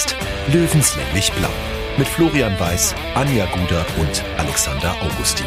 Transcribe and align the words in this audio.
Bergfest. 0.00 0.16
Löwenslänglich 0.52 1.32
Blau. 1.32 1.48
Mit 1.96 2.08
Florian 2.08 2.58
Weiß, 2.58 2.94
Anja 3.14 3.46
Guder 3.46 3.84
und 3.98 4.24
Alexander 4.38 4.94
Augustin. 5.02 5.46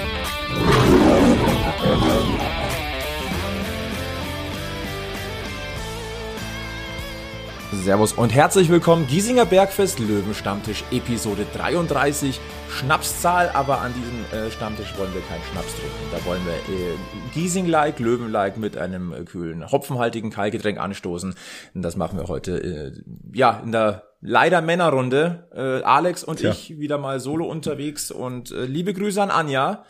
Servus 7.83 8.13
und 8.13 8.33
herzlich 8.33 8.69
willkommen. 8.69 9.07
Giesinger 9.07 9.45
Bergfest 9.45 9.99
Löwenstammtisch 9.99 10.85
Episode 10.91 11.45
33. 11.53 12.39
Schnapszahl, 12.69 13.49
aber 13.49 13.81
an 13.81 13.93
diesem 13.93 14.39
äh, 14.39 14.49
Stammtisch 14.51 14.97
wollen 14.97 15.13
wir 15.13 15.19
keinen 15.23 15.43
Schnaps 15.51 15.75
trinken. 15.75 16.07
Da 16.09 16.23
wollen 16.25 16.41
wir 16.45 16.53
äh, 16.53 16.95
Giesing-like, 17.33 17.99
Löwen-like 17.99 18.57
mit 18.57 18.77
einem 18.77 19.11
äh, 19.11 19.25
kühlen, 19.25 19.69
hopfenhaltigen 19.69 20.29
Kaltgetränk 20.31 20.79
anstoßen. 20.79 21.35
Und 21.73 21.81
das 21.81 21.97
machen 21.97 22.17
wir 22.17 22.29
heute, 22.29 22.57
äh, 22.57 22.91
ja, 23.33 23.61
in 23.61 23.73
der 23.73 24.03
leider 24.21 24.61
Männerrunde. 24.61 25.49
Äh, 25.53 25.83
Alex 25.83 26.23
und 26.23 26.39
Tja. 26.39 26.51
ich 26.51 26.79
wieder 26.79 26.97
mal 26.97 27.19
solo 27.19 27.47
unterwegs 27.47 28.11
und 28.11 28.51
äh, 28.51 28.63
liebe 28.63 28.93
Grüße 28.93 29.21
an 29.21 29.29
Anja, 29.29 29.83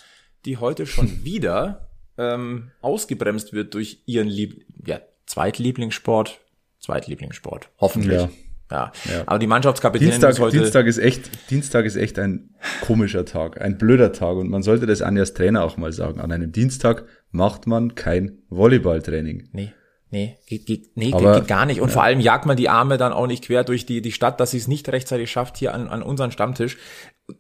die 0.46 0.58
heute 0.58 0.88
schon 0.88 1.08
wieder 1.24 1.90
ähm, 2.18 2.72
ausgebremst 2.82 3.54
wird 3.54 3.76
durch 3.76 4.02
ihren 4.08 4.28
Lieb 4.28 4.66
ja, 4.84 5.00
Zweitlieblingssport, 5.28 6.40
Zweitlieblingssport. 6.84 7.70
Hoffentlich. 7.80 8.22
Ja. 8.22 8.30
Ja. 8.72 8.92
ja. 9.06 9.24
Aber 9.26 9.40
die 9.40 9.48
Mannschaftskapitänin 9.48 10.12
Dienstag, 10.12 10.32
ist 10.32 10.40
heute 10.40 10.58
Dienstag 10.58 10.86
ist 10.86 10.98
echt, 10.98 11.50
Dienstag 11.50 11.86
ist 11.86 11.96
echt 11.96 12.18
ein 12.20 12.56
komischer 12.82 13.26
Tag, 13.26 13.62
ein 13.62 13.78
blöder 13.78 14.12
Tag. 14.12 14.36
Und 14.36 14.50
man 14.50 14.64
sollte 14.64 14.86
das 14.86 15.02
Anjas 15.02 15.34
Trainer 15.34 15.64
auch 15.64 15.78
mal 15.78 15.92
sagen. 15.92 16.20
An 16.20 16.32
einem 16.32 16.52
Dienstag 16.52 17.06
macht 17.32 17.68
man 17.68 17.96
kein 17.96 18.40
Volleyballtraining. 18.50 19.50
Nee. 19.52 19.74
Nee, 20.10 20.38
geht, 20.46 20.68
geht, 20.68 20.96
nee, 20.96 21.12
Aber, 21.12 21.40
geht 21.40 21.48
gar 21.48 21.66
nicht. 21.66 21.82
Und 21.82 21.88
ja. 21.88 21.94
vor 21.94 22.04
allem 22.04 22.20
jagt 22.20 22.46
man 22.46 22.56
die 22.56 22.70
Arme 22.70 22.98
dann 22.98 23.14
auch 23.14 23.26
nicht 23.26 23.46
quer 23.46 23.64
durch 23.64 23.88
die, 23.88 24.00
die 24.00 24.12
Stadt, 24.12 24.40
dass 24.40 24.52
sie 24.52 24.58
es 24.58 24.68
nicht 24.68 24.88
rechtzeitig 24.90 25.32
schafft 25.32 25.58
hier 25.58 25.74
an, 25.74 25.88
an 25.88 26.04
unseren 26.04 26.32
Stammtisch. 26.32 26.78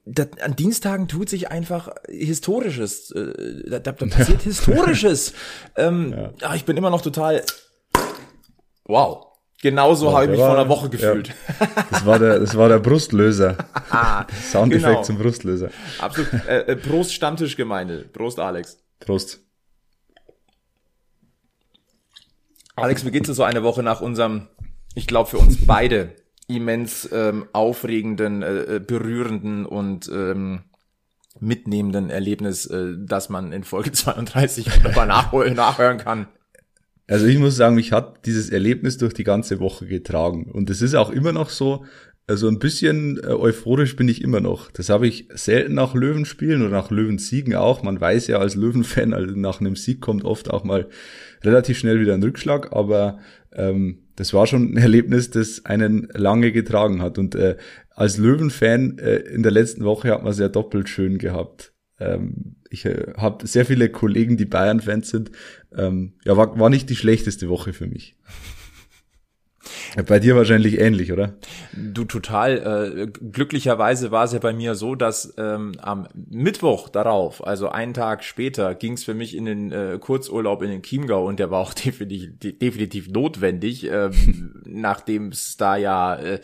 Das, 0.06 0.30
an 0.42 0.56
Dienstagen 0.56 1.08
tut 1.08 1.30
sich 1.30 1.52
einfach 1.52 1.94
Historisches. 2.10 3.12
Äh, 3.12 3.70
da, 3.70 3.78
da, 3.78 3.92
da 3.92 4.06
passiert 4.08 4.40
ja. 4.40 4.46
Historisches. 4.46 5.34
ähm, 5.76 6.32
ich 6.56 6.66
bin 6.66 6.76
immer 6.76 6.90
noch 6.90 7.02
total 7.02 7.44
Wow. 8.86 9.33
Genauso 9.64 10.12
habe 10.12 10.26
ich 10.26 10.32
mich 10.32 10.42
war, 10.42 10.48
vor 10.48 10.60
einer 10.60 10.68
Woche 10.68 10.90
gefühlt. 10.90 11.30
Ja. 11.30 11.68
Das 11.90 12.06
war 12.06 12.20
der, 12.20 12.40
das 12.42 12.58
war 12.58 12.68
der 12.68 12.80
Brustlöser. 12.80 13.56
Soundeffekt 14.52 14.90
genau. 14.90 15.04
zum 15.04 15.18
Brustlöser. 15.18 15.70
Absolut. 16.00 16.34
Äh, 16.50 16.64
äh, 16.64 16.76
Prost 16.76 17.14
Stammtischgemeinde. 17.14 18.10
Prost 18.12 18.42
Alex. 18.42 18.84
Prost. 19.00 19.40
Alex, 22.76 23.06
wie 23.06 23.12
geht's 23.12 23.30
dir 23.30 23.36
so 23.36 23.44
eine 23.44 23.64
Woche 23.64 23.84
nach 23.84 24.02
unserem, 24.02 24.50
ich 24.96 25.08
glaube 25.08 25.30
für 25.30 25.38
uns 25.38 25.66
beide 25.66 26.14
immens 26.50 27.08
ähm, 27.14 27.48
aufregenden, 27.54 28.42
äh, 28.44 28.76
äh, 28.76 28.80
berührenden 28.80 29.66
und 29.66 30.10
ähm, 30.10 30.64
mitnehmenden 31.40 32.10
Erlebnis, 32.10 32.66
äh, 32.66 32.96
das 32.98 33.30
man 33.30 33.54
in 33.54 33.64
Folge 33.64 33.94
32 33.94 34.76
wunderbar 34.76 35.06
nachhören 35.06 36.00
kann. 36.00 36.28
Also 37.08 37.26
ich 37.26 37.38
muss 37.38 37.56
sagen, 37.56 37.76
mich 37.76 37.92
hat 37.92 38.26
dieses 38.26 38.50
Erlebnis 38.50 38.98
durch 38.98 39.14
die 39.14 39.26
ganze 39.26 39.60
Woche 39.60 39.86
getragen. 39.86 40.50
Und 40.52 40.70
es 40.70 40.82
ist 40.82 40.96
auch 40.96 41.10
immer 41.10 41.34
noch 41.34 41.50
so, 41.50 41.86
also 42.26 42.48
ein 42.48 42.60
bisschen 42.60 43.18
äh, 43.18 43.28
euphorisch 43.28 43.98
bin 43.98 44.08
ich 44.08 44.22
immer 44.22 44.40
noch. 44.40 44.72
Das 44.72 44.90
habe 44.90 45.08
ich 45.08 45.28
selten 45.34 45.74
nach 45.74 45.94
Löwenspielen 45.94 46.62
oder 46.62 46.72
nach 46.72 46.90
Löwensiegen 46.90 47.56
auch. 47.56 47.84
Man 47.84 48.00
weiß 48.00 48.28
ja 48.28 48.38
als 48.40 48.56
Löwenfan, 48.56 49.14
also 49.14 49.36
nach 49.36 49.60
einem 49.60 49.76
Sieg 49.76 50.00
kommt 50.00 50.24
oft 50.24 50.50
auch 50.50 50.64
mal 50.64 50.88
relativ 51.44 51.78
schnell 51.78 52.00
wieder 52.00 52.14
ein 52.14 52.24
Rückschlag, 52.24 52.72
aber 52.72 53.20
ähm, 53.52 54.04
das 54.16 54.34
war 54.34 54.48
schon 54.48 54.74
ein 54.74 54.78
Erlebnis, 54.78 55.32
das 55.32 55.66
einen 55.66 56.08
lange 56.14 56.54
getragen 56.54 57.02
hat. 57.02 57.18
Und 57.18 57.36
äh, 57.36 57.58
als 57.90 58.18
Löwenfan 58.18 58.98
äh, 59.00 59.18
in 59.18 59.44
der 59.44 59.52
letzten 59.52 59.84
Woche 59.84 60.12
hat 60.12 60.24
man 60.24 60.32
es 60.32 60.40
ja 60.40 60.48
doppelt 60.48 60.88
schön 60.88 61.18
gehabt. 61.18 61.73
Ähm, 62.04 62.56
ich 62.70 62.86
äh, 62.86 63.14
habe 63.18 63.48
sehr 63.48 63.66
viele 63.66 63.90
Kollegen, 63.90 64.38
die 64.38 64.46
Bayern-Fans 64.46 65.10
sind. 65.10 65.32
Ähm, 65.76 66.14
ja, 66.26 66.36
war, 66.36 66.60
war 66.60 66.70
nicht 66.70 66.90
die 66.90 66.96
schlechteste 66.96 67.50
Woche 67.50 67.74
für 67.74 67.88
mich. 67.88 68.16
Bei 70.08 70.20
dir 70.20 70.36
wahrscheinlich 70.36 70.80
ähnlich, 70.80 71.12
oder? 71.12 71.36
Du 71.74 72.04
total. 72.04 72.58
Äh, 72.58 73.08
glücklicherweise 73.08 74.12
war 74.12 74.26
es 74.26 74.34
ja 74.34 74.40
bei 74.40 74.52
mir 74.52 74.76
so, 74.76 74.96
dass 74.96 75.36
ähm, 75.38 75.74
am 75.80 76.08
Mittwoch 76.14 76.90
darauf, 76.90 77.46
also 77.46 77.70
einen 77.70 77.94
Tag 77.94 78.24
später, 78.24 78.76
ging 78.76 78.94
es 78.94 79.04
für 79.04 79.14
mich 79.14 79.36
in 79.36 79.46
den 79.46 79.72
äh, 79.72 80.00
Kurzurlaub 80.02 80.64
in 80.64 80.70
den 80.70 80.82
Chiemgau 80.82 81.26
und 81.26 81.40
der 81.40 81.52
war 81.52 81.60
auch 81.60 81.74
definitiv, 81.86 82.60
definitiv 82.60 83.08
notwendig, 83.10 83.84
äh, 83.92 84.10
nachdem 84.66 85.28
es 85.28 85.58
da 85.58 85.78
ja 85.78 86.16
äh, 86.16 86.42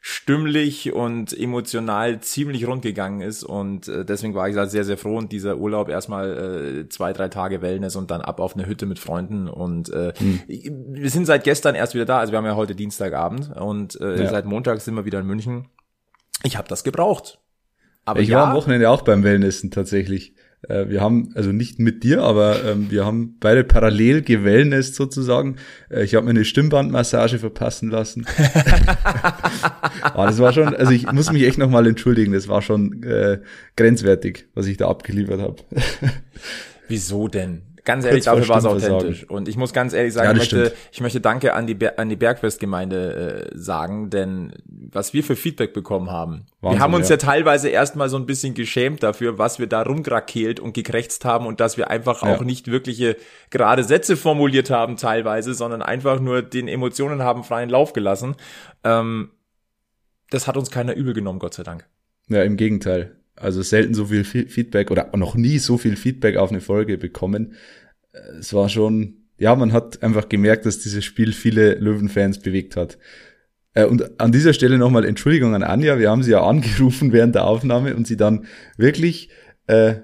stimmlich 0.00 0.94
und 0.94 1.38
emotional 1.38 2.20
ziemlich 2.20 2.66
rund 2.66 2.80
gegangen 2.82 3.20
ist 3.20 3.44
und 3.44 3.86
äh, 3.86 4.04
deswegen 4.04 4.34
war 4.34 4.48
ich 4.48 4.54
da 4.54 4.66
sehr, 4.66 4.84
sehr 4.84 4.96
froh 4.96 5.18
und 5.18 5.30
dieser 5.30 5.58
Urlaub 5.58 5.90
erstmal 5.90 6.84
äh, 6.84 6.88
zwei, 6.88 7.12
drei 7.12 7.28
Tage 7.28 7.60
Wellness 7.60 7.96
und 7.96 8.10
dann 8.10 8.22
ab 8.22 8.40
auf 8.40 8.54
eine 8.54 8.66
Hütte 8.66 8.86
mit 8.86 8.98
Freunden 8.98 9.46
und 9.46 9.90
äh, 9.90 10.14
hm. 10.16 10.40
wir 10.48 11.10
sind 11.10 11.26
seit 11.26 11.44
gestern 11.44 11.74
erst 11.74 11.94
wieder 11.94 12.06
da, 12.06 12.18
also 12.18 12.32
wir 12.32 12.38
haben 12.38 12.46
ja 12.46 12.56
heute 12.56 12.74
Dienstagabend 12.74 13.54
und 13.54 14.00
äh, 14.00 14.22
ja. 14.22 14.30
seit 14.30 14.46
Montag 14.46 14.80
sind 14.80 14.94
wir 14.94 15.04
wieder 15.04 15.20
in 15.20 15.26
München. 15.26 15.68
Ich 16.42 16.56
habe 16.56 16.68
das 16.68 16.82
gebraucht. 16.82 17.38
Aber 18.06 18.20
ich 18.20 18.28
ja, 18.28 18.38
war 18.38 18.48
am 18.48 18.56
Wochenende 18.56 18.88
auch 18.88 19.02
beim 19.02 19.22
Wellnessen 19.22 19.70
tatsächlich. 19.70 20.34
Äh, 20.68 20.88
wir 20.88 21.00
haben, 21.00 21.30
also 21.34 21.52
nicht 21.52 21.78
mit 21.78 22.04
dir, 22.04 22.22
aber 22.22 22.64
ähm, 22.64 22.90
wir 22.90 23.04
haben 23.04 23.36
beide 23.40 23.64
parallel 23.64 24.22
gewellnest 24.22 24.94
sozusagen. 24.94 25.56
Äh, 25.88 26.04
ich 26.04 26.14
habe 26.14 26.24
mir 26.24 26.30
eine 26.30 26.44
Stimmbandmassage 26.44 27.38
verpassen 27.38 27.90
lassen. 27.90 28.26
aber 30.02 30.26
das 30.26 30.38
war 30.38 30.52
schon, 30.52 30.74
also 30.74 30.92
ich 30.92 31.10
muss 31.10 31.32
mich 31.32 31.44
echt 31.44 31.58
nochmal 31.58 31.86
entschuldigen, 31.86 32.32
das 32.32 32.48
war 32.48 32.62
schon 32.62 33.02
äh, 33.02 33.40
grenzwertig, 33.76 34.46
was 34.54 34.66
ich 34.66 34.76
da 34.76 34.88
abgeliefert 34.88 35.40
habe. 35.40 35.56
Wieso 36.88 37.28
denn? 37.28 37.62
Ganz 37.84 38.04
ehrlich, 38.04 38.24
dafür 38.24 38.48
war 38.48 38.58
es 38.58 38.66
authentisch. 38.66 39.28
Und 39.28 39.48
ich 39.48 39.56
muss 39.56 39.72
ganz 39.72 39.92
ehrlich 39.92 40.12
sagen, 40.12 40.26
ja, 40.26 40.32
ich, 40.32 40.52
möchte, 40.52 40.72
ich 40.92 41.00
möchte 41.00 41.20
Danke 41.20 41.54
an 41.54 41.66
die, 41.66 41.74
Ber 41.74 41.98
an 41.98 42.08
die 42.08 42.16
Bergfestgemeinde 42.16 43.50
äh, 43.52 43.58
sagen, 43.58 44.10
denn 44.10 44.52
was 44.66 45.12
wir 45.14 45.24
für 45.24 45.36
Feedback 45.36 45.72
bekommen 45.72 46.10
haben. 46.10 46.46
Wahnsinn, 46.60 46.78
wir 46.78 46.82
haben 46.82 46.94
uns 46.94 47.08
ja. 47.08 47.14
ja 47.14 47.18
teilweise 47.18 47.68
erstmal 47.68 48.08
so 48.08 48.16
ein 48.16 48.26
bisschen 48.26 48.54
geschämt 48.54 49.02
dafür, 49.02 49.38
was 49.38 49.58
wir 49.58 49.66
da 49.66 49.82
rumgrakeelt 49.82 50.60
und 50.60 50.74
gekrächzt 50.74 51.24
haben 51.24 51.46
und 51.46 51.60
dass 51.60 51.76
wir 51.76 51.90
einfach 51.90 52.22
ja. 52.22 52.34
auch 52.34 52.42
nicht 52.42 52.70
wirkliche 52.70 53.16
gerade 53.50 53.84
Sätze 53.84 54.16
formuliert 54.16 54.70
haben 54.70 54.96
teilweise, 54.96 55.54
sondern 55.54 55.82
einfach 55.82 56.20
nur 56.20 56.42
den 56.42 56.68
Emotionen 56.68 57.22
haben 57.22 57.44
freien 57.44 57.70
Lauf 57.70 57.92
gelassen. 57.92 58.36
Ähm, 58.84 59.30
das 60.30 60.46
hat 60.46 60.56
uns 60.56 60.70
keiner 60.70 60.94
übel 60.94 61.14
genommen, 61.14 61.38
Gott 61.38 61.54
sei 61.54 61.62
Dank. 61.62 61.86
Ja, 62.28 62.42
im 62.42 62.56
Gegenteil. 62.56 63.19
Also 63.36 63.62
selten 63.62 63.94
so 63.94 64.06
viel 64.06 64.24
Feedback 64.24 64.90
oder 64.90 65.10
noch 65.16 65.34
nie 65.34 65.58
so 65.58 65.78
viel 65.78 65.96
Feedback 65.96 66.36
auf 66.36 66.50
eine 66.50 66.60
Folge 66.60 66.98
bekommen. 66.98 67.54
Es 68.38 68.52
war 68.52 68.68
schon, 68.68 69.16
ja, 69.38 69.54
man 69.54 69.72
hat 69.72 70.02
einfach 70.02 70.28
gemerkt, 70.28 70.66
dass 70.66 70.80
dieses 70.80 71.04
Spiel 71.04 71.32
viele 71.32 71.74
Löwenfans 71.74 72.40
bewegt 72.40 72.76
hat. 72.76 72.98
Äh, 73.74 73.84
und 73.84 74.20
an 74.20 74.32
dieser 74.32 74.52
Stelle 74.52 74.78
nochmal 74.78 75.04
Entschuldigung 75.04 75.54
an 75.54 75.62
Anja. 75.62 75.98
Wir 75.98 76.10
haben 76.10 76.22
sie 76.22 76.32
ja 76.32 76.44
angerufen 76.44 77.12
während 77.12 77.34
der 77.34 77.44
Aufnahme 77.44 77.96
und 77.96 78.06
sie 78.06 78.16
dann 78.16 78.46
wirklich, 78.76 79.30
äh, 79.66 79.96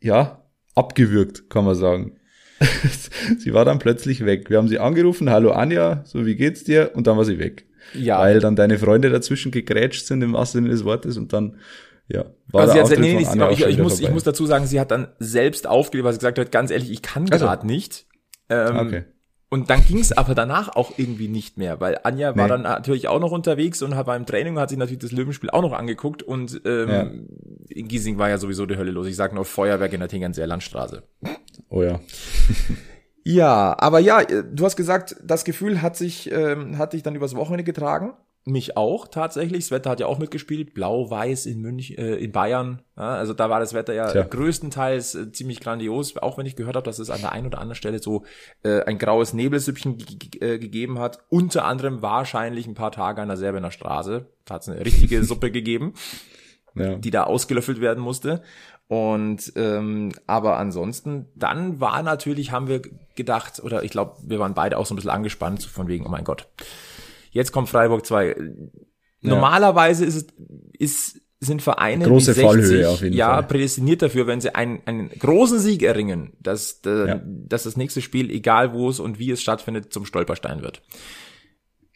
ja, 0.00 0.44
abgewürgt, 0.74 1.50
kann 1.50 1.64
man 1.64 1.74
sagen. 1.74 2.16
sie 3.38 3.52
war 3.52 3.64
dann 3.64 3.78
plötzlich 3.78 4.24
weg. 4.24 4.50
Wir 4.50 4.58
haben 4.58 4.68
sie 4.68 4.78
angerufen, 4.78 5.30
hallo 5.30 5.52
Anja, 5.52 6.02
so 6.04 6.26
wie 6.26 6.36
geht's 6.36 6.64
dir? 6.64 6.92
Und 6.94 7.06
dann 7.06 7.16
war 7.16 7.24
sie 7.24 7.38
weg. 7.38 7.66
Ja. 7.94 8.20
Weil 8.20 8.40
dann 8.40 8.56
deine 8.56 8.78
Freunde 8.78 9.10
dazwischen 9.10 9.52
gegrätscht 9.52 10.06
sind 10.06 10.22
im 10.22 10.32
wahrsten 10.32 10.62
Sinne 10.62 10.72
des 10.72 10.84
Wortes 10.84 11.16
und 11.16 11.32
dann 11.32 11.56
ja, 12.08 12.24
war 12.48 12.62
also 12.62 12.74
der 12.74 12.84
hat, 12.84 12.98
nee, 12.98 13.14
nee, 13.14 13.52
ich, 13.52 13.66
ich, 13.66 13.78
muss, 13.78 14.00
ich 14.00 14.10
muss 14.10 14.24
dazu 14.24 14.44
sagen, 14.46 14.66
sie 14.66 14.78
hat 14.78 14.90
dann 14.90 15.08
selbst 15.18 15.66
aufgelegt, 15.66 16.04
weil 16.04 16.12
sie 16.12 16.18
gesagt 16.18 16.38
hat, 16.38 16.52
ganz 16.52 16.70
ehrlich, 16.70 16.90
ich 16.90 17.02
kann 17.02 17.30
also. 17.30 17.46
gerade 17.46 17.66
nicht. 17.66 18.06
Ähm, 18.50 18.76
okay. 18.76 19.04
Und 19.54 19.70
dann 19.70 19.84
ging 19.84 20.00
es 20.00 20.10
aber 20.10 20.34
danach 20.34 20.74
auch 20.74 20.94
irgendwie 20.96 21.28
nicht 21.28 21.58
mehr, 21.58 21.80
weil 21.80 22.00
Anja 22.02 22.36
war 22.36 22.44
nee. 22.44 22.48
dann 22.48 22.62
natürlich 22.62 23.06
auch 23.06 23.20
noch 23.20 23.30
unterwegs 23.30 23.82
und 23.82 23.94
hat 23.94 24.06
beim 24.06 24.26
Training 24.26 24.58
hat 24.58 24.70
sich 24.70 24.78
natürlich 24.78 24.98
das 24.98 25.12
Löwenspiel 25.12 25.48
auch 25.50 25.62
noch 25.62 25.72
angeguckt 25.72 26.24
und 26.24 26.60
ähm, 26.64 26.88
ja. 26.88 27.10
in 27.68 27.86
Giesing 27.86 28.18
war 28.18 28.28
ja 28.28 28.38
sowieso 28.38 28.66
die 28.66 28.76
Hölle 28.76 28.90
los. 28.90 29.06
Ich 29.06 29.14
sag 29.14 29.32
nur 29.32 29.44
Feuerwerk 29.44 29.92
in 29.92 30.00
der 30.00 30.08
Tegernseer 30.08 30.48
Landstraße. 30.48 31.04
Oh 31.68 31.84
ja. 31.84 32.00
ja, 33.22 33.76
aber 33.78 34.00
ja, 34.00 34.24
du 34.24 34.64
hast 34.64 34.74
gesagt, 34.74 35.16
das 35.22 35.44
Gefühl 35.44 35.82
hat 35.82 35.96
sich 35.96 36.32
ähm, 36.32 36.76
hat 36.76 36.92
dich 36.92 37.04
dann 37.04 37.14
übers 37.14 37.36
Wochenende 37.36 37.64
getragen. 37.64 38.14
Mich 38.46 38.76
auch 38.76 39.08
tatsächlich. 39.08 39.64
Das 39.64 39.70
Wetter 39.70 39.88
hat 39.88 40.00
ja 40.00 40.06
auch 40.06 40.18
mitgespielt. 40.18 40.74
Blau-Weiß 40.74 41.46
in 41.46 41.62
München, 41.62 41.96
äh, 41.96 42.16
in 42.16 42.30
Bayern. 42.30 42.82
Ja, 42.94 43.14
also 43.14 43.32
da 43.32 43.48
war 43.48 43.58
das 43.58 43.72
Wetter 43.72 43.94
ja 43.94 44.10
Tja. 44.10 44.22
größtenteils 44.22 45.14
äh, 45.14 45.32
ziemlich 45.32 45.60
grandios. 45.60 46.18
Auch 46.18 46.36
wenn 46.36 46.44
ich 46.44 46.54
gehört 46.54 46.76
habe, 46.76 46.84
dass 46.84 46.98
es 46.98 47.08
an 47.08 47.22
der 47.22 47.32
einen 47.32 47.46
oder 47.46 47.58
anderen 47.58 47.76
Stelle 47.76 48.00
so 48.00 48.24
äh, 48.62 48.82
ein 48.82 48.98
graues 48.98 49.32
Nebelsüppchen 49.32 49.96
äh, 50.40 50.58
gegeben 50.58 50.98
hat. 50.98 51.20
Unter 51.30 51.64
anderem 51.64 52.02
wahrscheinlich 52.02 52.66
ein 52.66 52.74
paar 52.74 52.92
Tage 52.92 53.22
an 53.22 53.28
der 53.28 53.38
Serbener 53.38 53.70
Straße. 53.70 54.26
Da 54.44 54.54
hat 54.54 54.62
es 54.62 54.68
eine 54.68 54.84
richtige 54.84 55.24
Suppe 55.24 55.50
gegeben, 55.50 55.94
ja. 56.74 56.96
die 56.96 57.10
da 57.10 57.24
ausgelöffelt 57.24 57.80
werden 57.80 58.04
musste. 58.04 58.42
Und 58.88 59.54
ähm, 59.56 60.12
aber 60.26 60.58
ansonsten, 60.58 61.28
dann 61.34 61.80
war 61.80 62.02
natürlich, 62.02 62.52
haben 62.52 62.68
wir 62.68 62.82
gedacht, 63.14 63.62
oder 63.64 63.84
ich 63.84 63.90
glaube, 63.90 64.16
wir 64.22 64.38
waren 64.38 64.52
beide 64.52 64.76
auch 64.76 64.84
so 64.84 64.92
ein 64.92 64.96
bisschen 64.96 65.12
angespannt, 65.12 65.62
von 65.62 65.88
wegen, 65.88 66.04
oh 66.04 66.10
mein 66.10 66.24
Gott 66.24 66.46
Jetzt 67.34 67.52
kommt 67.52 67.68
Freiburg 67.68 68.06
2. 68.06 68.36
Normalerweise 69.20 70.04
ist 70.06 70.32
ist, 70.78 71.20
sind 71.40 71.62
Vereine 71.62 72.04
Große 72.06 72.32
wie 72.32 72.40
60 72.40 72.44
Fallhöhe 72.44 72.88
auf 72.88 73.02
jeden 73.02 73.16
ja, 73.16 73.34
Fall. 73.34 73.42
prädestiniert 73.44 74.02
dafür, 74.02 74.26
wenn 74.26 74.40
sie 74.40 74.54
einen, 74.54 74.80
einen 74.86 75.10
großen 75.10 75.58
Sieg 75.58 75.82
erringen, 75.82 76.32
dass, 76.40 76.80
äh, 76.86 77.08
Ja. 77.08 77.20
dass 77.24 77.64
das 77.64 77.76
nächste 77.76 78.00
Spiel, 78.00 78.30
egal 78.30 78.72
wo 78.72 78.88
es 78.88 79.00
und 79.00 79.18
wie 79.18 79.30
es 79.30 79.42
stattfindet, 79.42 79.92
zum 79.92 80.06
Stolperstein 80.06 80.62
wird. 80.62 80.82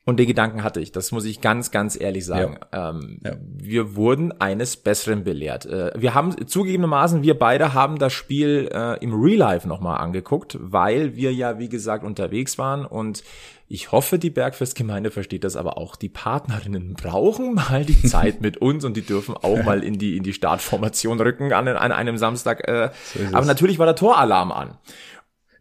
Und 0.09 0.17
den 0.17 0.27
Gedanken 0.27 0.65
hatte 0.65 0.81
ich, 0.81 0.91
das 0.91 1.13
muss 1.13 1.27
ich 1.27 1.43
ganz, 1.43 1.71
ganz 1.71 2.01
ehrlich 2.01 2.25
sagen. 2.25 2.57
Ähm, 2.73 3.21
Ja. 3.23 3.33
Wir 3.43 3.95
wurden 3.95 4.33
eines 4.41 4.79
Besseren 4.79 5.23
belehrt. 5.23 5.67
Äh, 5.67 5.91
wir 5.99 6.15
haben 6.15 6.47
zugegebenermaßen, 6.47 7.23
wir 7.23 7.39
beide 7.39 7.75
haben 7.75 7.99
das 7.99 8.15
Spiel 8.15 8.71
äh, 8.73 8.97
im 9.05 9.13
Real 9.13 9.37
Life 9.37 9.69
nochmal 9.69 9.99
angeguckt, 10.01 10.57
weil 10.59 11.15
wir 11.15 11.35
ja, 11.35 11.59
wie 11.59 11.69
gesagt, 11.69 12.05
unterwegs 12.05 12.57
waren 12.57 12.87
und 12.87 13.23
ich 13.67 13.93
hoffe, 13.93 14.19
die 14.19 14.31
Bergfestgemeinde 14.31 15.11
versteht 15.11 15.45
das, 15.45 15.57
aber 15.57 15.77
auch 15.77 15.95
die 15.95 16.09
Partnerinnen 16.09 16.95
brauchen 16.95 17.53
mal 17.53 17.85
die 17.85 18.03
Zeit 18.07 18.41
mit 18.41 18.57
uns 18.57 18.87
und 18.87 18.97
die 18.97 19.03
dürfen 19.03 19.35
auch 19.37 19.63
mal 19.63 19.85
in 19.85 19.99
die, 19.99 20.17
in 20.17 20.23
die 20.23 20.33
Startformation 20.33 21.21
rücken 21.21 21.53
an, 21.53 21.69
an 21.69 21.93
einem 21.93 22.17
Samstag. 22.17 22.67
Äh, 22.67 22.93
ist 23.15 23.35
aber 23.35 23.45
natürlich 23.45 23.79
war 23.79 23.85
der 23.85 23.95
Toralarm 23.95 24.53
an. 24.53 24.79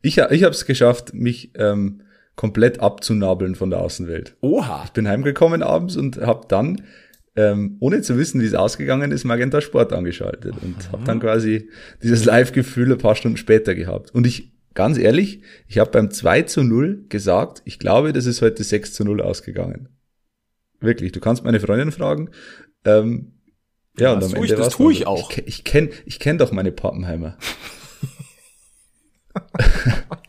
Ich, 0.02 0.20
ich 0.20 0.44
habe 0.44 0.54
es 0.54 0.66
geschafft, 0.66 1.14
mich 1.14 1.52
ähm, 1.56 2.04
komplett 2.38 2.80
abzunabeln 2.80 3.56
von 3.56 3.70
der 3.72 3.82
Außenwelt. 3.82 4.38
Oha. 4.40 4.86
bin 4.94 5.08
heimgekommen 5.10 5.62
abends 5.62 5.98
und 5.98 6.18
habe 6.22 6.48
dann, 6.48 6.84
ähm, 7.36 7.76
ohne 7.82 8.02
zu 8.02 8.18
wissen, 8.18 8.40
wie 8.40 8.46
es 8.46 8.54
ausgegangen 8.54 9.12
ist, 9.12 9.26
Magenta 9.26 9.60
Sport 9.60 9.92
angeschaltet 9.92 10.54
und 10.62 10.92
habe 10.94 11.04
dann 11.04 11.20
quasi 11.20 11.70
dieses 12.02 12.24
Live-Gefühl 12.26 12.92
ein 12.94 12.98
paar 13.00 13.16
Stunden 13.16 13.38
später 13.38 13.76
gehabt. 13.76 14.12
Und 14.16 14.26
ich, 14.26 14.54
ganz 14.76 14.98
ehrlich, 14.98 15.42
ich 15.68 15.80
habe 15.80 15.90
beim 15.92 16.12
2 16.12 16.44
zu 16.44 16.64
0 16.64 17.06
gesagt, 17.10 17.64
ich 17.66 17.80
glaube, 17.80 18.14
das 18.14 18.26
ist 18.28 18.42
heute 18.42 18.64
6 18.64 18.94
zu 18.94 19.04
0 19.04 19.22
ausgegangen. 19.22 19.90
Wirklich, 20.80 21.12
du 21.12 21.20
kannst 21.20 21.44
meine 21.44 21.60
Freundin 21.60 21.92
fragen. 21.92 22.30
Ähm, 22.86 23.34
ja, 23.98 24.14
und 24.14 24.22
das 24.22 24.30
am 24.32 24.36
tue 24.38 24.46
ich- 24.46 24.52
Ende 24.52 24.64
das 24.64 24.74
tue 24.74 24.94
ich 24.94 25.08
auch. 25.08 25.32
Ich, 25.32 25.48
ich 25.48 25.64
kenne 25.64 25.90
ich 26.06 26.20
kenn 26.20 26.38
doch 26.38 26.52
meine 26.52 26.72
Pappenheimer. 26.72 27.36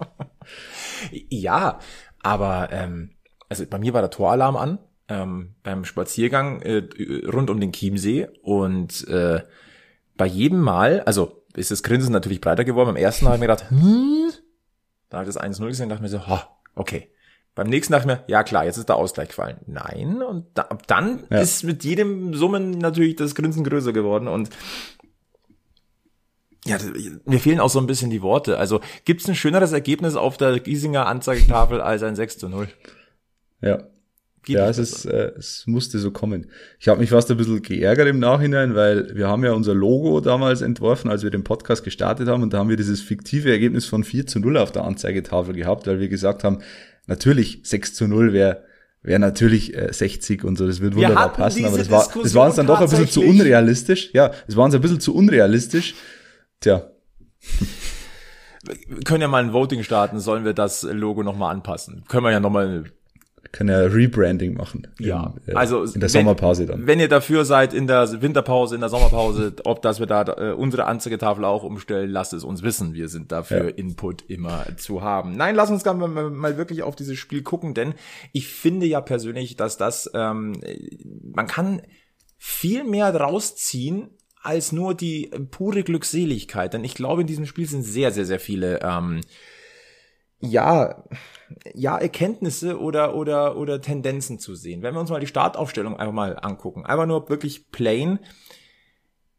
Ja, 1.10 1.78
aber 2.22 2.68
ähm, 2.72 3.10
also 3.48 3.64
bei 3.66 3.78
mir 3.78 3.94
war 3.94 4.02
der 4.02 4.10
Toralarm 4.10 4.56
an 4.56 4.78
ähm, 5.08 5.54
beim 5.62 5.84
Spaziergang 5.84 6.60
äh, 6.62 6.82
rund 7.32 7.50
um 7.50 7.60
den 7.60 7.72
Chiemsee 7.72 8.28
und 8.42 9.06
äh, 9.08 9.42
bei 10.16 10.26
jedem 10.26 10.60
Mal, 10.60 11.00
also 11.02 11.44
ist 11.54 11.70
das 11.70 11.82
Grinsen 11.82 12.12
natürlich 12.12 12.40
breiter 12.40 12.64
geworden. 12.64 12.88
Beim 12.88 12.96
ersten 12.96 13.26
habe 13.26 13.36
ich 13.36 13.40
mir 13.40 13.46
gedacht, 13.46 13.70
hm, 13.70 14.30
da 15.08 15.18
habe 15.18 15.28
ich 15.28 15.34
das 15.34 15.42
1-0 15.42 15.66
gesehen 15.66 15.84
und 15.84 15.90
dachte 15.90 16.02
mir 16.02 16.08
so, 16.08 16.26
ha, 16.26 16.48
okay. 16.74 17.10
Beim 17.54 17.68
nächsten 17.68 17.92
dachte 17.92 18.08
ich 18.08 18.16
mir, 18.18 18.24
ja 18.28 18.44
klar, 18.44 18.64
jetzt 18.66 18.76
ist 18.76 18.88
der 18.88 18.94
Ausgleich 18.96 19.28
gefallen. 19.28 19.56
Nein, 19.66 20.22
und 20.22 20.46
da, 20.54 20.62
ab 20.62 20.86
dann 20.86 21.24
Ja. 21.30 21.40
ist 21.40 21.64
mit 21.64 21.82
jedem 21.82 22.34
Summen 22.34 22.70
natürlich 22.72 23.16
das 23.16 23.34
Grinsen 23.34 23.64
größer 23.64 23.92
geworden 23.92 24.28
und 24.28 24.50
ja, 26.68 26.78
mir 27.24 27.40
fehlen 27.40 27.60
auch 27.60 27.70
so 27.70 27.78
ein 27.78 27.86
bisschen 27.86 28.10
die 28.10 28.22
Worte. 28.22 28.58
Also 28.58 28.80
gibt's 29.04 29.28
ein 29.28 29.34
schöneres 29.34 29.72
Ergebnis 29.72 30.14
auf 30.14 30.36
der 30.36 30.58
Giesinger 30.60 31.06
Anzeigetafel 31.06 31.80
als 31.82 32.02
ein 32.02 32.16
6 32.16 32.38
zu 32.38 32.48
0? 32.48 32.68
Ja, 33.60 33.84
Geht 34.48 34.56
ja, 34.56 34.68
es, 34.68 34.78
ist, 34.78 35.04
äh, 35.04 35.32
es 35.36 35.64
musste 35.66 35.98
so 35.98 36.10
kommen. 36.10 36.46
Ich 36.78 36.88
habe 36.88 37.00
mich 37.00 37.10
fast 37.10 37.30
ein 37.30 37.36
bisschen 37.36 37.60
geärgert 37.60 38.08
im 38.08 38.18
Nachhinein, 38.18 38.74
weil 38.74 39.14
wir 39.14 39.28
haben 39.28 39.44
ja 39.44 39.52
unser 39.52 39.74
Logo 39.74 40.20
damals 40.20 40.62
entworfen, 40.62 41.10
als 41.10 41.22
wir 41.22 41.30
den 41.30 41.44
Podcast 41.44 41.84
gestartet 41.84 42.28
haben 42.28 42.42
und 42.42 42.52
da 42.52 42.58
haben 42.58 42.70
wir 42.70 42.76
dieses 42.76 43.02
fiktive 43.02 43.50
Ergebnis 43.50 43.84
von 43.84 44.04
4 44.04 44.26
zu 44.26 44.38
0 44.38 44.56
auf 44.56 44.72
der 44.72 44.84
Anzeigetafel 44.84 45.54
gehabt, 45.54 45.86
weil 45.86 46.00
wir 46.00 46.08
gesagt 46.08 46.44
haben, 46.44 46.60
natürlich 47.06 47.60
6 47.64 47.94
zu 47.94 48.06
0 48.06 48.32
wäre 48.32 48.64
wäre 49.02 49.20
natürlich 49.20 49.76
äh, 49.76 49.92
60 49.92 50.44
und 50.44 50.56
so, 50.56 50.66
das 50.66 50.80
wird 50.80 50.96
Wir 50.96 51.08
wunderbar 51.08 51.32
passen, 51.32 51.64
aber 51.64 51.78
das 51.78 51.90
war, 51.90 52.08
das 52.22 52.34
war 52.34 52.46
uns 52.46 52.56
dann 52.56 52.66
doch 52.66 52.80
ein 52.80 52.88
bisschen 52.88 53.08
zu 53.08 53.22
unrealistisch. 53.22 54.10
Ja, 54.12 54.32
es 54.46 54.56
war 54.56 54.64
uns 54.64 54.74
ein 54.74 54.80
bisschen 54.80 55.00
zu 55.00 55.14
unrealistisch. 55.14 55.94
Tja, 56.60 56.90
Wir 58.64 59.00
können 59.04 59.22
ja 59.22 59.28
mal 59.28 59.42
ein 59.42 59.52
Voting 59.52 59.82
starten, 59.82 60.18
sollen 60.18 60.44
wir 60.44 60.54
das 60.54 60.82
Logo 60.82 61.22
nochmal 61.22 61.52
anpassen? 61.54 62.04
Können 62.08 62.24
wir 62.24 62.32
ja 62.32 62.40
nochmal 62.40 62.84
können 63.50 63.70
ja 63.70 63.78
Rebranding 63.86 64.54
machen. 64.54 64.88
Ja, 64.98 65.32
Im, 65.46 65.54
äh, 65.54 65.56
also 65.56 65.82
in 65.84 65.92
der 65.94 66.02
wenn- 66.02 66.08
Sommerpause 66.08 66.66
dann. 66.66 66.86
Wenn 66.86 67.00
ihr 67.00 67.08
dafür 67.08 67.46
seid, 67.46 67.72
in 67.72 67.86
der 67.86 68.20
Winterpause, 68.20 68.74
in 68.74 68.82
der 68.82 68.90
Sommerpause, 68.90 69.54
ob 69.64 69.80
dass 69.80 70.00
wir 70.00 70.06
da 70.06 70.22
äh, 70.24 70.52
unsere 70.52 70.84
Anzeigetafel 70.84 71.46
auch 71.46 71.62
umstellen, 71.62 72.10
lasst 72.10 72.34
es 72.34 72.44
uns 72.44 72.62
wissen. 72.62 72.92
Wir 72.92 73.08
sind 73.08 73.32
dafür 73.32 73.64
Ja. 73.70 73.74
Input 73.76 74.22
immer 74.28 74.66
zu 74.76 75.00
haben. 75.00 75.34
Nein, 75.34 75.54
lass 75.54 75.70
uns 75.70 75.82
mal, 75.86 75.94
mal, 75.94 76.28
mal 76.28 76.58
wirklich 76.58 76.82
auf 76.82 76.94
dieses 76.94 77.16
Spiel 77.16 77.42
gucken, 77.42 77.72
denn 77.72 77.94
ich 78.32 78.48
finde 78.48 78.84
ja 78.84 79.00
persönlich, 79.00 79.56
dass 79.56 79.78
das, 79.78 80.10
ähm, 80.12 80.60
man 81.32 81.46
kann 81.46 81.80
viel 82.36 82.84
mehr 82.84 83.12
draus 83.12 83.56
ziehen, 83.56 84.10
als 84.42 84.72
nur 84.72 84.94
die 84.94 85.32
äh, 85.32 85.40
pure 85.40 85.82
Glückseligkeit. 85.82 86.74
Denn 86.74 86.84
ich 86.84 86.94
glaube, 86.94 87.22
in 87.22 87.26
diesem 87.26 87.46
Spiel 87.46 87.66
sind 87.66 87.82
sehr, 87.82 88.12
sehr, 88.12 88.24
sehr 88.24 88.40
viele, 88.40 88.80
ähm, 88.82 89.20
ja, 90.40 91.04
ja, 91.74 91.98
Erkenntnisse 91.98 92.78
oder, 92.80 93.14
oder, 93.16 93.56
oder 93.56 93.80
Tendenzen 93.80 94.38
zu 94.38 94.54
sehen. 94.54 94.82
Wenn 94.82 94.94
wir 94.94 95.00
uns 95.00 95.10
mal 95.10 95.20
die 95.20 95.26
Startaufstellung 95.26 95.98
einfach 95.98 96.12
mal 96.12 96.38
angucken, 96.40 96.86
einfach 96.86 97.06
nur 97.06 97.28
wirklich 97.28 97.70
plain. 97.70 98.20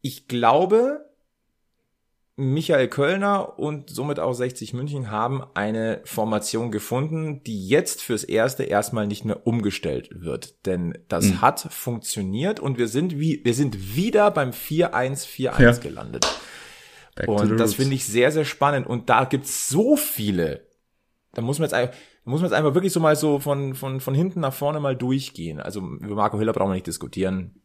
Ich 0.02 0.28
glaube, 0.28 1.09
Michael 2.40 2.88
Kölner 2.88 3.58
und 3.58 3.90
somit 3.90 4.18
auch 4.18 4.32
60 4.32 4.72
München 4.72 5.10
haben 5.10 5.42
eine 5.54 6.00
Formation 6.04 6.70
gefunden, 6.70 7.42
die 7.44 7.68
jetzt 7.68 8.02
fürs 8.02 8.24
Erste 8.24 8.64
erstmal 8.64 9.06
nicht 9.06 9.24
mehr 9.24 9.46
umgestellt 9.46 10.08
wird. 10.12 10.66
Denn 10.66 10.96
das 11.08 11.26
Mhm. 11.26 11.40
hat 11.42 11.60
funktioniert 11.60 12.58
und 12.58 12.78
wir 12.78 12.88
sind 12.88 13.18
wie, 13.18 13.40
wir 13.44 13.54
sind 13.54 13.94
wieder 13.96 14.30
beim 14.30 14.52
4-1-4-1 14.52 15.60
Ja. 15.62 15.72
gelandet. 15.72 16.26
Back 17.16 17.28
Und 17.28 17.58
das 17.58 17.74
finde 17.74 17.94
ich 17.94 18.04
sehr, 18.04 18.30
sehr 18.32 18.44
spannend. 18.44 18.86
Und 18.86 19.10
da 19.10 19.24
gibt's 19.24 19.68
so 19.68 19.96
viele. 19.96 20.66
Da 21.34 21.42
muss 21.42 21.58
man 21.58 21.66
jetzt 21.66 21.74
einfach, 21.74 21.94
muss 22.24 22.40
man 22.40 22.50
jetzt 22.50 22.56
einfach 22.58 22.74
wirklich 22.74 22.92
so 22.92 23.00
mal 23.00 23.16
so 23.16 23.38
von, 23.38 23.74
von, 23.74 24.00
von 24.00 24.14
hinten 24.14 24.40
nach 24.40 24.54
vorne 24.54 24.80
mal 24.80 24.96
durchgehen. 24.96 25.60
Also 25.60 25.80
über 25.80 26.14
Marco 26.14 26.38
Hiller 26.38 26.52
brauchen 26.52 26.70
wir 26.70 26.74
nicht 26.74 26.86
diskutieren. 26.86 27.60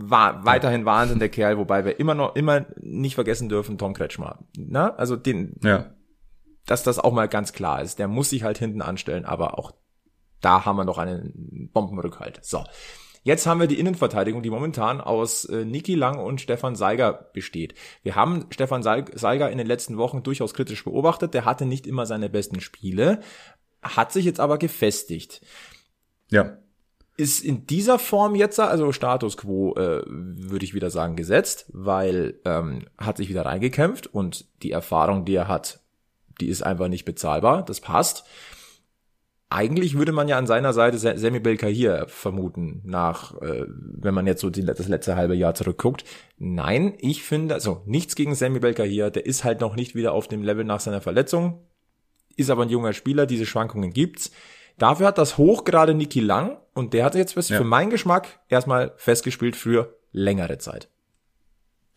War 0.00 0.44
weiterhin 0.44 0.84
Wahnsinn 0.84 1.18
der 1.18 1.28
Kerl, 1.28 1.58
wobei 1.58 1.84
wir 1.84 1.98
immer 1.98 2.14
noch, 2.14 2.36
immer 2.36 2.66
nicht 2.80 3.14
vergessen 3.16 3.48
dürfen, 3.48 3.78
Tom 3.78 3.94
Kretschmer. 3.94 4.38
Na, 4.56 4.94
also 4.94 5.16
den, 5.16 5.56
Ja, 5.62 5.90
dass 6.66 6.82
das 6.82 6.98
auch 6.98 7.12
mal 7.12 7.28
ganz 7.28 7.52
klar 7.52 7.82
ist. 7.82 7.98
Der 7.98 8.08
muss 8.08 8.30
sich 8.30 8.42
halt 8.42 8.58
hinten 8.58 8.82
anstellen, 8.82 9.24
aber 9.24 9.58
auch 9.58 9.72
da 10.40 10.64
haben 10.64 10.76
wir 10.76 10.84
noch 10.84 10.98
einen 10.98 11.70
Bombenrückhalt. 11.72 12.40
So. 12.44 12.62
Jetzt 13.24 13.46
haben 13.46 13.58
wir 13.60 13.66
die 13.66 13.78
Innenverteidigung, 13.80 14.42
die 14.42 14.50
momentan 14.50 15.00
aus 15.00 15.44
äh, 15.46 15.64
Niki 15.64 15.94
Lang 15.96 16.18
und 16.18 16.40
Stefan 16.40 16.76
Seiger 16.76 17.12
besteht. 17.32 17.74
Wir 18.02 18.14
haben 18.14 18.46
Stefan 18.50 18.82
Seig- 18.82 19.18
Seiger 19.18 19.50
in 19.50 19.58
den 19.58 19.66
letzten 19.66 19.96
Wochen 19.98 20.22
durchaus 20.22 20.54
kritisch 20.54 20.84
beobachtet. 20.84 21.34
Der 21.34 21.44
hatte 21.44 21.66
nicht 21.66 21.86
immer 21.86 22.06
seine 22.06 22.30
besten 22.30 22.60
Spiele, 22.60 23.20
hat 23.82 24.12
sich 24.12 24.24
jetzt 24.24 24.38
aber 24.40 24.58
gefestigt. 24.58 25.40
ja. 26.30 26.58
Ist 27.20 27.44
in 27.44 27.66
dieser 27.66 27.98
Form 27.98 28.36
jetzt, 28.36 28.60
also 28.60 28.92
Status 28.92 29.36
quo, 29.36 29.74
äh, 29.74 30.02
würde 30.06 30.64
ich 30.64 30.72
wieder 30.72 30.88
sagen, 30.88 31.16
gesetzt, 31.16 31.66
weil 31.72 32.38
ähm, 32.44 32.86
hat 32.96 33.16
sich 33.16 33.28
wieder 33.28 33.44
reingekämpft 33.44 34.06
und 34.06 34.46
die 34.62 34.70
Erfahrung, 34.70 35.24
die 35.24 35.34
er 35.34 35.48
hat, 35.48 35.80
die 36.40 36.46
ist 36.46 36.62
einfach 36.62 36.86
nicht 36.86 37.04
bezahlbar. 37.04 37.64
Das 37.64 37.80
passt. 37.80 38.22
Eigentlich 39.50 39.98
würde 39.98 40.12
man 40.12 40.28
ja 40.28 40.38
an 40.38 40.46
seiner 40.46 40.72
Seite 40.72 40.96
Sa- 40.96 41.16
Sammy 41.16 41.40
Belkahir 41.40 42.04
vermuten, 42.06 42.82
nach, 42.84 43.34
äh, 43.40 43.64
wenn 43.66 44.14
man 44.14 44.28
jetzt 44.28 44.40
so 44.40 44.48
die, 44.48 44.64
das 44.64 44.86
letzte 44.86 45.16
halbe 45.16 45.34
Jahr 45.34 45.54
zurückguckt. 45.54 46.04
Nein, 46.36 46.94
ich 46.98 47.24
finde, 47.24 47.54
also 47.54 47.82
nichts 47.84 48.14
gegen 48.14 48.36
Sammy 48.36 48.60
Belkahir, 48.60 49.10
der 49.10 49.26
ist 49.26 49.42
halt 49.42 49.60
noch 49.60 49.74
nicht 49.74 49.96
wieder 49.96 50.12
auf 50.12 50.28
dem 50.28 50.44
Level 50.44 50.64
nach 50.64 50.78
seiner 50.78 51.00
Verletzung, 51.00 51.66
ist 52.36 52.50
aber 52.50 52.62
ein 52.62 52.70
junger 52.70 52.92
Spieler, 52.92 53.26
diese 53.26 53.44
Schwankungen 53.46 53.92
gibt's. 53.92 54.30
Dafür 54.78 55.08
hat 55.08 55.18
das 55.18 55.38
hoch 55.38 55.64
gerade 55.64 55.94
Niki 55.94 56.20
Lang 56.20 56.58
und 56.74 56.94
der 56.94 57.04
hat 57.04 57.14
jetzt 57.14 57.34
Ja. 57.34 57.58
für 57.58 57.64
meinen 57.64 57.90
Geschmack 57.90 58.40
erstmal 58.48 58.92
festgespielt 58.96 59.56
für 59.56 59.96
längere 60.12 60.58
Zeit. 60.58 60.88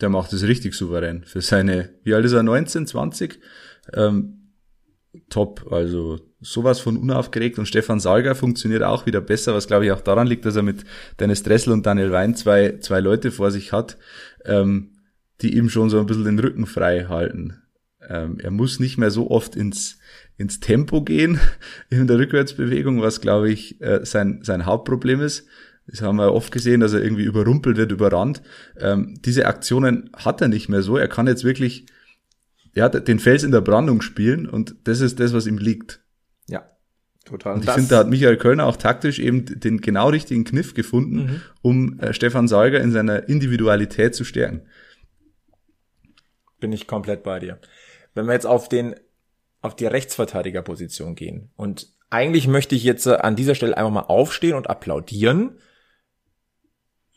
Der 0.01 0.09
macht 0.09 0.33
es 0.33 0.43
richtig 0.43 0.73
souverän. 0.73 1.23
Für 1.25 1.41
seine, 1.41 1.93
wie 2.03 2.13
alt 2.15 2.25
ist 2.25 2.33
er, 2.33 2.41
19, 2.43 2.87
20? 2.87 3.39
Ähm, 3.93 4.51
top, 5.29 5.71
also 5.71 6.19
sowas 6.39 6.79
von 6.79 6.97
unaufgeregt 6.97 7.59
und 7.59 7.67
Stefan 7.67 7.99
Salger 7.99 8.33
funktioniert 8.33 8.81
auch 8.81 9.05
wieder 9.05 9.21
besser, 9.21 9.53
was 9.53 9.67
glaube 9.67 9.85
ich 9.85 9.91
auch 9.91 10.01
daran 10.01 10.25
liegt, 10.25 10.45
dass 10.45 10.55
er 10.55 10.63
mit 10.63 10.83
Dennis 11.19 11.43
Dressel 11.43 11.71
und 11.73 11.85
Daniel 11.85 12.11
Wein 12.11 12.35
zwei, 12.35 12.77
zwei 12.79 12.99
Leute 12.99 13.31
vor 13.31 13.51
sich 13.51 13.71
hat, 13.73 13.97
ähm, 14.45 14.93
die 15.41 15.55
ihm 15.55 15.69
schon 15.69 15.89
so 15.91 15.99
ein 15.99 16.05
bisschen 16.07 16.25
den 16.25 16.39
Rücken 16.39 16.65
frei 16.65 17.05
halten. 17.05 17.61
Ähm, 18.07 18.39
er 18.39 18.51
muss 18.51 18.79
nicht 18.79 18.97
mehr 18.97 19.11
so 19.11 19.29
oft 19.29 19.55
ins, 19.55 19.99
ins 20.37 20.59
Tempo 20.59 21.03
gehen 21.03 21.39
in 21.89 22.07
der 22.07 22.17
Rückwärtsbewegung, 22.17 23.01
was 23.01 23.21
glaube 23.21 23.51
ich 23.51 23.81
äh, 23.81 24.05
sein, 24.05 24.41
sein 24.43 24.65
Hauptproblem 24.65 25.21
ist. 25.21 25.47
Das 25.87 26.01
haben 26.01 26.17
wir 26.17 26.33
oft 26.33 26.51
gesehen, 26.51 26.79
dass 26.79 26.93
er 26.93 27.03
irgendwie 27.03 27.23
überrumpelt 27.23 27.77
wird, 27.77 27.91
überrannt. 27.91 28.41
Ähm, 28.77 29.19
diese 29.25 29.45
Aktionen 29.45 30.09
hat 30.15 30.41
er 30.41 30.47
nicht 30.47 30.69
mehr 30.69 30.83
so. 30.83 30.97
Er 30.97 31.07
kann 31.07 31.27
jetzt 31.27 31.43
wirklich, 31.43 31.85
hat 32.77 33.07
den 33.07 33.19
Fels 33.19 33.43
in 33.43 33.51
der 33.51 33.61
Brandung 33.61 34.01
spielen 34.01 34.47
und 34.47 34.75
das 34.85 35.01
ist 35.01 35.19
das, 35.19 35.33
was 35.33 35.47
ihm 35.47 35.57
liegt. 35.57 36.01
Ja. 36.47 36.65
Total. 37.25 37.55
Und 37.55 37.65
ich 37.65 37.69
finde, 37.69 37.89
da 37.89 37.97
hat 37.99 38.09
Michael 38.09 38.37
Kölner 38.37 38.65
auch 38.65 38.77
taktisch 38.77 39.19
eben 39.19 39.45
den 39.45 39.81
genau 39.81 40.09
richtigen 40.09 40.43
Kniff 40.43 40.73
gefunden, 40.73 41.15
mhm. 41.15 41.41
um 41.61 41.99
äh, 41.99 42.13
Stefan 42.13 42.47
Sauger 42.47 42.81
in 42.81 42.91
seiner 42.91 43.29
Individualität 43.29 44.15
zu 44.15 44.23
stärken. 44.23 44.61
Bin 46.59 46.71
ich 46.71 46.87
komplett 46.87 47.23
bei 47.23 47.39
dir. 47.39 47.59
Wenn 48.13 48.25
wir 48.25 48.33
jetzt 48.33 48.45
auf 48.45 48.69
den 48.69 48.95
auf 49.61 49.75
die 49.75 49.85
Rechtsverteidigerposition 49.85 51.13
gehen 51.15 51.51
und 51.55 51.93
eigentlich 52.09 52.47
möchte 52.47 52.75
ich 52.75 52.83
jetzt 52.83 53.05
äh, 53.05 53.15
an 53.15 53.35
dieser 53.35 53.55
Stelle 53.55 53.77
einfach 53.77 53.91
mal 53.91 54.01
aufstehen 54.01 54.55
und 54.55 54.69
applaudieren, 54.69 55.59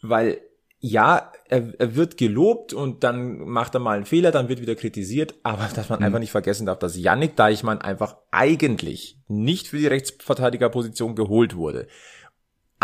weil 0.02 0.40
ja, 0.78 1.32
er, 1.48 1.72
er 1.78 1.96
wird 1.96 2.18
gelobt 2.18 2.74
und 2.74 3.04
dann 3.04 3.38
macht 3.38 3.74
er 3.74 3.80
mal 3.80 3.96
einen 3.96 4.04
Fehler, 4.04 4.30
dann 4.32 4.50
wird 4.50 4.60
wieder 4.60 4.74
kritisiert, 4.74 5.34
aber 5.42 5.66
dass 5.74 5.88
man 5.88 6.00
mhm. 6.00 6.04
einfach 6.04 6.18
nicht 6.18 6.30
vergessen 6.30 6.66
darf, 6.66 6.78
dass 6.78 6.98
Yannick 6.98 7.36
Deichmann 7.36 7.80
einfach 7.80 8.18
eigentlich 8.30 9.18
nicht 9.26 9.68
für 9.68 9.78
die 9.78 9.86
Rechtsverteidigerposition 9.86 11.16
geholt 11.16 11.56
wurde 11.56 11.88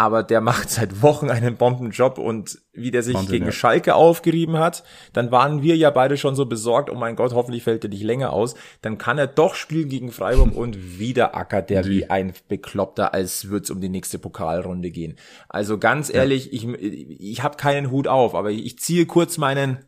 aber 0.01 0.23
der 0.23 0.41
macht 0.41 0.71
seit 0.71 1.03
Wochen 1.03 1.29
einen 1.29 1.57
Bombenjob 1.57 2.17
und 2.17 2.59
wie 2.73 2.91
der 2.91 3.03
sich 3.03 3.17
Wahnsinn, 3.17 3.33
gegen 3.33 3.45
ja. 3.45 3.53
Schalke 3.53 3.95
aufgerieben 3.95 4.59
hat, 4.59 4.83
dann 5.13 5.31
waren 5.31 5.61
wir 5.63 5.77
ja 5.77 5.91
beide 5.91 6.17
schon 6.17 6.35
so 6.35 6.47
besorgt, 6.47 6.89
oh 6.89 6.95
mein 6.95 7.17
Gott, 7.17 7.35
hoffentlich 7.35 7.65
fällt 7.65 7.85
er 7.85 7.91
nicht 7.91 8.03
länger 8.03 8.33
aus. 8.33 8.55
Dann 8.81 8.97
kann 8.97 9.19
er 9.19 9.27
doch 9.27 9.55
spielen 9.55 9.91
gegen 9.91 10.11
Freiburg 10.11 10.57
und 10.57 10.99
wieder 10.99 11.37
ackert 11.37 11.69
der 11.69 11.85
wie 11.91 12.09
ein 12.09 12.33
Bekloppter, 12.49 13.13
als 13.13 13.51
würde 13.51 13.65
es 13.65 13.71
um 13.71 13.83
die 13.83 13.91
nächste 13.91 14.19
Pokalrunde 14.19 14.91
gehen. 14.91 15.19
Also 15.51 15.77
ganz 15.77 16.09
ehrlich, 16.09 16.47
ja. 16.47 16.73
ich, 16.73 17.21
ich 17.21 17.43
habe 17.43 17.59
keinen 17.59 17.91
Hut 17.91 18.09
auf, 18.09 18.35
aber 18.35 18.51
ich 18.51 18.79
ziehe 18.79 19.05
kurz 19.05 19.37
meinen, 19.37 19.85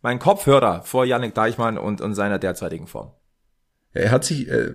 meinen 0.00 0.20
Kopfhörer 0.20 0.82
vor 0.82 1.04
Yannick 1.04 1.34
Deichmann 1.34 1.76
und, 1.76 2.00
und 2.00 2.14
seiner 2.14 2.38
derzeitigen 2.38 2.86
Form. 2.86 3.10
Er 3.92 4.10
hat 4.10 4.24
sich, 4.24 4.48
äh, 4.48 4.74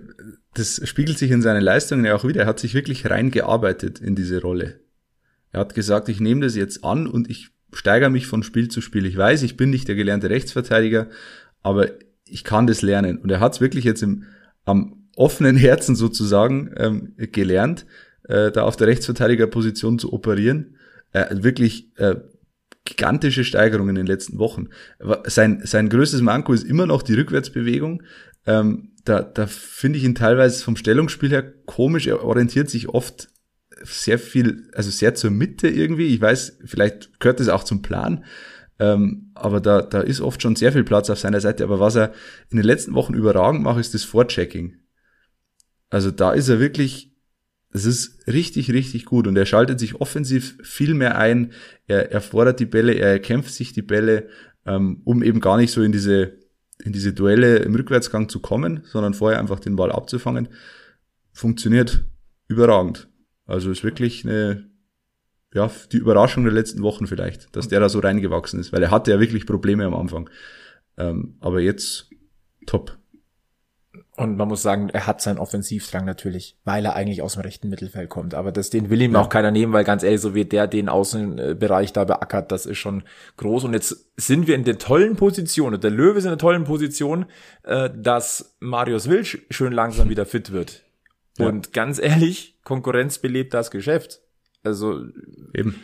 das 0.54 0.80
spiegelt 0.88 1.18
sich 1.18 1.30
in 1.30 1.42
seinen 1.42 1.62
Leistungen 1.62 2.04
ja 2.04 2.14
auch 2.14 2.24
wieder, 2.24 2.42
er 2.42 2.46
hat 2.46 2.60
sich 2.60 2.74
wirklich 2.74 3.08
reingearbeitet 3.08 4.00
in 4.00 4.14
diese 4.14 4.40
Rolle. 4.40 4.80
Er 5.52 5.60
hat 5.60 5.74
gesagt, 5.74 6.08
ich 6.08 6.20
nehme 6.20 6.42
das 6.42 6.54
jetzt 6.54 6.84
an 6.84 7.06
und 7.06 7.30
ich 7.30 7.50
steigere 7.72 8.10
mich 8.10 8.26
von 8.26 8.42
Spiel 8.42 8.68
zu 8.68 8.80
Spiel. 8.80 9.06
Ich 9.06 9.16
weiß, 9.16 9.42
ich 9.42 9.56
bin 9.56 9.70
nicht 9.70 9.88
der 9.88 9.94
gelernte 9.94 10.30
Rechtsverteidiger, 10.30 11.08
aber 11.62 11.88
ich 12.26 12.44
kann 12.44 12.66
das 12.66 12.82
lernen. 12.82 13.18
Und 13.18 13.30
er 13.30 13.40
hat 13.40 13.54
es 13.54 13.60
wirklich 13.60 13.84
jetzt 13.84 14.02
im, 14.02 14.24
am 14.64 15.08
offenen 15.16 15.56
Herzen 15.56 15.96
sozusagen 15.96 16.72
ähm, 16.76 17.14
gelernt, 17.16 17.86
äh, 18.24 18.50
da 18.50 18.64
auf 18.64 18.76
der 18.76 18.86
Rechtsverteidigerposition 18.88 19.98
zu 19.98 20.12
operieren. 20.12 20.76
Äh, 21.12 21.42
wirklich 21.42 21.96
äh, 21.96 22.16
gigantische 22.84 23.44
Steigerungen 23.44 23.90
in 23.90 23.96
den 23.96 24.06
letzten 24.06 24.38
Wochen. 24.38 24.68
Sein, 25.24 25.60
sein 25.64 25.88
größtes 25.88 26.20
Manko 26.20 26.52
ist 26.52 26.64
immer 26.64 26.86
noch 26.86 27.02
die 27.02 27.14
Rückwärtsbewegung. 27.14 28.02
Ähm, 28.46 28.92
da, 29.06 29.22
da 29.22 29.46
finde 29.46 29.98
ich 29.98 30.04
ihn 30.04 30.14
teilweise 30.14 30.62
vom 30.62 30.76
Stellungsspiel 30.76 31.30
her 31.30 31.54
komisch. 31.64 32.06
Er 32.08 32.24
orientiert 32.24 32.68
sich 32.68 32.88
oft 32.88 33.28
sehr 33.82 34.18
viel, 34.18 34.68
also 34.74 34.90
sehr 34.90 35.14
zur 35.14 35.30
Mitte 35.30 35.68
irgendwie. 35.68 36.08
Ich 36.08 36.20
weiß, 36.20 36.58
vielleicht 36.64 37.20
gehört 37.20 37.40
das 37.40 37.48
auch 37.48 37.64
zum 37.64 37.82
Plan. 37.82 38.24
Ähm, 38.78 39.30
aber 39.34 39.60
da, 39.60 39.80
da 39.80 40.00
ist 40.00 40.20
oft 40.20 40.42
schon 40.42 40.56
sehr 40.56 40.72
viel 40.72 40.82
Platz 40.82 41.08
auf 41.08 41.20
seiner 41.20 41.40
Seite. 41.40 41.62
Aber 41.62 41.78
was 41.78 41.94
er 41.94 42.12
in 42.50 42.56
den 42.56 42.66
letzten 42.66 42.94
Wochen 42.94 43.14
überragend 43.14 43.62
macht, 43.62 43.78
ist 43.78 43.94
das 43.94 44.02
Vorchecking. 44.02 44.76
Also 45.88 46.10
da 46.10 46.32
ist 46.32 46.48
er 46.48 46.58
wirklich, 46.58 47.14
das 47.70 47.84
ist 47.84 48.26
richtig, 48.26 48.72
richtig 48.72 49.04
gut. 49.04 49.28
Und 49.28 49.36
er 49.36 49.46
schaltet 49.46 49.78
sich 49.78 49.94
offensiv 50.00 50.58
viel 50.64 50.94
mehr 50.94 51.16
ein. 51.16 51.52
Er, 51.86 52.10
er 52.10 52.20
fordert 52.20 52.58
die 52.58 52.66
Bälle, 52.66 52.94
er 52.94 53.20
kämpft 53.20 53.54
sich 53.54 53.72
die 53.72 53.82
Bälle, 53.82 54.28
ähm, 54.66 55.00
um 55.04 55.22
eben 55.22 55.40
gar 55.40 55.58
nicht 55.58 55.70
so 55.70 55.82
in 55.82 55.92
diese 55.92 56.38
in 56.82 56.92
diese 56.92 57.12
Duelle 57.12 57.58
im 57.58 57.74
Rückwärtsgang 57.74 58.28
zu 58.28 58.40
kommen, 58.40 58.82
sondern 58.84 59.14
vorher 59.14 59.38
einfach 59.38 59.60
den 59.60 59.76
Ball 59.76 59.92
abzufangen, 59.92 60.48
funktioniert 61.32 62.04
überragend. 62.48 63.08
Also 63.46 63.70
ist 63.70 63.84
wirklich 63.84 64.24
eine, 64.24 64.68
ja, 65.54 65.70
die 65.92 65.98
Überraschung 65.98 66.44
der 66.44 66.52
letzten 66.52 66.82
Wochen 66.82 67.06
vielleicht, 67.06 67.54
dass 67.56 67.68
der 67.68 67.80
da 67.80 67.88
so 67.88 68.00
reingewachsen 68.00 68.60
ist, 68.60 68.72
weil 68.72 68.82
er 68.82 68.90
hatte 68.90 69.10
ja 69.10 69.20
wirklich 69.20 69.46
Probleme 69.46 69.84
am 69.84 69.94
Anfang. 69.94 70.28
Ähm, 70.98 71.36
aber 71.40 71.60
jetzt 71.60 72.10
top. 72.66 72.98
Und 74.16 74.38
man 74.38 74.48
muss 74.48 74.62
sagen, 74.62 74.88
er 74.88 75.06
hat 75.06 75.20
seinen 75.20 75.38
Offensivdrang 75.38 76.06
natürlich, 76.06 76.56
weil 76.64 76.86
er 76.86 76.96
eigentlich 76.96 77.20
aus 77.20 77.34
dem 77.34 77.42
rechten 77.42 77.68
Mittelfeld 77.68 78.08
kommt. 78.08 78.34
Aber 78.34 78.50
das, 78.50 78.70
den 78.70 78.88
will 78.88 79.02
ihm 79.02 79.12
ja. 79.12 79.20
auch 79.20 79.28
keiner 79.28 79.50
nehmen, 79.50 79.74
weil 79.74 79.84
ganz 79.84 80.02
ehrlich, 80.02 80.22
so 80.22 80.34
wie 80.34 80.46
der 80.46 80.66
den 80.66 80.88
Außenbereich 80.88 81.92
da 81.92 82.04
beackert, 82.04 82.50
das 82.50 82.64
ist 82.64 82.78
schon 82.78 83.02
groß. 83.36 83.64
Und 83.64 83.74
jetzt 83.74 84.10
sind 84.16 84.46
wir 84.46 84.54
in 84.54 84.64
der 84.64 84.78
tollen 84.78 85.16
Position, 85.16 85.78
der 85.78 85.90
Löwe 85.90 86.18
ist 86.18 86.24
in 86.24 86.30
der 86.30 86.38
tollen 86.38 86.64
Position, 86.64 87.26
äh, 87.64 87.90
dass 87.94 88.56
Marius 88.58 89.10
Wilsch 89.10 89.38
schön 89.50 89.74
langsam 89.74 90.08
wieder 90.08 90.24
fit 90.24 90.50
wird. 90.50 90.82
Ja. 91.36 91.48
Und 91.48 91.74
ganz 91.74 91.98
ehrlich, 91.98 92.58
Konkurrenz 92.64 93.18
belebt 93.18 93.52
das 93.52 93.70
Geschäft. 93.70 94.22
Also 94.62 95.00
eben. 95.52 95.82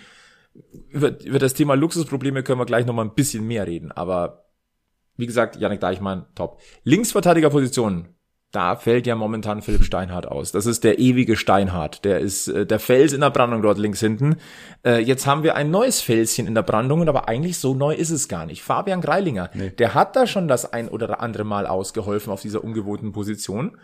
Über, 0.88 1.18
über 1.20 1.38
das 1.38 1.54
Thema 1.54 1.74
Luxusprobleme 1.74 2.42
können 2.42 2.60
wir 2.60 2.66
gleich 2.66 2.86
noch 2.86 2.94
mal 2.94 3.04
ein 3.04 3.14
bisschen 3.14 3.46
mehr 3.46 3.66
reden. 3.66 3.92
Aber 3.92 4.46
wie 5.16 5.26
gesagt, 5.26 5.56
Janik 5.56 5.80
Deichmann, 5.80 6.26
top. 6.34 6.60
Linksverteidigerposition, 6.84 8.08
da 8.52 8.76
fällt 8.76 9.06
ja 9.06 9.14
momentan 9.14 9.62
Philipp 9.62 9.82
Steinhardt 9.82 10.28
aus. 10.28 10.52
Das 10.52 10.66
ist 10.66 10.84
der 10.84 10.98
ewige 10.98 11.36
Steinhardt. 11.36 12.04
Der 12.04 12.20
ist 12.20 12.48
äh, 12.48 12.66
der 12.66 12.78
Fels 12.78 13.14
in 13.14 13.22
der 13.22 13.30
Brandung 13.30 13.62
dort 13.62 13.78
links 13.78 13.98
hinten. 13.98 14.36
Äh, 14.84 14.98
jetzt 14.98 15.26
haben 15.26 15.42
wir 15.42 15.56
ein 15.56 15.70
neues 15.70 16.02
Felschen 16.02 16.46
in 16.46 16.54
der 16.54 16.62
Brandung, 16.62 17.08
aber 17.08 17.28
eigentlich 17.28 17.56
so 17.56 17.74
neu 17.74 17.94
ist 17.94 18.10
es 18.10 18.28
gar 18.28 18.44
nicht. 18.44 18.62
Fabian 18.62 19.00
Greilinger, 19.00 19.50
nee. 19.54 19.70
der 19.70 19.94
hat 19.94 20.16
da 20.16 20.26
schon 20.26 20.48
das 20.48 20.70
ein 20.70 20.88
oder 20.88 21.20
andere 21.20 21.44
Mal 21.44 21.66
ausgeholfen 21.66 22.30
auf 22.30 22.42
dieser 22.42 22.62
ungewohnten 22.62 23.12
Position. 23.12 23.78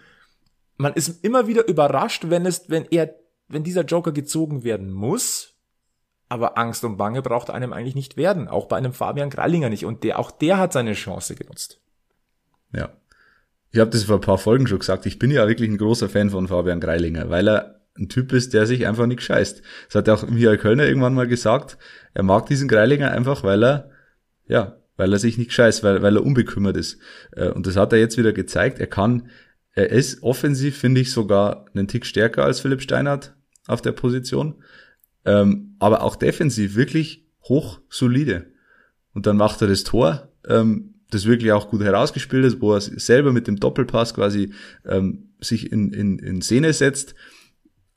Man 0.76 0.92
ist 0.92 1.24
immer 1.24 1.46
wieder 1.46 1.66
überrascht, 1.66 2.24
wenn 2.28 2.44
es, 2.44 2.68
wenn 2.68 2.84
er, 2.90 3.14
wenn 3.48 3.64
dieser 3.64 3.84
Joker 3.84 4.12
gezogen 4.12 4.64
werden 4.64 4.92
muss. 4.92 5.54
Aber 6.28 6.58
Angst 6.58 6.84
und 6.84 6.98
Bange 6.98 7.22
braucht 7.22 7.48
einem 7.48 7.72
eigentlich 7.72 7.94
nicht 7.94 8.18
werden. 8.18 8.48
Auch 8.48 8.66
bei 8.66 8.76
einem 8.76 8.92
Fabian 8.92 9.30
Greilinger 9.30 9.70
nicht. 9.70 9.86
Und 9.86 10.04
der, 10.04 10.18
auch 10.18 10.30
der 10.30 10.58
hat 10.58 10.74
seine 10.74 10.92
Chance 10.92 11.36
genutzt. 11.36 11.80
Ja, 12.74 12.90
ich 13.70 13.80
habe 13.80 13.90
das 13.90 14.04
vor 14.04 14.16
ein 14.16 14.22
paar 14.22 14.38
Folgen 14.38 14.66
schon 14.66 14.78
gesagt, 14.78 15.06
ich 15.06 15.18
bin 15.18 15.30
ja 15.30 15.46
wirklich 15.46 15.68
ein 15.68 15.78
großer 15.78 16.08
Fan 16.08 16.30
von 16.30 16.48
Fabian 16.48 16.80
Greilinger, 16.80 17.28
weil 17.30 17.48
er 17.48 17.80
ein 17.98 18.08
Typ 18.08 18.32
ist, 18.32 18.54
der 18.54 18.66
sich 18.66 18.86
einfach 18.86 19.06
nicht 19.06 19.22
scheißt. 19.22 19.62
Das 19.86 19.94
hat 19.94 20.08
auch 20.08 20.28
Michael 20.28 20.58
Kölner 20.58 20.86
irgendwann 20.86 21.14
mal 21.14 21.26
gesagt. 21.26 21.78
Er 22.14 22.22
mag 22.22 22.46
diesen 22.46 22.68
Greilinger 22.68 23.10
einfach, 23.10 23.42
weil 23.42 23.64
er, 23.64 23.90
ja, 24.46 24.78
weil 24.96 25.12
er 25.12 25.18
sich 25.18 25.36
nicht 25.36 25.52
scheißt, 25.52 25.82
weil, 25.82 26.02
weil 26.02 26.16
er 26.16 26.24
unbekümmert 26.24 26.76
ist. 26.76 26.98
Äh, 27.32 27.48
und 27.48 27.66
das 27.66 27.76
hat 27.76 27.92
er 27.92 27.98
jetzt 27.98 28.16
wieder 28.16 28.32
gezeigt. 28.32 28.78
Er 28.78 28.86
kann, 28.86 29.28
er 29.72 29.90
ist 29.90 30.22
offensiv, 30.22 30.78
finde 30.78 31.00
ich, 31.00 31.12
sogar 31.12 31.66
einen 31.74 31.88
Tick 31.88 32.06
stärker 32.06 32.44
als 32.44 32.60
Philipp 32.60 32.82
Steinhardt 32.82 33.34
auf 33.66 33.82
der 33.82 33.92
Position. 33.92 34.62
Ähm, 35.24 35.76
aber 35.78 36.02
auch 36.02 36.16
defensiv 36.16 36.74
wirklich 36.76 37.26
hoch 37.42 37.80
solide. 37.88 38.46
Und 39.12 39.26
dann 39.26 39.36
macht 39.36 39.60
er 39.60 39.68
das 39.68 39.84
Tor. 39.84 40.32
Ähm, 40.48 40.94
das 41.10 41.24
wirklich 41.24 41.52
auch 41.52 41.70
gut 41.70 41.82
herausgespielt 41.82 42.44
ist, 42.44 42.60
wo 42.60 42.74
er 42.74 42.80
selber 42.80 43.32
mit 43.32 43.46
dem 43.46 43.58
Doppelpass 43.58 44.14
quasi 44.14 44.52
ähm, 44.84 45.30
sich 45.40 45.72
in, 45.72 45.92
in, 45.92 46.18
in 46.18 46.42
Szene 46.42 46.72
setzt. 46.72 47.14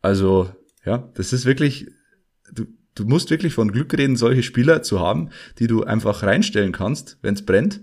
Also 0.01 0.49
ja, 0.85 1.09
das 1.13 1.33
ist 1.33 1.45
wirklich, 1.45 1.87
du, 2.53 2.65
du 2.95 3.05
musst 3.05 3.29
wirklich 3.29 3.53
von 3.53 3.71
Glück 3.71 3.93
reden, 3.97 4.15
solche 4.15 4.43
Spieler 4.43 4.81
zu 4.81 4.99
haben, 4.99 5.29
die 5.59 5.67
du 5.67 5.83
einfach 5.83 6.23
reinstellen 6.23 6.71
kannst, 6.71 7.17
wenn 7.21 7.33
es 7.33 7.45
brennt. 7.45 7.81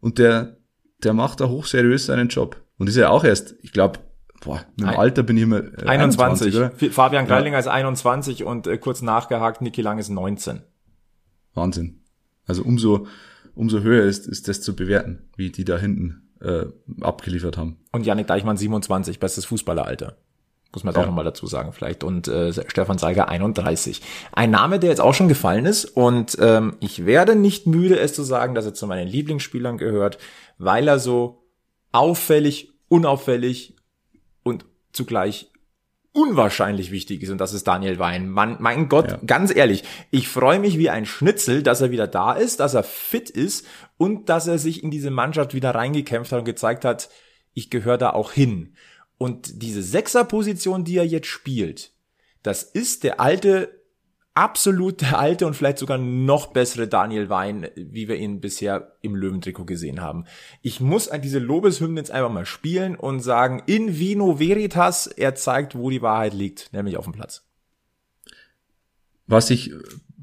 Und 0.00 0.18
der, 0.18 0.56
der 1.02 1.12
macht 1.12 1.40
da 1.40 1.48
hochseriös 1.48 2.06
seinen 2.06 2.28
Job. 2.28 2.60
Und 2.78 2.88
ist 2.88 2.96
ja 2.96 3.10
auch 3.10 3.24
erst, 3.24 3.54
ich 3.62 3.72
glaube, 3.72 4.00
boah, 4.40 4.64
mit 4.76 4.88
dem 4.88 4.98
Alter 4.98 5.22
bin 5.22 5.36
ich 5.36 5.44
immer 5.44 5.58
äh, 5.58 5.86
21. 5.86 6.54
21 6.56 6.92
Fabian 6.92 7.26
Greilinger 7.26 7.56
ja. 7.56 7.60
ist 7.60 7.68
21 7.68 8.44
und 8.44 8.66
äh, 8.66 8.78
kurz 8.78 9.02
nachgehakt, 9.02 9.60
Niki 9.60 9.82
Lang 9.82 9.98
ist 9.98 10.08
19. 10.08 10.62
Wahnsinn. 11.54 12.00
Also 12.46 12.62
umso, 12.62 13.06
umso 13.54 13.80
höher 13.80 14.04
ist, 14.04 14.26
ist 14.26 14.48
das 14.48 14.60
zu 14.60 14.74
bewerten, 14.76 15.28
wie 15.36 15.50
die 15.50 15.64
da 15.64 15.78
hinten 15.78 16.30
äh, 16.40 16.66
abgeliefert 17.00 17.56
haben. 17.56 17.78
Und 17.92 18.06
Janik 18.06 18.26
Deichmann 18.26 18.56
27, 18.56 19.18
bestes 19.20 19.44
Fußballeralter. 19.44 20.16
Muss 20.72 20.84
man 20.84 20.92
jetzt 20.92 20.96
ja. 20.96 21.02
auch 21.02 21.08
nochmal 21.08 21.24
dazu 21.24 21.46
sagen, 21.46 21.72
vielleicht. 21.72 22.02
Und 22.02 22.28
äh, 22.28 22.52
Stefan 22.66 22.96
Seiger 22.96 23.28
31. 23.28 24.00
Ein 24.32 24.50
Name, 24.50 24.78
der 24.78 24.88
jetzt 24.88 25.02
auch 25.02 25.12
schon 25.12 25.28
gefallen 25.28 25.66
ist. 25.66 25.84
Und 25.84 26.38
ähm, 26.40 26.76
ich 26.80 27.04
werde 27.04 27.36
nicht 27.36 27.66
müde, 27.66 27.98
es 27.98 28.14
zu 28.14 28.22
sagen, 28.22 28.54
dass 28.54 28.64
er 28.64 28.72
zu 28.72 28.86
meinen 28.86 29.06
Lieblingsspielern 29.06 29.76
gehört, 29.76 30.16
weil 30.56 30.88
er 30.88 30.98
so 30.98 31.44
auffällig, 31.92 32.72
unauffällig 32.88 33.76
und 34.42 34.64
zugleich 34.92 35.51
unwahrscheinlich 36.12 36.90
wichtig 36.90 37.22
ist 37.22 37.30
und 37.30 37.38
das 37.38 37.54
ist 37.54 37.66
Daniel 37.66 37.98
Wein. 37.98 38.28
Man, 38.28 38.56
mein 38.60 38.88
Gott, 38.88 39.12
ja. 39.12 39.20
ganz 39.26 39.54
ehrlich, 39.54 39.82
ich 40.10 40.28
freue 40.28 40.58
mich 40.58 40.78
wie 40.78 40.90
ein 40.90 41.06
Schnitzel, 41.06 41.62
dass 41.62 41.80
er 41.80 41.90
wieder 41.90 42.06
da 42.06 42.32
ist, 42.32 42.60
dass 42.60 42.74
er 42.74 42.82
fit 42.82 43.30
ist 43.30 43.66
und 43.96 44.28
dass 44.28 44.46
er 44.46 44.58
sich 44.58 44.82
in 44.82 44.90
diese 44.90 45.10
Mannschaft 45.10 45.54
wieder 45.54 45.74
reingekämpft 45.74 46.32
hat 46.32 46.40
und 46.40 46.44
gezeigt 46.44 46.84
hat, 46.84 47.08
ich 47.54 47.70
gehöre 47.70 47.98
da 47.98 48.10
auch 48.10 48.32
hin. 48.32 48.74
Und 49.18 49.62
diese 49.62 49.82
Sechserposition, 49.82 50.84
die 50.84 50.96
er 50.96 51.06
jetzt 51.06 51.28
spielt, 51.28 51.92
das 52.42 52.62
ist 52.62 53.04
der 53.04 53.20
alte 53.20 53.81
absolut 54.34 55.00
der 55.02 55.18
alte 55.18 55.46
und 55.46 55.54
vielleicht 55.54 55.78
sogar 55.78 55.98
noch 55.98 56.48
bessere 56.48 56.88
Daniel 56.88 57.28
Wein, 57.28 57.68
wie 57.76 58.08
wir 58.08 58.16
ihn 58.16 58.40
bisher 58.40 58.96
im 59.02 59.14
Löwentrikot 59.14 59.66
gesehen 59.66 60.00
haben. 60.00 60.24
Ich 60.62 60.80
muss 60.80 61.08
an 61.08 61.20
diese 61.20 61.38
Lobeshymnen 61.38 61.96
jetzt 61.96 62.10
einfach 62.10 62.32
mal 62.32 62.46
spielen 62.46 62.96
und 62.96 63.20
sagen, 63.20 63.62
in 63.66 63.98
vino 63.98 64.38
veritas, 64.38 65.06
er 65.06 65.34
zeigt, 65.34 65.74
wo 65.74 65.90
die 65.90 66.02
Wahrheit 66.02 66.34
liegt, 66.34 66.72
nämlich 66.72 66.96
auf 66.96 67.04
dem 67.04 67.12
Platz. 67.12 67.44
Was 69.26 69.48
sich 69.48 69.72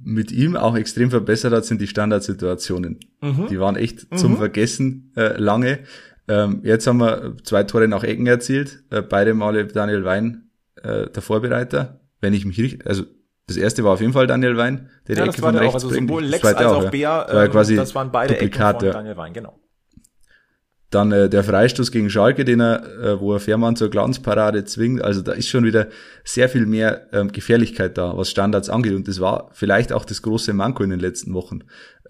mit 0.02 0.32
ihm 0.32 0.56
auch 0.56 0.76
extrem 0.76 1.10
verbessert 1.10 1.54
hat, 1.54 1.66
sind 1.66 1.82
die 1.82 1.88
Standardsituationen. 1.88 3.00
Mhm. 3.22 3.48
Die 3.50 3.60
waren 3.60 3.76
echt 3.76 4.12
mhm. 4.12 4.18
zum 4.18 4.38
Vergessen 4.38 5.12
äh, 5.16 5.38
lange. 5.38 5.80
Ähm, 6.28 6.62
jetzt 6.64 6.88
haben 6.88 7.00
wir 7.00 7.36
zwei 7.44 7.64
Tore 7.64 7.88
nach 7.88 8.04
Ecken 8.04 8.28
erzielt, 8.28 8.84
äh, 8.90 9.02
beide 9.02 9.34
Male 9.34 9.66
Daniel 9.68 10.04
Wein, 10.06 10.50
äh, 10.82 11.10
der 11.10 11.22
Vorbereiter. 11.22 12.00
Wenn 12.22 12.34
ich 12.34 12.46
mich 12.46 12.60
richtig, 12.60 12.86
also 12.86 13.04
das 13.50 13.58
erste 13.58 13.84
war 13.84 13.94
auf 13.94 14.02
jeden 14.02 14.14
Fall 14.14 14.28
Daniel 14.28 14.56
Wein, 14.58 14.90
der 15.08 15.18
ja, 15.18 15.24
die 15.24 15.30
Ecke 15.30 15.42
von 15.42 15.56
rechts 15.56 15.72
auch, 15.72 15.74
also 15.76 15.90
bringt. 15.90 16.08
Sowohl 16.08 16.24
Lex 16.24 16.46
als 16.46 16.58
auch, 16.58 16.86
auch 16.86 16.92
Bär, 16.92 17.26
ähm, 17.30 17.36
das, 17.36 17.50
quasi 17.50 17.76
das 17.76 17.96
waren 17.96 18.12
beide 18.12 18.36
Duplikat, 18.36 18.76
Ecken 18.76 18.94
von 18.94 19.02
Daniel 19.02 19.18
Wein, 19.18 19.34
genau. 19.34 19.60
Dann 20.92 21.12
äh, 21.12 21.30
der 21.30 21.44
Freistoß 21.44 21.92
gegen 21.92 22.10
Schalke, 22.10 22.46
den 22.46 22.62
er, 22.62 22.84
äh, 23.00 23.20
wo 23.20 23.34
er 23.34 23.40
Fährmann 23.40 23.76
zur 23.76 23.90
Glanzparade 23.90 24.66
zwingt. 24.66 25.04
Also 25.04 25.22
da 25.22 25.34
ist 25.34 25.48
schon 25.48 25.64
wieder 25.64 25.88
sehr 26.24 26.50
viel 26.50 26.66
mehr 26.66 27.08
ähm, 27.12 27.32
Gefährlichkeit 27.32 27.98
da, 27.98 28.18
was 28.18 28.32
Standards 28.32 28.70
angeht. 28.70 28.94
Und 28.94 29.08
das 29.08 29.20
war 29.20 29.50
vielleicht 29.54 29.94
auch 29.94 30.04
das 30.04 30.24
große 30.24 30.52
Manko 30.54 30.84
in 30.84 30.90
den 30.90 31.00
letzten 31.00 31.34
Wochen. 31.36 31.60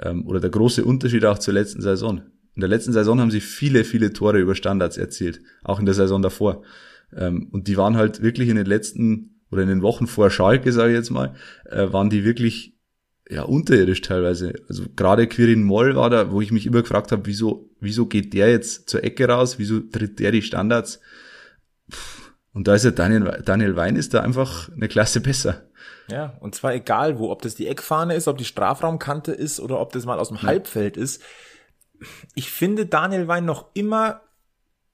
Ähm, 0.02 0.26
oder 0.28 0.40
der 0.40 0.50
große 0.50 0.86
Unterschied 0.86 1.26
auch 1.26 1.40
zur 1.40 1.54
letzten 1.54 1.82
Saison. 1.82 2.22
In 2.56 2.62
der 2.62 2.70
letzten 2.70 2.94
Saison 2.94 3.20
haben 3.20 3.32
sie 3.32 3.42
viele, 3.42 3.84
viele 3.84 4.14
Tore 4.14 4.40
über 4.40 4.56
Standards 4.56 4.98
erzielt. 4.98 5.42
Auch 5.64 5.80
in 5.80 5.86
der 5.86 5.96
Saison 5.96 6.22
davor. 6.22 6.64
Ähm, 7.14 7.50
und 7.52 7.68
die 7.68 7.76
waren 7.76 7.98
halt 7.98 8.22
wirklich 8.22 8.48
in 8.48 8.56
den 8.56 8.66
letzten 8.66 9.39
oder 9.52 9.64
in 9.64 9.70
den 9.70 9.82
Wochen 9.82 10.08
vor 10.08 10.30
Schalke, 10.30 10.72
sage 10.72 10.92
ich 10.92 10.98
jetzt 10.98 11.10
mal, 11.10 11.36
äh, 11.66 11.92
waren 11.92 12.10
die 12.10 12.24
wirklich 12.24 12.76
ja 13.30 13.44
unterirdisch 13.44 14.02
teilweise. 14.02 14.54
Also 14.68 14.84
gerade 14.96 15.28
Quirin 15.28 15.64
Moll 15.64 15.96
war 15.96 16.10
da, 16.10 16.32
wo 16.32 16.42
ich 16.42 16.52
mich 16.52 16.66
immer 16.66 16.82
gefragt 16.82 17.12
habe, 17.12 17.26
wieso, 17.26 17.70
wieso 17.80 18.08
geht 18.08 18.34
der 18.34 18.50
jetzt 18.50 18.90
zur 18.90 19.04
Ecke 19.04 19.28
raus, 19.28 19.60
wieso 19.60 19.80
tritt 19.80 20.20
der 20.20 20.32
die 20.32 20.42
Standards? 20.42 21.00
Und 22.54 22.68
da 22.68 22.76
ist 22.76 22.86
ja 22.86 22.92
Daniel, 22.92 23.42
Daniel 23.46 23.76
Wein 23.76 23.96
ist 23.96 24.14
da 24.14 24.22
einfach 24.22 24.70
eine 24.74 24.88
Klasse 24.88 25.22
besser. 25.22 25.70
Ja, 26.10 26.38
und 26.40 26.56
zwar 26.56 26.74
egal 26.74 27.20
wo, 27.20 27.30
ob 27.30 27.44
das 27.44 27.54
die 27.54 27.68
Eckfahne 27.68 28.16
ist, 28.16 28.28
ob 28.28 28.38
die 28.38 28.46
Strafraumkante 28.46 29.32
ist 29.32 29.60
oder 29.60 29.80
ob 29.80 29.94
das 29.94 30.06
mal 30.06 30.18
aus 30.18 30.30
dem 30.30 30.38
ja. 30.38 30.44
Halbfeld 30.44 30.98
ist. 30.98 31.22
Ich 32.34 32.50
finde 32.50 32.88
Daniel 32.88 33.28
Wein 33.28 33.46
noch 33.46 33.70
immer 33.76 34.22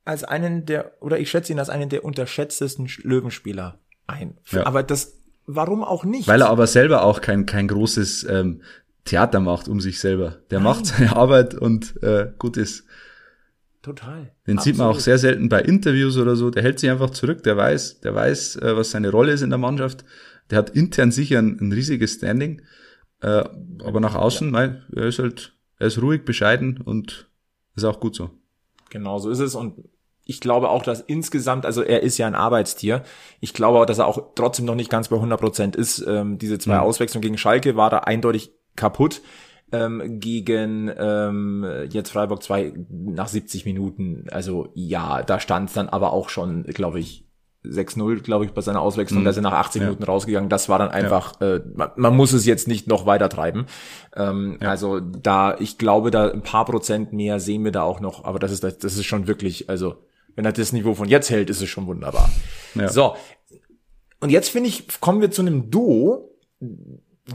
als 0.04 0.24
einen 0.24 0.66
der, 0.66 1.02
oder 1.02 1.20
ich 1.20 1.30
schätze 1.30 1.54
ihn 1.54 1.60
als 1.60 1.70
einen 1.70 1.90
der 1.90 2.04
unterschätztesten 2.04 2.90
Löwenspieler 3.04 3.80
ein. 4.08 4.38
Ja. 4.52 4.66
Aber 4.66 4.84
das 4.84 5.16
warum 5.48 5.84
auch 5.84 6.04
nicht? 6.04 6.28
Weil 6.28 6.42
er 6.42 6.50
aber 6.50 6.68
selber 6.68 7.04
auch 7.04 7.22
kein, 7.22 7.46
kein 7.46 7.68
großes 7.68 8.26
ähm, 8.30 8.62
Theater 9.06 9.40
macht 9.40 9.68
um 9.68 9.80
sich 9.80 10.00
selber. 10.00 10.40
Der 10.50 10.60
Nein. 10.60 10.64
macht 10.64 10.86
seine 10.88 11.16
Arbeit 11.16 11.54
und 11.54 12.02
äh, 12.04 12.32
gut 12.38 12.58
ist. 12.58 12.86
Total. 13.82 14.32
Den 14.48 14.58
Absolut. 14.58 14.64
sieht 14.64 14.78
man 14.78 14.88
auch 14.88 15.00
sehr 15.00 15.20
selten 15.20 15.48
bei 15.48 15.62
Interviews 15.62 16.18
oder 16.18 16.36
so. 16.36 16.50
Der 16.50 16.64
hält 16.64 16.80
sich 16.80 16.90
einfach 16.90 17.12
zurück. 17.12 17.44
Der 17.44 17.56
weiß, 17.56 18.02
der 18.02 18.16
weiß, 18.16 18.56
äh, 18.58 18.76
was 18.76 18.92
seine 18.92 19.12
Rolle 19.12 19.34
ist 19.34 19.42
in 19.42 19.52
der 19.52 19.60
Mannschaft. 19.60 20.04
Der 20.50 20.58
hat 20.58 20.72
intern 20.72 21.12
sicher 21.12 21.40
ein, 21.40 21.60
ein 21.60 21.72
riesiges 21.72 22.14
Standing. 22.14 22.64
Äh, 23.22 23.44
aber 23.84 24.00
nach 24.00 24.16
außen, 24.16 24.48
ja. 24.48 24.52
nein, 24.52 24.84
er 24.96 25.06
ist 25.06 25.20
halt, 25.20 25.56
er 25.78 25.88
ist 25.88 26.02
ruhig, 26.02 26.26
bescheiden 26.26 26.82
und 26.82 27.30
ist 27.76 27.84
auch 27.84 28.00
gut 28.00 28.16
so. 28.16 28.32
Genau 28.90 29.20
so 29.20 29.30
ist 29.30 29.40
es. 29.40 29.54
Und 29.54 29.84
ich 30.26 30.42
glaube 30.42 30.70
auch, 30.70 30.84
dass 30.84 31.02
insgesamt, 31.02 31.66
also 31.66 31.84
er 31.84 32.02
ist 32.02 32.18
ja 32.18 32.26
ein 32.26 32.36
Arbeitstier. 32.36 33.04
Ich 33.40 33.54
glaube 33.54 33.80
auch, 33.80 33.86
dass 33.86 34.00
er 34.00 34.08
auch 34.08 34.34
trotzdem 34.34 34.66
noch 34.66 34.76
nicht 34.76 34.90
ganz 34.90 35.08
bei 35.08 35.16
100 35.16 35.40
Prozent 35.40 35.76
ist. 35.76 36.04
Ähm, 36.08 36.40
diese 36.40 36.58
zwei 36.58 36.76
mhm. 36.76 36.82
Auswechslungen 36.82 37.22
gegen 37.22 37.38
Schalke 37.38 37.76
war 37.76 37.92
da 37.92 38.00
eindeutig 38.00 38.52
kaputt. 38.76 39.22
Ähm, 39.72 40.20
gegen 40.20 40.92
ähm, 40.98 41.66
jetzt 41.90 42.12
Freiburg 42.12 42.42
2 42.42 42.74
nach 42.90 43.28
70 43.28 43.66
Minuten. 43.66 44.26
Also 44.32 44.70
ja, 44.74 45.22
da 45.22 45.40
stand 45.40 45.70
es 45.70 45.76
dann 45.76 45.90
aber 45.90 46.12
auch 46.12 46.30
schon, 46.30 46.64
glaube 46.64 47.00
ich, 47.00 47.26
6-0, 47.64 48.22
glaube 48.22 48.46
ich, 48.46 48.52
bei 48.52 48.62
seiner 48.62 48.82
Auswechslung. 48.82 49.22
Mhm. 49.22 49.26
Da 49.26 49.32
er 49.32 49.42
nach 49.42 49.54
80 49.54 49.82
ja. 49.82 49.88
Minuten 49.88 50.04
rausgegangen. 50.04 50.50
Das 50.50 50.70
war 50.70 50.80
dann 50.80 50.90
einfach, 50.90 51.40
ja. 51.40 51.56
äh, 51.56 51.62
man, 51.74 51.92
man, 51.96 52.16
muss 52.16 52.34
es 52.34 52.46
jetzt 52.46 52.68
nicht 52.68 52.88
noch 52.88 53.06
weiter 53.06 53.30
treiben. 53.30 53.66
Ähm, 54.16 54.58
ja. 54.62 54.70
Also 54.70 55.00
da, 55.00 55.56
ich 55.60 55.78
glaube, 55.78 56.12
da 56.12 56.30
ein 56.30 56.44
paar 56.44 56.66
Prozent 56.66 57.14
mehr 57.14 57.40
sehen 57.40 57.64
wir 57.64 57.72
da 57.72 57.84
auch 57.84 58.00
noch. 58.00 58.24
Aber 58.24 58.40
das 58.40 58.52
ist, 58.52 58.64
das 58.64 58.84
ist 58.84 59.06
schon 59.06 59.28
wirklich, 59.28 59.70
also 59.70 59.96
wenn 60.36 60.46
er 60.46 60.52
das 60.52 60.74
Niveau 60.74 60.94
von 60.94 61.08
jetzt 61.08 61.30
hält, 61.30 61.50
ist 61.50 61.62
es 61.62 61.70
schon 61.70 61.88
wunderbar. 61.88 62.30
Ja. 62.76 62.90
So. 62.90 63.16
Und 64.20 64.30
jetzt 64.30 64.50
finde 64.50 64.70
ich, 64.70 65.00
kommen 65.00 65.22
wir 65.22 65.32
zu 65.32 65.42
einem 65.42 65.72
Duo. 65.72 66.32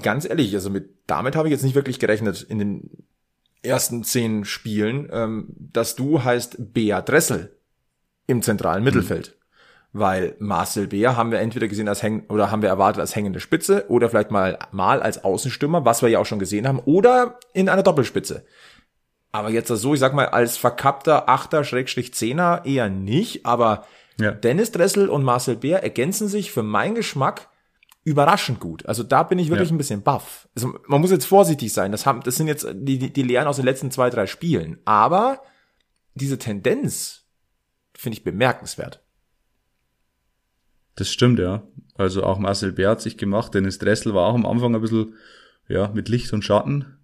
Ganz 0.02 0.28
ehrlich, 0.28 0.54
also 0.54 0.70
mit, 0.70 0.90
damit 1.06 1.34
habe 1.34 1.48
ich 1.48 1.52
jetzt 1.52 1.64
nicht 1.64 1.74
wirklich 1.74 1.98
gerechnet 1.98 2.42
in 2.42 2.58
den 2.58 2.90
ersten 3.62 4.04
zehn 4.04 4.44
Spielen. 4.44 5.08
Ähm, 5.12 5.48
das 5.56 5.96
Duo 5.96 6.24
heißt 6.24 6.72
Bea 6.72 7.02
Dressel 7.02 7.56
im 8.26 8.42
zentralen 8.42 8.84
Mittelfeld. 8.84 9.28
Mhm. 9.28 9.40
Weil 9.92 10.36
Marcel 10.38 10.86
Bär 10.86 11.16
haben 11.16 11.32
wir 11.32 11.40
entweder 11.40 11.66
gesehen 11.66 11.88
als 11.88 12.02
häng 12.02 12.26
oder 12.28 12.52
haben 12.52 12.62
wir 12.62 12.68
erwartet 12.68 13.00
als 13.00 13.16
hängende 13.16 13.40
Spitze 13.40 13.86
oder 13.88 14.08
vielleicht 14.08 14.30
mal 14.30 14.56
mal 14.70 15.02
als 15.02 15.24
Außenstürmer, 15.24 15.84
was 15.84 16.00
wir 16.00 16.08
ja 16.08 16.20
auch 16.20 16.26
schon 16.26 16.38
gesehen 16.38 16.68
haben, 16.68 16.78
oder 16.78 17.40
in 17.54 17.68
einer 17.68 17.82
Doppelspitze. 17.82 18.44
Aber 19.32 19.50
jetzt 19.50 19.68
so, 19.68 19.94
ich 19.94 20.00
sag 20.00 20.12
mal, 20.12 20.26
als 20.26 20.56
verkappter 20.56 21.28
Achter, 21.28 21.64
Schrägstrich 21.64 22.14
Zehner 22.14 22.62
eher 22.64 22.88
nicht, 22.88 23.46
aber 23.46 23.86
ja. 24.18 24.32
Dennis 24.32 24.72
Dressel 24.72 25.08
und 25.08 25.22
Marcel 25.22 25.56
Bär 25.56 25.82
ergänzen 25.82 26.28
sich 26.28 26.50
für 26.50 26.62
meinen 26.62 26.94
Geschmack 26.94 27.48
überraschend 28.02 28.60
gut. 28.60 28.86
Also 28.86 29.02
da 29.02 29.22
bin 29.22 29.38
ich 29.38 29.50
wirklich 29.50 29.68
ja. 29.68 29.74
ein 29.74 29.78
bisschen 29.78 30.02
baff. 30.02 30.48
Also 30.54 30.74
man 30.86 31.00
muss 31.00 31.10
jetzt 31.10 31.26
vorsichtig 31.26 31.72
sein. 31.72 31.92
Das 31.92 32.06
haben, 32.06 32.22
das 32.22 32.36
sind 32.36 32.48
jetzt 32.48 32.66
die, 32.72 33.12
die 33.12 33.22
Lehren 33.22 33.46
aus 33.46 33.56
den 33.56 33.64
letzten 33.64 33.90
zwei, 33.90 34.10
drei 34.10 34.26
Spielen. 34.26 34.78
Aber 34.84 35.42
diese 36.14 36.38
Tendenz 36.38 37.24
finde 37.94 38.16
ich 38.16 38.24
bemerkenswert. 38.24 39.02
Das 40.96 41.10
stimmt, 41.10 41.38
ja. 41.38 41.62
Also 41.94 42.24
auch 42.24 42.38
Marcel 42.38 42.72
Bär 42.72 42.90
hat 42.90 43.00
sich 43.00 43.16
gemacht. 43.16 43.54
Dennis 43.54 43.78
Dressel 43.78 44.14
war 44.14 44.26
auch 44.26 44.34
am 44.34 44.46
Anfang 44.46 44.74
ein 44.74 44.80
bisschen, 44.80 45.14
ja, 45.68 45.88
mit 45.88 46.08
Licht 46.08 46.32
und 46.32 46.42
Schatten. 46.42 46.98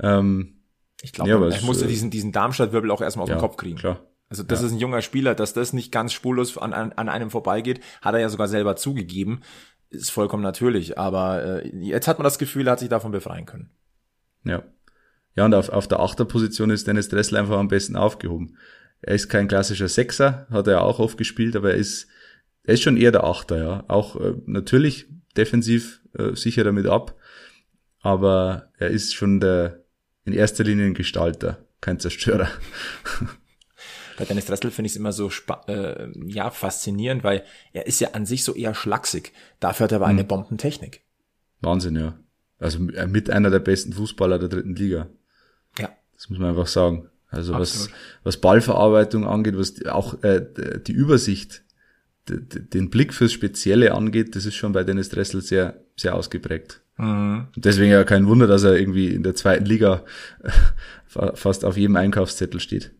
Ähm, 0.00 0.55
ich 1.02 1.12
glaube, 1.12 1.30
ja, 1.30 1.48
er 1.48 1.62
musste 1.62 1.84
äh, 1.84 1.88
diesen, 1.88 2.10
diesen 2.10 2.32
Darmstadt-Wirbel 2.32 2.90
auch 2.90 3.02
erstmal 3.02 3.24
aus 3.24 3.30
ja, 3.30 3.36
dem 3.36 3.40
Kopf 3.40 3.56
kriegen. 3.56 3.76
Klar. 3.76 4.00
Also 4.28 4.42
das 4.42 4.60
ja. 4.60 4.66
ist 4.66 4.72
ein 4.72 4.78
junger 4.78 5.02
Spieler, 5.02 5.34
dass 5.34 5.52
das 5.52 5.72
nicht 5.72 5.92
ganz 5.92 6.12
spurlos 6.12 6.58
an, 6.58 6.72
an, 6.72 6.92
an 6.92 7.08
einem 7.08 7.30
vorbeigeht, 7.30 7.80
hat 8.00 8.14
er 8.14 8.20
ja 8.20 8.28
sogar 8.28 8.48
selber 8.48 8.76
zugegeben. 8.76 9.42
Ist 9.90 10.10
vollkommen 10.10 10.42
natürlich, 10.42 10.98
aber 10.98 11.62
äh, 11.64 11.68
jetzt 11.78 12.08
hat 12.08 12.18
man 12.18 12.24
das 12.24 12.38
Gefühl, 12.38 12.66
er 12.66 12.72
hat 12.72 12.80
sich 12.80 12.88
davon 12.88 13.12
befreien 13.12 13.46
können. 13.46 13.70
Ja. 14.44 14.64
Ja, 15.36 15.44
und 15.44 15.54
auf, 15.54 15.68
auf 15.68 15.86
der 15.86 16.00
Achterposition 16.00 16.70
ist 16.70 16.86
Dennis 16.86 17.08
Dressel 17.08 17.36
einfach 17.36 17.58
am 17.58 17.68
besten 17.68 17.94
aufgehoben. 17.94 18.56
Er 19.02 19.14
ist 19.14 19.28
kein 19.28 19.48
klassischer 19.48 19.88
Sechser, 19.88 20.46
hat 20.50 20.66
er 20.66 20.74
ja 20.74 20.80
auch 20.80 20.98
oft 20.98 21.18
gespielt, 21.18 21.54
aber 21.54 21.72
er 21.72 21.76
ist, 21.76 22.08
er 22.64 22.74
ist 22.74 22.82
schon 22.82 22.96
eher 22.96 23.12
der 23.12 23.24
Achter, 23.24 23.58
ja. 23.58 23.84
Auch 23.88 24.16
äh, 24.16 24.34
natürlich 24.46 25.06
defensiv 25.36 26.00
äh, 26.18 26.34
sicher 26.34 26.64
damit 26.64 26.86
ab, 26.86 27.14
aber 28.00 28.70
er 28.78 28.88
ist 28.88 29.14
schon 29.14 29.38
der, 29.38 29.84
in 30.26 30.32
erster 30.32 30.64
Linie 30.64 30.86
ein 30.86 30.94
Gestalter, 30.94 31.64
kein 31.80 31.98
Zerstörer. 31.98 32.48
Bei 34.18 34.24
Dennis 34.24 34.46
Dressel 34.46 34.70
finde 34.70 34.86
ich 34.86 34.92
es 34.92 34.96
immer 34.96 35.12
so 35.12 35.30
äh, 35.68 36.08
ja 36.26 36.50
faszinierend, 36.50 37.22
weil 37.22 37.44
er 37.72 37.86
ist 37.86 38.00
ja 38.00 38.10
an 38.12 38.26
sich 38.26 38.44
so 38.44 38.54
eher 38.54 38.74
schlaksig. 38.74 39.32
Dafür 39.60 39.84
hat 39.84 39.92
er 39.92 39.96
aber 39.96 40.06
eine 40.06 40.22
mhm. 40.22 40.28
Bombentechnik. 40.28 41.02
Wahnsinn, 41.60 41.96
ja. 41.96 42.18
Also 42.58 42.78
äh, 42.90 43.06
mit 43.06 43.30
einer 43.30 43.50
der 43.50 43.58
besten 43.58 43.92
Fußballer 43.92 44.38
der 44.38 44.48
dritten 44.48 44.74
Liga. 44.74 45.08
Ja. 45.78 45.90
Das 46.14 46.28
muss 46.28 46.38
man 46.38 46.50
einfach 46.50 46.66
sagen. 46.66 47.10
Also 47.28 47.52
was, 47.52 47.90
was 48.22 48.40
Ballverarbeitung 48.40 49.26
angeht, 49.26 49.58
was 49.58 49.84
auch 49.86 50.22
äh, 50.22 50.46
die 50.80 50.92
Übersicht, 50.92 51.64
den 52.28 52.90
Blick 52.90 53.14
fürs 53.14 53.32
Spezielle 53.32 53.94
angeht, 53.94 54.34
das 54.34 54.46
ist 54.46 54.54
schon 54.54 54.72
bei 54.72 54.84
Dennis 54.84 55.08
Dressel 55.08 55.42
sehr, 55.42 55.80
sehr 55.96 56.14
ausgeprägt. 56.14 56.82
Mhm. 56.96 57.48
Deswegen 57.56 57.92
ja 57.92 58.04
kein 58.04 58.26
Wunder, 58.26 58.46
dass 58.46 58.64
er 58.64 58.76
irgendwie 58.76 59.08
in 59.08 59.22
der 59.22 59.34
zweiten 59.34 59.64
Liga 59.64 60.04
fast 61.06 61.64
auf 61.64 61.76
jedem 61.76 61.96
Einkaufszettel 61.96 62.60
steht. 62.60 62.92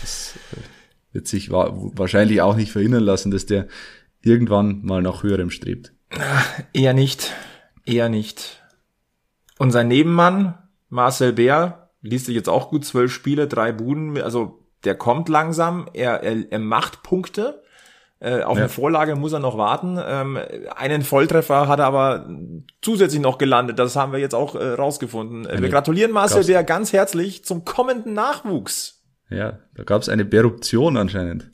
Das 0.00 0.34
äh, 0.52 1.14
wird 1.14 1.28
sich 1.28 1.50
wahrscheinlich 1.50 2.40
auch 2.42 2.56
nicht 2.56 2.72
verhindern 2.72 3.04
lassen, 3.04 3.30
dass 3.30 3.46
der 3.46 3.68
irgendwann 4.20 4.84
mal 4.84 5.02
nach 5.02 5.22
höherem 5.22 5.50
strebt. 5.50 5.92
Eher 6.72 6.92
nicht. 6.92 7.32
Eher 7.84 8.08
nicht. 8.08 8.62
Und 9.58 9.70
sein 9.70 9.88
Nebenmann, 9.88 10.58
Marcel 10.88 11.32
Bär, 11.32 11.90
liest 12.02 12.26
sich 12.26 12.34
jetzt 12.34 12.48
auch 12.48 12.70
gut, 12.70 12.84
zwölf 12.84 13.12
Spiele, 13.12 13.46
drei 13.46 13.72
Buden, 13.72 14.20
also 14.20 14.66
der 14.84 14.94
kommt 14.94 15.28
langsam, 15.28 15.88
er, 15.94 16.22
er, 16.22 16.52
er 16.52 16.58
macht 16.58 17.02
Punkte, 17.02 17.62
äh, 18.26 18.42
auf 18.42 18.56
ja. 18.56 18.64
eine 18.64 18.68
Vorlage 18.68 19.14
muss 19.14 19.32
er 19.32 19.38
noch 19.38 19.56
warten. 19.56 19.98
Ähm, 20.04 20.36
einen 20.74 21.02
Volltreffer 21.02 21.68
hat 21.68 21.78
er 21.78 21.86
aber 21.86 22.28
zusätzlich 22.82 23.22
noch 23.22 23.38
gelandet. 23.38 23.78
Das 23.78 23.94
haben 23.94 24.10
wir 24.10 24.18
jetzt 24.18 24.34
auch 24.34 24.56
äh, 24.56 24.72
rausgefunden. 24.72 25.46
Eine 25.46 25.62
wir 25.62 25.68
gratulieren 25.68 26.10
Marcel 26.10 26.44
Bär 26.44 26.64
ganz 26.64 26.92
herzlich 26.92 27.44
zum 27.44 27.64
kommenden 27.64 28.14
Nachwuchs. 28.14 29.04
Ja, 29.30 29.60
da 29.74 29.84
gab 29.84 30.02
es 30.02 30.08
eine 30.08 30.24
Beruption 30.24 30.96
anscheinend. 30.96 31.52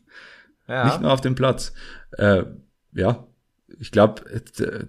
Ja. 0.67 0.87
Nicht 0.87 1.03
nur 1.03 1.13
auf 1.13 1.21
dem 1.21 1.35
Platz. 1.35 1.75
Äh, 2.13 2.45
ja, 2.93 3.27
ich 3.79 3.91
glaube, 3.91 4.23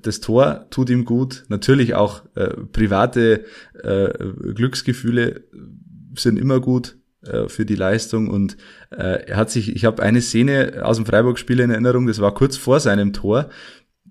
das 0.02 0.22
Tor 0.22 0.67
tut 0.69 0.89
ihm 0.89 1.04
gut. 1.04 1.43
Natürlich 1.50 1.96
auch 1.96 2.22
äh, 2.36 2.48
private 2.72 3.43
äh, 3.84 4.08
Glücksgefühle 4.54 5.43
sind 6.15 6.39
immer 6.39 6.62
gut 6.62 6.96
äh, 7.25 7.47
für 7.47 7.65
die 7.65 7.75
Leistung 7.75 8.29
und 8.29 8.57
äh, 8.91 9.25
er 9.27 9.38
hat 9.38 9.51
sich, 9.51 9.75
ich 9.75 9.86
habe 9.86 10.03
eine 10.03 10.21
Szene 10.21 10.81
aus 10.83 10.97
dem 10.97 11.05
Freiburg-Spiel 11.05 11.59
in 11.59 11.69
Erinnerung, 11.69 12.07
das 12.07 12.19
war 12.19 12.33
kurz 12.33 12.57
vor 12.57 12.79
seinem 12.79 13.13
Tor. 13.13 13.49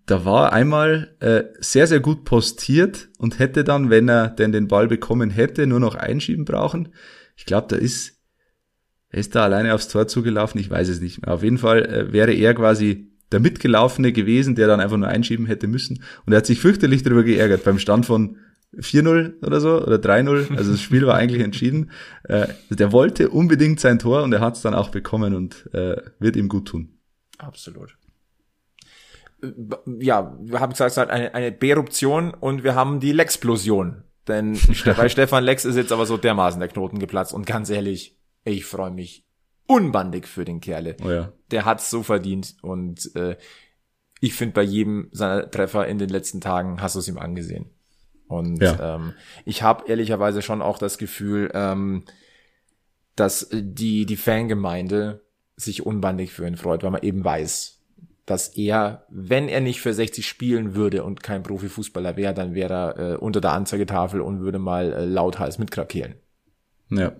Da 0.06 0.24
war 0.24 0.52
einmal 0.52 1.14
äh, 1.20 1.44
sehr, 1.60 1.86
sehr 1.86 2.00
gut 2.00 2.24
postiert 2.24 3.08
und 3.18 3.38
hätte 3.38 3.62
dann, 3.62 3.90
wenn 3.90 4.08
er 4.08 4.28
denn 4.28 4.50
den 4.50 4.66
Ball 4.66 4.88
bekommen 4.88 5.30
hätte, 5.30 5.66
nur 5.66 5.78
noch 5.78 5.94
einschieben 5.94 6.44
brauchen. 6.44 6.88
Ich 7.36 7.44
glaube, 7.44 7.68
da 7.68 7.76
ist, 7.76 8.18
er 9.10 9.20
ist 9.20 9.34
da 9.34 9.44
alleine 9.44 9.74
aufs 9.74 9.88
Tor 9.88 10.08
zugelaufen, 10.08 10.60
ich 10.60 10.70
weiß 10.70 10.88
es 10.88 11.00
nicht 11.00 11.22
mehr. 11.22 11.32
Auf 11.34 11.42
jeden 11.42 11.58
Fall 11.58 11.84
äh, 11.84 12.12
wäre 12.12 12.32
er 12.32 12.54
quasi 12.54 13.12
der 13.30 13.40
Mitgelaufene 13.40 14.12
gewesen, 14.12 14.54
der 14.54 14.66
dann 14.66 14.80
einfach 14.80 14.96
nur 14.96 15.08
einschieben 15.08 15.46
hätte 15.46 15.66
müssen. 15.66 16.02
Und 16.26 16.32
er 16.32 16.38
hat 16.38 16.46
sich 16.46 16.60
fürchterlich 16.60 17.02
darüber 17.02 17.22
geärgert 17.22 17.64
beim 17.64 17.78
Stand 17.78 18.06
von 18.06 18.36
4-0 18.76 19.44
oder 19.44 19.60
so 19.60 19.82
oder 19.82 19.96
3-0. 19.96 20.56
Also 20.56 20.72
das 20.72 20.80
Spiel 20.80 21.06
war 21.06 21.16
eigentlich 21.16 21.42
entschieden. 21.42 21.90
Äh, 22.24 22.48
der 22.70 22.92
wollte 22.92 23.28
unbedingt 23.28 23.80
sein 23.80 23.98
Tor 23.98 24.22
und 24.22 24.32
er 24.32 24.40
hat 24.40 24.56
es 24.56 24.62
dann 24.62 24.74
auch 24.74 24.88
bekommen 24.88 25.34
und 25.34 25.68
äh, 25.74 25.96
wird 26.18 26.36
ihm 26.36 26.48
gut 26.48 26.68
tun. 26.68 26.98
Absolut. 27.38 27.96
Äh, 29.42 29.48
ja, 29.98 30.36
wir 30.40 30.60
haben 30.60 30.70
gesagt, 30.70 30.92
es 30.92 30.96
hat 30.96 31.10
eine, 31.10 31.34
eine 31.34 31.52
Beruption 31.52 32.32
und 32.32 32.64
wir 32.64 32.74
haben 32.74 33.00
die 33.00 33.12
Lexplosion. 33.12 34.04
Denn 34.28 34.58
bei 34.96 35.08
Stefan 35.08 35.44
Lex 35.44 35.64
ist 35.64 35.76
jetzt 35.76 35.92
aber 35.92 36.06
so 36.06 36.16
dermaßen 36.16 36.60
der 36.60 36.68
Knoten 36.68 36.98
geplatzt. 36.98 37.34
Und 37.34 37.46
ganz 37.46 37.68
ehrlich, 37.70 38.18
ich 38.44 38.64
freue 38.64 38.90
mich 38.90 39.26
unbandig 39.66 40.26
für 40.26 40.44
den 40.44 40.60
Kerle. 40.60 40.96
Oh 41.04 41.10
ja. 41.10 41.32
Der 41.50 41.64
hat's 41.64 41.90
so 41.90 42.02
verdient. 42.02 42.56
Und 42.62 43.14
äh, 43.16 43.36
ich 44.20 44.34
finde, 44.34 44.54
bei 44.54 44.62
jedem 44.62 45.08
seiner 45.12 45.50
Treffer 45.50 45.86
in 45.86 45.98
den 45.98 46.08
letzten 46.08 46.40
Tagen 46.40 46.80
hast 46.80 46.94
du 46.94 47.00
es 47.00 47.08
ihm 47.08 47.18
angesehen. 47.18 47.70
Und 48.32 48.62
ja. 48.62 48.96
ähm, 48.96 49.12
ich 49.44 49.62
habe 49.62 49.84
ehrlicherweise 49.88 50.40
schon 50.42 50.62
auch 50.62 50.78
das 50.78 50.96
Gefühl, 50.96 51.50
ähm, 51.52 52.04
dass 53.14 53.48
die, 53.52 54.06
die 54.06 54.16
Fangemeinde 54.16 55.20
sich 55.56 55.84
unbandig 55.84 56.32
für 56.32 56.46
ihn 56.46 56.56
freut, 56.56 56.82
weil 56.82 56.90
man 56.90 57.02
eben 57.02 57.24
weiß, 57.24 57.78
dass 58.24 58.48
er, 58.48 59.04
wenn 59.10 59.48
er 59.48 59.60
nicht 59.60 59.80
für 59.80 59.92
60 59.92 60.26
spielen 60.26 60.74
würde 60.74 61.04
und 61.04 61.22
kein 61.22 61.42
Profifußballer 61.42 62.16
wäre, 62.16 62.32
dann 62.32 62.54
wäre 62.54 62.94
er 62.96 63.12
äh, 63.12 63.16
unter 63.16 63.40
der 63.40 63.52
Anzeigetafel 63.52 64.20
und 64.20 64.40
würde 64.40 64.58
mal 64.58 64.92
äh, 64.92 65.04
lauthals 65.04 65.58
mitkrakeelen. 65.58 66.14
Ja. 66.88 67.12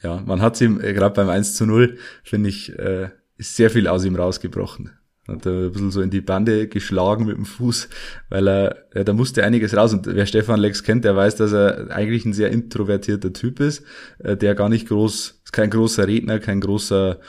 Ja, 0.00 0.22
man 0.24 0.40
hat 0.40 0.60
ihm, 0.60 0.80
äh, 0.80 0.92
gerade 0.94 1.14
beim 1.14 1.28
1 1.28 1.56
zu 1.56 1.66
0, 1.66 1.98
finde 2.22 2.48
ich, 2.48 2.78
äh, 2.78 3.10
ist 3.36 3.56
sehr 3.56 3.70
viel 3.70 3.88
aus 3.88 4.04
ihm 4.04 4.16
rausgebrochen. 4.16 4.97
Hat 5.28 5.44
er 5.44 5.66
ein 5.66 5.72
bisschen 5.72 5.90
so 5.90 6.00
in 6.00 6.10
die 6.10 6.22
Bande 6.22 6.68
geschlagen 6.68 7.26
mit 7.26 7.36
dem 7.36 7.44
Fuß, 7.44 7.88
weil 8.30 8.48
er, 8.48 8.86
ja, 8.94 9.04
da 9.04 9.12
musste 9.12 9.44
einiges 9.44 9.76
raus. 9.76 9.92
Und 9.92 10.06
wer 10.06 10.24
Stefan 10.24 10.58
Lex 10.58 10.82
kennt, 10.82 11.04
der 11.04 11.14
weiß, 11.14 11.36
dass 11.36 11.52
er 11.52 11.90
eigentlich 11.90 12.24
ein 12.24 12.32
sehr 12.32 12.50
introvertierter 12.50 13.32
Typ 13.32 13.60
ist, 13.60 13.84
äh, 14.18 14.36
der 14.36 14.54
gar 14.54 14.70
nicht 14.70 14.88
groß, 14.88 15.42
ist 15.44 15.52
kein 15.52 15.70
großer 15.70 16.08
Redner, 16.08 16.38
kein 16.38 16.60
großer, 16.60 17.20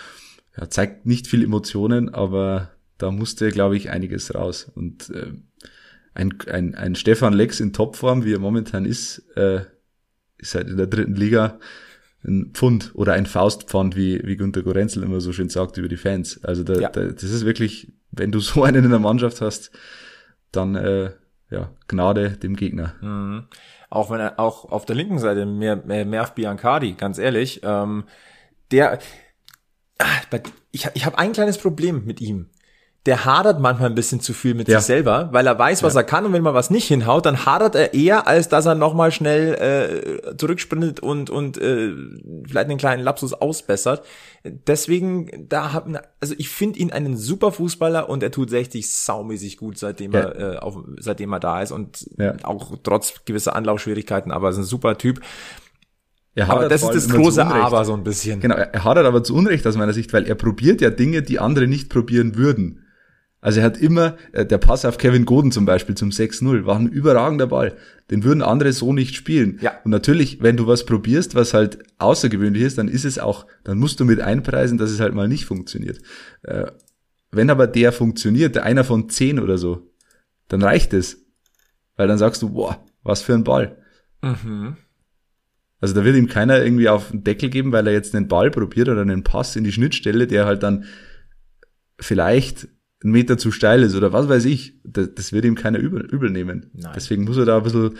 ja, 0.57 0.69
zeigt 0.69 1.05
nicht 1.05 1.27
viel 1.27 1.43
Emotionen, 1.43 2.07
aber 2.07 2.71
da 2.97 3.11
musste, 3.11 3.51
glaube 3.51 3.75
ich, 3.75 3.89
einiges 3.89 4.33
raus. 4.33 4.71
Und 4.73 5.09
äh, 5.09 5.33
ein, 6.13 6.35
ein, 6.49 6.75
ein 6.75 6.95
Stefan 6.95 7.33
Lex 7.33 7.59
in 7.59 7.73
Topform, 7.73 8.23
wie 8.23 8.33
er 8.33 8.39
momentan 8.39 8.85
ist, 8.85 9.19
äh, 9.35 9.61
ist 10.37 10.55
halt 10.55 10.69
in 10.69 10.77
der 10.77 10.87
dritten 10.87 11.15
Liga 11.15 11.59
ein 12.23 12.51
Pfund 12.53 12.91
oder 12.95 13.13
ein 13.13 13.25
Faustpfand, 13.25 13.95
wie, 13.95 14.21
wie 14.25 14.35
Günter 14.35 14.63
Gorenzel 14.63 15.03
immer 15.03 15.21
so 15.21 15.31
schön 15.31 15.49
sagt 15.49 15.77
über 15.77 15.87
die 15.87 15.97
Fans. 15.97 16.43
Also 16.43 16.63
da, 16.63 16.73
ja. 16.79 16.89
da, 16.89 17.05
das 17.05 17.23
ist 17.23 17.45
wirklich, 17.45 17.93
wenn 18.11 18.31
du 18.31 18.39
so 18.39 18.63
einen 18.63 18.83
in 18.83 18.91
der 18.91 18.99
Mannschaft 18.99 19.41
hast, 19.41 19.71
dann 20.51 20.75
äh, 20.75 21.11
ja, 21.49 21.71
Gnade 21.87 22.31
dem 22.31 22.55
Gegner. 22.55 22.95
Mhm. 23.01 23.45
Auch 23.89 24.11
wenn 24.11 24.19
er 24.19 24.39
auch 24.39 24.65
auf 24.65 24.85
der 24.85 24.95
linken 24.95 25.17
Seite 25.17 25.45
mehr, 25.45 25.77
mehr 25.77 26.05
Merv 26.05 26.35
Biancardi, 26.35 26.93
ganz 26.93 27.17
ehrlich, 27.17 27.61
ähm, 27.63 28.03
der 28.71 28.99
ah, 29.97 30.05
ich, 30.71 30.87
ich 30.93 31.05
habe 31.05 31.17
ein 31.17 31.31
kleines 31.31 31.57
Problem 31.57 32.05
mit 32.05 32.21
ihm 32.21 32.49
der 33.05 33.23
hadert 33.23 33.61
manchmal 33.61 33.89
ein 33.89 33.95
bisschen 33.95 34.19
zu 34.19 34.33
viel 34.33 34.53
mit 34.53 34.67
ja. 34.67 34.79
sich 34.79 34.87
selber, 34.87 35.29
weil 35.31 35.47
er 35.47 35.57
weiß, 35.57 35.83
was 35.83 35.93
ja. 35.93 36.01
er 36.01 36.03
kann 36.03 36.25
und 36.25 36.33
wenn 36.33 36.43
man 36.43 36.53
was 36.53 36.69
nicht 36.69 36.85
hinhaut, 36.85 37.25
dann 37.25 37.45
hadert 37.45 37.73
er 37.75 37.93
eher, 37.93 38.27
als 38.27 38.49
dass 38.49 38.65
er 38.65 38.75
nochmal 38.75 39.11
schnell 39.11 39.53
äh, 39.55 40.35
zurücksprintet 40.35 40.99
und 40.99 41.29
und 41.29 41.57
äh, 41.57 41.93
vielleicht 42.45 42.69
einen 42.69 42.77
kleinen 42.77 43.01
Lapsus 43.01 43.33
ausbessert. 43.33 44.03
Deswegen, 44.43 45.47
da 45.47 45.71
haben, 45.71 45.97
also 46.19 46.35
ich 46.37 46.49
finde 46.49 46.79
ihn 46.79 46.91
einen 46.91 47.15
super 47.15 47.53
Fußballer 47.53 48.09
und 48.09 48.21
er 48.21 48.31
tut 48.31 48.49
60 48.49 48.93
saumäßig 48.93 49.57
gut, 49.57 49.77
seitdem 49.77 50.11
ja. 50.11 50.19
er 50.19 50.55
äh, 50.55 50.57
auf, 50.57 50.77
seitdem 50.99 51.31
er 51.31 51.39
da 51.39 51.61
ist 51.61 51.71
und 51.71 52.05
auch 52.43 52.75
trotz 52.83 53.23
gewisser 53.23 53.55
Anlaufschwierigkeiten, 53.55 54.31
aber 54.31 54.49
ist 54.49 54.57
ein 54.57 54.63
super 54.63 54.97
Typ. 54.97 55.21
aber 56.49 56.69
das 56.69 56.83
ist 56.83 56.93
das 56.93 57.09
große 57.09 57.45
Aber 57.45 57.85
so 57.85 57.93
ein 57.93 58.03
bisschen. 58.03 58.39
Genau, 58.41 58.55
er 58.55 58.83
hadert 58.83 59.05
aber 59.05 59.23
zu 59.23 59.35
Unrecht 59.35 59.65
aus 59.65 59.77
meiner 59.77 59.93
Sicht, 59.93 60.11
weil 60.13 60.25
er 60.25 60.35
probiert 60.35 60.81
ja 60.81 60.89
Dinge, 60.89 61.21
die 61.21 61.39
andere 61.39 61.67
nicht 61.67 61.89
probieren 61.89 62.35
würden. 62.35 62.85
Also 63.41 63.61
er 63.61 63.65
hat 63.65 63.77
immer, 63.77 64.17
äh, 64.33 64.45
der 64.45 64.57
Pass 64.57 64.83
auf 64.83 64.97
Kevin 64.97 65.25
Goden 65.25 65.51
zum 65.51 65.65
Beispiel 65.65 65.95
zum 65.95 66.09
6-0 66.09 66.65
war 66.65 66.77
ein 66.77 66.87
überragender 66.87 67.47
Ball. 67.47 67.77
Den 68.11 68.23
würden 68.23 68.41
andere 68.41 68.73
so 68.73 68.91
nicht 68.91 69.15
spielen. 69.15 69.59
Ja. 69.61 69.79
Und 69.83 69.91
natürlich, 69.91 70.41
wenn 70.41 70.57
du 70.57 70.67
was 70.67 70.85
probierst, 70.85 71.35
was 71.35 71.53
halt 71.53 71.79
außergewöhnlich 71.99 72.63
ist, 72.63 72.77
dann 72.77 72.89
ist 72.89 73.05
es 73.05 73.17
auch, 73.17 73.45
dann 73.63 73.77
musst 73.77 73.99
du 73.99 74.05
mit 74.05 74.19
einpreisen, 74.19 74.77
dass 74.77 74.91
es 74.91 74.99
halt 74.99 75.13
mal 75.13 75.27
nicht 75.27 75.45
funktioniert. 75.45 75.99
Äh, 76.43 76.65
wenn 77.31 77.49
aber 77.49 77.67
der 77.67 77.91
funktioniert, 77.91 78.55
der 78.55 78.63
einer 78.63 78.83
von 78.83 79.09
zehn 79.09 79.39
oder 79.39 79.57
so, 79.57 79.89
dann 80.47 80.61
reicht 80.61 80.93
es. 80.93 81.25
Weil 81.95 82.07
dann 82.07 82.17
sagst 82.17 82.41
du, 82.41 82.49
boah, 82.49 82.83
was 83.03 83.21
für 83.21 83.35
ein 83.35 83.43
Ball. 83.43 83.77
Mhm. 84.21 84.75
Also 85.79 85.93
da 85.95 86.03
wird 86.03 86.17
ihm 86.17 86.27
keiner 86.27 86.61
irgendwie 86.61 86.89
auf 86.89 87.11
den 87.11 87.23
Deckel 87.23 87.49
geben, 87.49 87.71
weil 87.71 87.87
er 87.87 87.93
jetzt 87.93 88.13
einen 88.13 88.27
Ball 88.27 88.51
probiert 88.51 88.89
oder 88.89 89.01
einen 89.01 89.23
Pass 89.23 89.55
in 89.55 89.63
die 89.63 89.71
Schnittstelle, 89.71 90.27
der 90.27 90.45
halt 90.45 90.63
dann 90.63 90.85
vielleicht 91.99 92.67
ein 93.03 93.11
Meter 93.11 93.37
zu 93.37 93.51
steil 93.51 93.83
ist 93.83 93.95
oder 93.95 94.11
was 94.11 94.27
weiß 94.27 94.45
ich, 94.45 94.73
das, 94.83 95.13
das 95.13 95.31
wird 95.31 95.45
ihm 95.45 95.55
keiner 95.55 95.79
übel, 95.79 96.05
übel 96.05 96.29
nehmen. 96.29 96.69
Nein. 96.73 96.91
Deswegen 96.95 97.23
muss 97.23 97.37
er 97.37 97.45
da 97.45 97.57
ein 97.57 97.63
bisschen, 97.63 97.97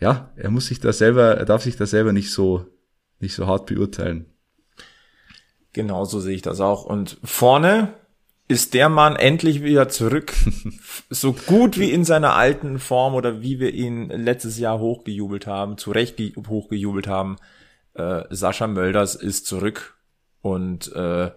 ja, 0.00 0.32
er 0.36 0.50
muss 0.50 0.66
sich 0.66 0.80
da 0.80 0.92
selber, 0.92 1.36
er 1.36 1.44
darf 1.44 1.62
sich 1.62 1.76
da 1.76 1.86
selber 1.86 2.12
nicht 2.12 2.30
so, 2.30 2.66
nicht 3.18 3.34
so 3.34 3.46
hart 3.46 3.66
beurteilen. 3.66 4.26
Genau 5.72 6.04
so 6.04 6.20
sehe 6.20 6.34
ich 6.34 6.42
das 6.42 6.60
auch. 6.60 6.84
Und 6.84 7.18
vorne 7.24 7.94
ist 8.46 8.72
der 8.72 8.88
Mann 8.88 9.16
endlich 9.16 9.62
wieder 9.62 9.88
zurück, 9.88 10.32
so 11.10 11.32
gut 11.32 11.78
wie 11.78 11.90
in 11.90 12.04
seiner 12.04 12.34
alten 12.34 12.78
Form 12.78 13.14
oder 13.14 13.42
wie 13.42 13.58
wir 13.58 13.74
ihn 13.74 14.08
letztes 14.08 14.58
Jahr 14.58 14.78
hochgejubelt 14.78 15.46
haben, 15.46 15.76
zu 15.76 15.90
Recht 15.90 16.18
hochgejubelt 16.18 17.08
haben. 17.08 17.36
Äh, 17.94 18.22
Sascha 18.30 18.66
Mölders 18.68 19.16
ist 19.16 19.46
zurück 19.46 19.96
und 20.40 20.92
äh, 20.94 21.30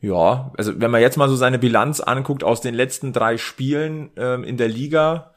ja, 0.00 0.52
also 0.56 0.80
wenn 0.80 0.90
man 0.90 1.00
jetzt 1.00 1.16
mal 1.16 1.28
so 1.28 1.36
seine 1.36 1.58
Bilanz 1.58 2.00
anguckt 2.00 2.42
aus 2.42 2.60
den 2.60 2.74
letzten 2.74 3.12
drei 3.12 3.36
Spielen 3.36 4.10
ähm, 4.16 4.44
in 4.44 4.56
der 4.56 4.68
Liga, 4.68 5.34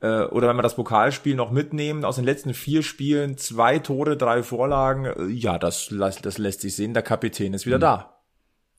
äh, 0.00 0.24
oder 0.24 0.48
wenn 0.48 0.56
wir 0.56 0.62
das 0.62 0.74
Pokalspiel 0.74 1.36
noch 1.36 1.52
mitnehmen, 1.52 2.04
aus 2.04 2.16
den 2.16 2.24
letzten 2.24 2.52
vier 2.52 2.82
Spielen 2.82 3.38
zwei 3.38 3.78
Tore, 3.78 4.16
drei 4.16 4.42
Vorlagen, 4.42 5.04
äh, 5.04 5.26
ja, 5.26 5.58
das, 5.58 5.94
das 6.22 6.38
lässt 6.38 6.62
sich 6.62 6.74
sehen, 6.74 6.94
der 6.94 7.04
Kapitän 7.04 7.54
ist 7.54 7.66
wieder 7.66 7.76
mhm. 7.76 7.82
da. 7.82 8.18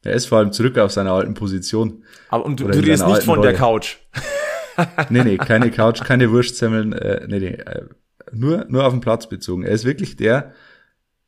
Er 0.04 0.14
ist 0.14 0.26
vor 0.26 0.40
allem 0.40 0.52
zurück 0.52 0.78
auf 0.78 0.92
seiner 0.92 1.14
alten 1.14 1.34
Position. 1.34 2.04
Aber 2.28 2.46
und 2.46 2.60
du, 2.60 2.68
du 2.68 2.78
redest 2.78 3.08
nicht 3.08 3.24
von 3.24 3.40
Rolle. 3.40 3.52
der 3.52 3.58
Couch. 3.58 4.00
nee, 5.10 5.24
nee, 5.24 5.38
keine 5.38 5.72
Couch, 5.72 6.04
keine 6.04 6.30
Wurstsemmeln, 6.30 6.92
äh, 6.92 7.26
nee, 7.28 7.40
nee, 7.40 7.54
äh, 7.54 7.86
nur, 8.34 8.66
nur 8.68 8.86
auf 8.86 8.92
den 8.92 9.00
Platz 9.00 9.30
bezogen. 9.30 9.64
Er 9.64 9.72
ist 9.72 9.86
wirklich 9.86 10.18
der, 10.18 10.52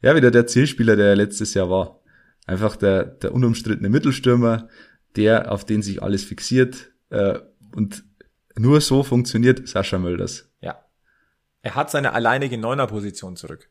ja, 0.01 0.13
wieder 0.15 0.31
der 0.31 0.45
Zielspieler, 0.47 0.97
der 0.97 1.15
letztes 1.15 1.53
Jahr 1.53 1.69
war. 1.69 2.01
Einfach 2.45 2.75
der, 2.75 3.03
der 3.05 3.33
unumstrittene 3.33 3.89
Mittelstürmer, 3.89 4.69
der, 5.15 5.51
auf 5.51 5.65
den 5.65 5.81
sich 5.81 6.03
alles 6.03 6.23
fixiert. 6.23 6.91
Äh, 7.09 7.39
und 7.75 8.03
nur 8.57 8.81
so 8.81 9.03
funktioniert 9.03 9.67
Sascha 9.67 9.97
Mölders. 9.97 10.51
Ja. 10.61 10.85
Er 11.61 11.75
hat 11.75 11.91
seine 11.91 12.13
alleinige 12.13 12.57
Neuner-Position 12.57 13.35
zurück. 13.35 13.69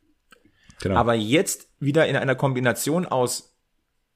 Genau. 0.83 0.97
Aber 0.97 1.15
jetzt 1.15 1.69
wieder 1.79 2.07
in 2.07 2.17
einer 2.17 2.35
Kombination 2.35 3.07
aus 3.07 3.57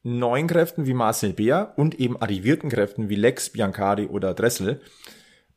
neuen 0.02 0.46
Kräften 0.46 0.86
wie 0.86 0.94
Marcel 0.94 1.32
Beer 1.32 1.74
und 1.76 1.98
eben 2.00 2.20
arrivierten 2.20 2.70
Kräften 2.70 3.08
wie 3.08 3.14
Lex, 3.14 3.50
Biancardi 3.50 4.06
oder 4.06 4.34
Dressel. 4.34 4.80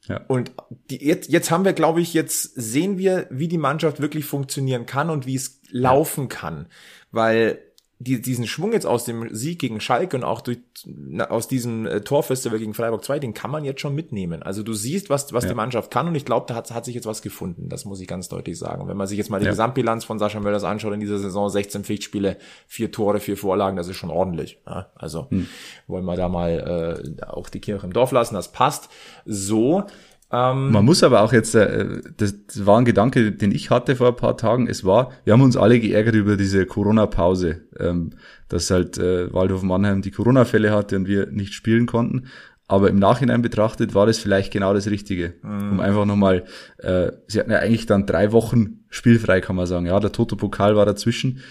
Ja. 0.08 0.22
Und 0.28 0.52
die, 0.90 1.04
jetzt, 1.06 1.30
jetzt 1.30 1.52
haben 1.52 1.66
wir, 1.66 1.74
glaube 1.74 2.02
ich, 2.02 2.14
jetzt 2.14 2.56
sehen 2.56 2.98
wir, 2.98 3.28
wie 3.30 3.48
die 3.48 3.60
Mannschaft 3.60 4.02
wirklich 4.02 4.26
funktionieren 4.26 4.86
kann 4.86 5.10
und 5.10 5.26
wie 5.26 5.36
es 5.36 5.62
laufen 5.70 6.28
kann. 6.28 6.68
Weil 7.12 7.60
die, 8.04 8.22
diesen 8.22 8.48
Schwung 8.48 8.74
jetzt 8.74 8.86
aus 8.86 9.06
dem 9.06 9.34
Sieg 9.34 9.60
gegen 9.60 9.80
Schalke 9.80 10.18
und 10.18 10.24
auch 10.24 10.42
durch, 10.42 10.60
na, 10.86 11.30
aus 11.30 11.48
diesem 11.48 11.86
äh, 11.86 12.02
Torfestival 12.02 12.58
gegen 12.58 12.74
Freiburg 12.74 13.04
2, 13.04 13.20
den 13.20 13.34
kann 13.34 13.52
man 13.52 13.64
jetzt 13.64 13.82
schon 13.82 13.94
mitnehmen. 13.94 14.42
Also 14.42 14.64
du 14.64 14.74
siehst, 14.74 15.10
was, 15.10 15.34
was 15.34 15.44
ja. 15.44 15.52
die 15.52 15.56
Mannschaft 15.56 15.92
kann 15.92 16.08
und 16.08 16.16
ich 16.16 16.26
glaube, 16.26 16.46
da 16.48 16.56
hat, 16.56 16.72
hat 16.72 16.86
sich 16.86 16.96
jetzt 16.96 17.06
was 17.06 17.22
gefunden. 17.22 17.70
Das 17.70 17.86
muss 17.86 18.02
ich 18.02 18.08
ganz 18.08 18.28
deutlich 18.28 18.58
sagen. 18.58 18.88
wenn 18.88 18.98
man 18.98 19.08
sich 19.08 19.18
jetzt 19.18 19.30
mal 19.30 19.40
die 19.40 19.46
ja. 19.46 19.52
Gesamtbilanz 19.52 20.04
von 20.04 20.18
Sascha 20.18 20.40
Mölders 20.40 20.64
anschaut 20.64 20.94
in 20.94 21.00
dieser 21.00 21.20
Saison, 21.20 21.50
16 21.50 21.84
Pflichtspiele, 21.84 22.38
vier 22.68 22.92
Tore, 22.92 23.20
vier 23.20 23.38
Vorlagen, 23.38 23.78
das 23.78 23.88
ist 23.88 23.98
schon 23.98 24.10
ordentlich. 24.10 24.60
Ja? 24.66 24.92
Also 24.96 25.30
hm. 25.30 25.48
wollen 25.88 26.06
wir 26.06 26.16
da 26.16 26.28
mal 26.28 27.04
äh, 27.20 27.26
auch 27.26 27.50
die 27.50 27.62
Kirche 27.62 27.86
im 27.86 27.94
Dorf 27.94 28.12
lassen, 28.12 28.36
das 28.36 28.52
passt 28.52 28.90
so. 29.26 29.84
Ähm, 30.32 30.72
Man 30.72 30.86
muss 30.86 31.04
aber 31.04 31.22
auch 31.22 31.34
jetzt, 31.34 31.56
äh, 31.56 32.02
das, 32.16 32.46
das 32.46 32.66
war 32.66 32.78
ein 32.78 32.86
Gedanke, 32.86 33.32
den 33.32 33.52
ich 33.52 33.70
hatte 33.70 33.96
vor 33.98 34.08
ein 34.08 34.16
paar 34.16 34.38
Tagen. 34.38 34.68
Es 34.68 34.86
war, 34.86 35.12
wir 35.26 35.34
haben 35.34 35.42
uns 35.42 35.58
alle 35.58 35.80
geärgert 35.80 36.16
über 36.16 36.38
diese 36.38 36.66
Corona-Pause, 36.66 37.62
ähm, 37.80 38.12
dass 38.48 38.72
halt 38.72 38.98
äh, 38.98 39.34
Waldhof 39.34 39.62
Mannheim 39.64 40.02
die 40.02 40.12
Corona-Fälle 40.12 40.72
hatte 40.72 40.96
und 40.96 41.08
wir 41.08 41.28
nicht 41.28 41.54
spielen 41.54 41.86
konnten. 41.86 42.28
Aber 42.68 42.90
im 42.90 43.00
Nachhinein 43.00 43.42
betrachtet 43.42 43.94
war 43.94 44.06
das 44.06 44.20
vielleicht 44.20 44.54
genau 44.54 44.74
das 44.74 44.88
Richtige, 44.90 45.34
mhm. 45.42 45.72
um 45.72 45.80
einfach 45.82 46.06
nochmal, 46.06 46.46
äh, 46.78 47.12
sie 47.28 47.40
hatten 47.40 47.52
ja 47.52 47.60
eigentlich 47.60 47.86
dann 47.86 48.06
drei 48.06 48.32
Wochen 48.32 48.86
spielfrei, 48.90 49.42
kann 49.42 49.58
man 49.58 49.66
sagen. 49.66 49.86
Ja, 49.86 50.00
der 50.00 50.14
Toto-Pokal 50.14 50.78
war 50.78 50.86
dazwischen, 50.86 51.42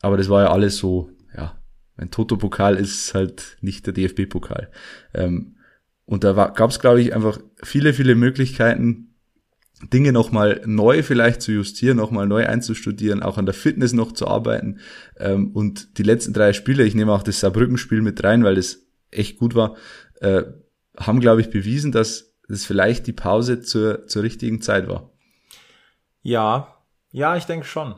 aber 0.00 0.16
das 0.16 0.28
war 0.28 0.42
ja 0.42 0.50
alles 0.50 0.76
so, 0.76 1.10
ja, 1.36 1.52
ein 1.96 2.10
Toto-Pokal 2.10 2.74
ist 2.74 3.14
halt 3.14 3.56
nicht 3.60 3.86
der 3.86 3.92
DFB-Pokal. 3.92 4.68
Ähm, 5.14 5.53
und 6.06 6.24
da 6.24 6.32
gab 6.48 6.70
es, 6.70 6.80
glaube 6.80 7.00
ich, 7.00 7.14
einfach 7.14 7.38
viele, 7.62 7.94
viele 7.94 8.14
Möglichkeiten, 8.14 9.14
Dinge 9.92 10.12
nochmal 10.12 10.62
neu 10.66 11.02
vielleicht 11.02 11.42
zu 11.42 11.52
justieren, 11.52 11.96
nochmal 11.96 12.26
neu 12.26 12.46
einzustudieren, 12.46 13.22
auch 13.22 13.38
an 13.38 13.46
der 13.46 13.54
Fitness 13.54 13.92
noch 13.92 14.12
zu 14.12 14.28
arbeiten. 14.28 14.80
Ähm, 15.18 15.50
und 15.52 15.98
die 15.98 16.02
letzten 16.02 16.32
drei 16.32 16.52
Spiele, 16.52 16.84
ich 16.84 16.94
nehme 16.94 17.12
auch 17.12 17.22
das 17.22 17.40
Saarbrücken-Spiel 17.40 18.00
mit 18.00 18.22
rein, 18.22 18.44
weil 18.44 18.54
das 18.54 18.82
echt 19.10 19.38
gut 19.38 19.54
war, 19.54 19.76
äh, 20.20 20.42
haben, 20.96 21.20
glaube 21.20 21.40
ich, 21.40 21.50
bewiesen, 21.50 21.92
dass 21.92 22.34
es 22.48 22.64
vielleicht 22.64 23.06
die 23.06 23.12
Pause 23.12 23.60
zur, 23.60 24.06
zur 24.06 24.22
richtigen 24.22 24.60
Zeit 24.60 24.88
war. 24.88 25.10
Ja, 26.22 26.74
ja, 27.10 27.36
ich 27.36 27.44
denke 27.44 27.66
schon. 27.66 27.94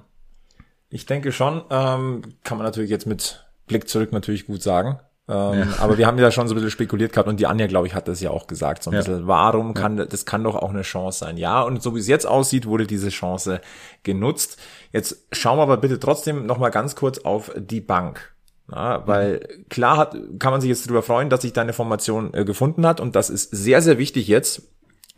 Ich 0.89 1.07
denke 1.07 1.33
schon, 1.33 1.63
ähm, 1.71 2.23
kann 2.43 2.59
man 2.59 2.65
natürlich 2.65 2.91
jetzt 2.91 3.07
mit 3.07 3.45
Blick 3.67 3.89
zurück 3.89 4.13
natürlich 4.13 4.47
gut 4.47 4.63
sagen. 4.63 5.01
Ähm, 5.29 5.59
ja. 5.59 5.67
Aber 5.81 5.99
wir 5.99 6.07
haben 6.07 6.19
ja 6.19 6.31
schon 6.31 6.47
so 6.47 6.55
ein 6.55 6.57
bisschen 6.57 6.71
spekuliert 6.71 7.13
gehabt 7.13 7.29
und 7.29 7.41
die 7.41 7.47
Anja, 7.47 7.67
glaube 7.67 7.87
ich, 7.87 7.95
hat 7.95 8.07
das 8.07 8.21
ja 8.21 8.31
auch 8.31 8.47
gesagt. 8.47 8.83
So 8.83 8.91
ein 8.91 8.95
ja. 8.95 9.01
bisschen, 9.01 9.27
warum 9.27 9.75
kann, 9.75 9.97
das 9.97 10.25
kann 10.25 10.45
doch 10.45 10.55
auch 10.55 10.71
eine 10.71 10.83
Chance 10.83 11.21
sein. 11.21 11.37
Ja, 11.37 11.63
und 11.63 11.83
so 11.83 11.95
wie 11.95 12.01
es 12.01 12.07
jetzt 12.07 12.27
aussieht, 12.27 12.67
wurde 12.67 12.87
diese 12.87 13.09
Chance 13.09 13.61
genutzt. 14.05 14.59
Jetzt 14.93 15.27
schauen 15.33 15.59
wir 15.59 15.63
aber 15.63 15.79
bitte 15.79 15.99
trotzdem 15.99 16.47
nochmal 16.47 16.71
ganz 16.71 16.95
kurz 16.95 17.19
auf 17.19 17.51
die 17.57 17.81
Bank. 17.81 18.33
Ja, 18.71 19.07
weil 19.07 19.35
mhm. 19.35 19.69
klar 19.69 19.97
hat, 19.97 20.17
kann 20.39 20.53
man 20.53 20.61
sich 20.61 20.69
jetzt 20.69 20.87
darüber 20.87 21.03
freuen, 21.03 21.31
dass 21.31 21.43
sich 21.43 21.53
deine 21.53 21.73
Formation 21.73 22.35
äh, 22.35 22.45
gefunden 22.45 22.87
hat 22.87 23.01
und 23.01 23.15
das 23.15 23.31
ist 23.31 23.51
sehr, 23.51 23.81
sehr 23.81 23.99
wichtig 23.99 24.27
jetzt, 24.27 24.63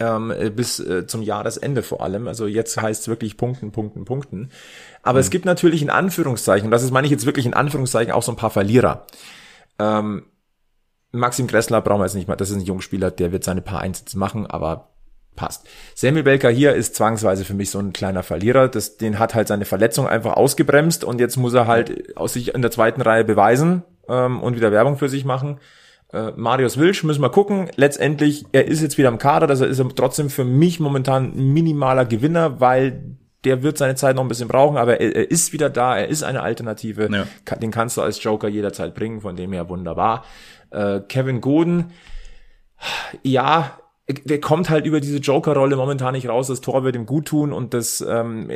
ähm, 0.01 0.33
bis 0.55 0.81
äh, 0.81 1.07
zum 1.07 1.23
Jahresende 1.23 1.83
vor 1.83 2.03
allem. 2.03 2.29
Also 2.29 2.47
jetzt 2.47 2.81
heißt 2.81 3.03
es 3.03 3.09
wirklich 3.09 3.37
Punkten, 3.37 3.73
Punkten, 3.73 4.05
Punkten. 4.05 4.51
Aber 5.03 5.19
mhm. 5.19 5.21
es 5.21 5.31
gibt 5.31 5.45
natürlich 5.45 5.83
in 5.83 5.91
Anführungszeichen, 5.91 6.67
und 6.67 6.71
das 6.71 6.83
ist 6.83 6.93
meine 6.93 7.07
ich 7.07 7.11
jetzt 7.11 7.27
wirklich 7.27 7.47
in 7.47 7.55
Anführungszeichen 7.55 8.13
auch 8.13 8.23
so 8.23 8.33
ein 8.33 8.37
paar 8.37 8.51
Verlierer. 8.51 9.07
Ähm, 9.79 10.27
Maxim 11.13 11.47
Gressler 11.47 11.81
brauchen 11.81 12.01
wir 12.01 12.05
jetzt 12.05 12.15
nicht 12.15 12.29
mal, 12.29 12.37
das 12.37 12.51
ist 12.51 12.57
ein 12.57 12.63
Jungspieler, 12.63 13.11
der 13.11 13.33
wird 13.33 13.45
seine 13.45 13.63
paar 13.63 13.81
Einsätze 13.81 14.19
machen, 14.19 14.47
aber 14.47 14.91
passt. 15.37 15.67
Samuel 15.95 16.25
Belker 16.25 16.51
hier 16.51 16.75
ist 16.75 16.97
zwangsweise 16.97 17.45
für 17.45 17.55
mich 17.55 17.71
so 17.71 17.79
ein 17.79 17.93
kleiner 17.93 18.23
Verlierer. 18.23 18.69
Das, 18.69 18.99
den 18.99 19.19
hat 19.19 19.35
halt 19.35 19.49
seine 19.49 19.65
Verletzung 19.65 20.07
einfach 20.07 20.35
ausgebremst 20.35 21.05
und 21.05 21.21
jetzt 21.21 21.37
muss 21.37 21.55
er 21.55 21.67
halt 21.67 22.17
aus 22.17 22.35
sich 22.35 22.55
in 22.55 22.61
der 22.61 22.73
zweiten 22.73 23.01
Reihe 23.01 23.25
beweisen 23.25 23.85
ähm, 24.09 24.43
und 24.43 24.57
wieder 24.57 24.73
Werbung 24.73 24.99
für 24.99 25.09
sich 25.09 25.25
machen. 25.25 25.61
Äh, 26.13 26.33
Marius 26.37 26.77
Wilsch 26.77 27.05
müssen 27.05 27.23
wir 27.23 27.31
gucken. 27.31 27.71
Letztendlich, 27.77 28.47
er 28.53 28.67
ist 28.67 28.83
jetzt 28.83 28.99
wieder 28.99 29.09
im 29.09 29.19
Kader, 29.19 29.47
das 29.47 29.61
ist 29.61 29.79
er 29.79 29.89
trotzdem 29.95 30.29
für 30.29 30.45
mich 30.45 30.81
momentan 30.81 31.35
minimaler 31.35 32.05
Gewinner, 32.05 32.61
weil 32.61 33.17
der 33.45 33.63
wird 33.63 33.79
seine 33.79 33.95
Zeit 33.95 34.17
noch 34.17 34.23
ein 34.23 34.29
bisschen 34.29 34.49
brauchen, 34.49 34.77
aber 34.77 35.01
er, 35.01 35.15
er 35.15 35.31
ist 35.31 35.53
wieder 35.53 35.71
da, 35.71 35.97
er 35.97 36.09
ist 36.09 36.23
eine 36.23 36.43
Alternative. 36.43 37.09
Ja. 37.11 37.57
Den 37.57 37.71
kannst 37.71 37.97
du 37.97 38.03
als 38.03 38.23
Joker 38.23 38.49
jederzeit 38.49 38.95
bringen, 38.95 39.21
von 39.21 39.37
dem 39.37 39.53
her 39.53 39.69
wunderbar. 39.69 40.25
Äh, 40.71 41.01
Kevin 41.09 41.41
Goden, 41.41 41.93
ja, 43.23 43.79
der 44.25 44.41
kommt 44.41 44.71
halt 44.71 44.87
über 44.87 45.01
diese 45.01 45.19
Joker-Rolle 45.19 45.77
momentan 45.77 46.15
nicht 46.15 46.29
raus. 46.29 46.47
Das 46.47 46.63
Tor 46.63 46.83
wird 46.83 46.97
ihm 46.97 47.05
gut 47.05 47.27
tun 47.27 47.53
und 47.53 47.75
das, 47.75 48.01
ähm, 48.01 48.49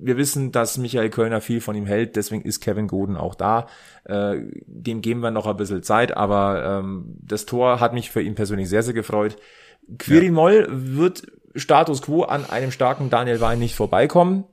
wir 0.00 0.16
wissen, 0.16 0.52
dass 0.52 0.78
Michael 0.78 1.10
Kölner 1.10 1.40
viel 1.40 1.60
von 1.60 1.74
ihm 1.74 1.86
hält, 1.86 2.14
deswegen 2.14 2.42
ist 2.42 2.60
Kevin 2.60 2.86
Goden 2.86 3.16
auch 3.16 3.34
da. 3.34 3.66
Äh, 4.04 4.36
dem 4.66 5.00
geben 5.00 5.20
wir 5.20 5.32
noch 5.32 5.46
ein 5.46 5.56
bisschen 5.56 5.82
Zeit, 5.82 6.16
aber 6.16 6.80
ähm, 6.80 7.16
das 7.20 7.44
Tor 7.44 7.80
hat 7.80 7.92
mich 7.92 8.10
für 8.10 8.22
ihn 8.22 8.36
persönlich 8.36 8.68
sehr, 8.68 8.84
sehr 8.84 8.94
gefreut. 8.94 9.36
Quirin 9.98 10.26
ja. 10.26 10.32
Moll 10.32 10.66
wird 10.70 11.26
Status 11.58 12.02
quo 12.02 12.22
an 12.22 12.48
einem 12.48 12.70
starken 12.70 13.10
Daniel 13.10 13.40
Wein 13.40 13.58
nicht 13.58 13.74
vorbeikommen. 13.74 14.44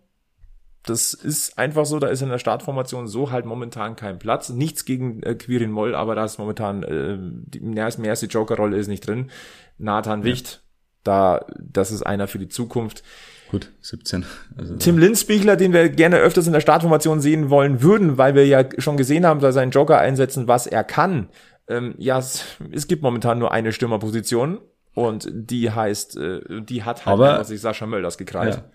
Das 0.85 1.13
ist 1.13 1.57
einfach 1.57 1.85
so, 1.85 1.99
da 1.99 2.07
ist 2.07 2.21
in 2.21 2.29
der 2.29 2.37
Startformation 2.37 3.07
so 3.07 3.31
halt 3.31 3.45
momentan 3.45 3.95
kein 3.95 4.19
Platz. 4.19 4.49
Nichts 4.49 4.85
gegen 4.85 5.23
äh, 5.23 5.33
Quirin 5.35 5.71
Moll, 5.71 5.95
aber 5.95 6.15
da 6.15 6.25
ist 6.25 6.37
momentan 6.37 6.83
äh, 6.83 7.17
die 7.19 7.75
erste 7.75 8.27
Joker-Rolle 8.27 8.77
ist 8.77 8.87
nicht 8.87 9.05
drin. 9.07 9.31
Nathan 9.77 10.23
Wicht, 10.23 10.47
ja. 10.47 10.59
da, 11.03 11.45
das 11.59 11.91
ist 11.91 12.03
einer 12.03 12.27
für 12.27 12.37
die 12.37 12.49
Zukunft. 12.49 13.03
Gut, 13.49 13.71
17. 13.81 14.25
Also 14.57 14.75
Tim 14.75 14.97
Linzbichler, 14.97 15.55
den 15.55 15.73
wir 15.73 15.89
gerne 15.89 16.17
öfters 16.17 16.47
in 16.47 16.53
der 16.53 16.61
Startformation 16.61 17.19
sehen 17.19 17.49
wollen 17.49 17.81
würden, 17.81 18.17
weil 18.17 18.35
wir 18.35 18.45
ja 18.45 18.63
schon 18.77 18.97
gesehen 18.97 19.25
haben, 19.25 19.39
dass 19.39 19.49
er 19.49 19.61
seinen 19.61 19.71
Joker 19.71 19.99
einsetzen, 19.99 20.47
was 20.47 20.67
er 20.67 20.83
kann. 20.83 21.29
Ähm, 21.67 21.95
ja, 21.97 22.19
es, 22.19 22.45
es 22.71 22.87
gibt 22.87 23.01
momentan 23.01 23.39
nur 23.39 23.51
eine 23.51 23.71
Stürmerposition 23.71 24.59
und 24.95 25.29
die 25.31 25.69
heißt, 25.69 26.17
äh, 26.17 26.61
die 26.61 26.83
hat 26.83 27.05
halt 27.05 27.13
aber, 27.13 27.43
sich 27.43 27.61
Sascha 27.61 27.85
Mölders 27.85 28.17
gekreist. 28.17 28.59
Ja. 28.59 28.71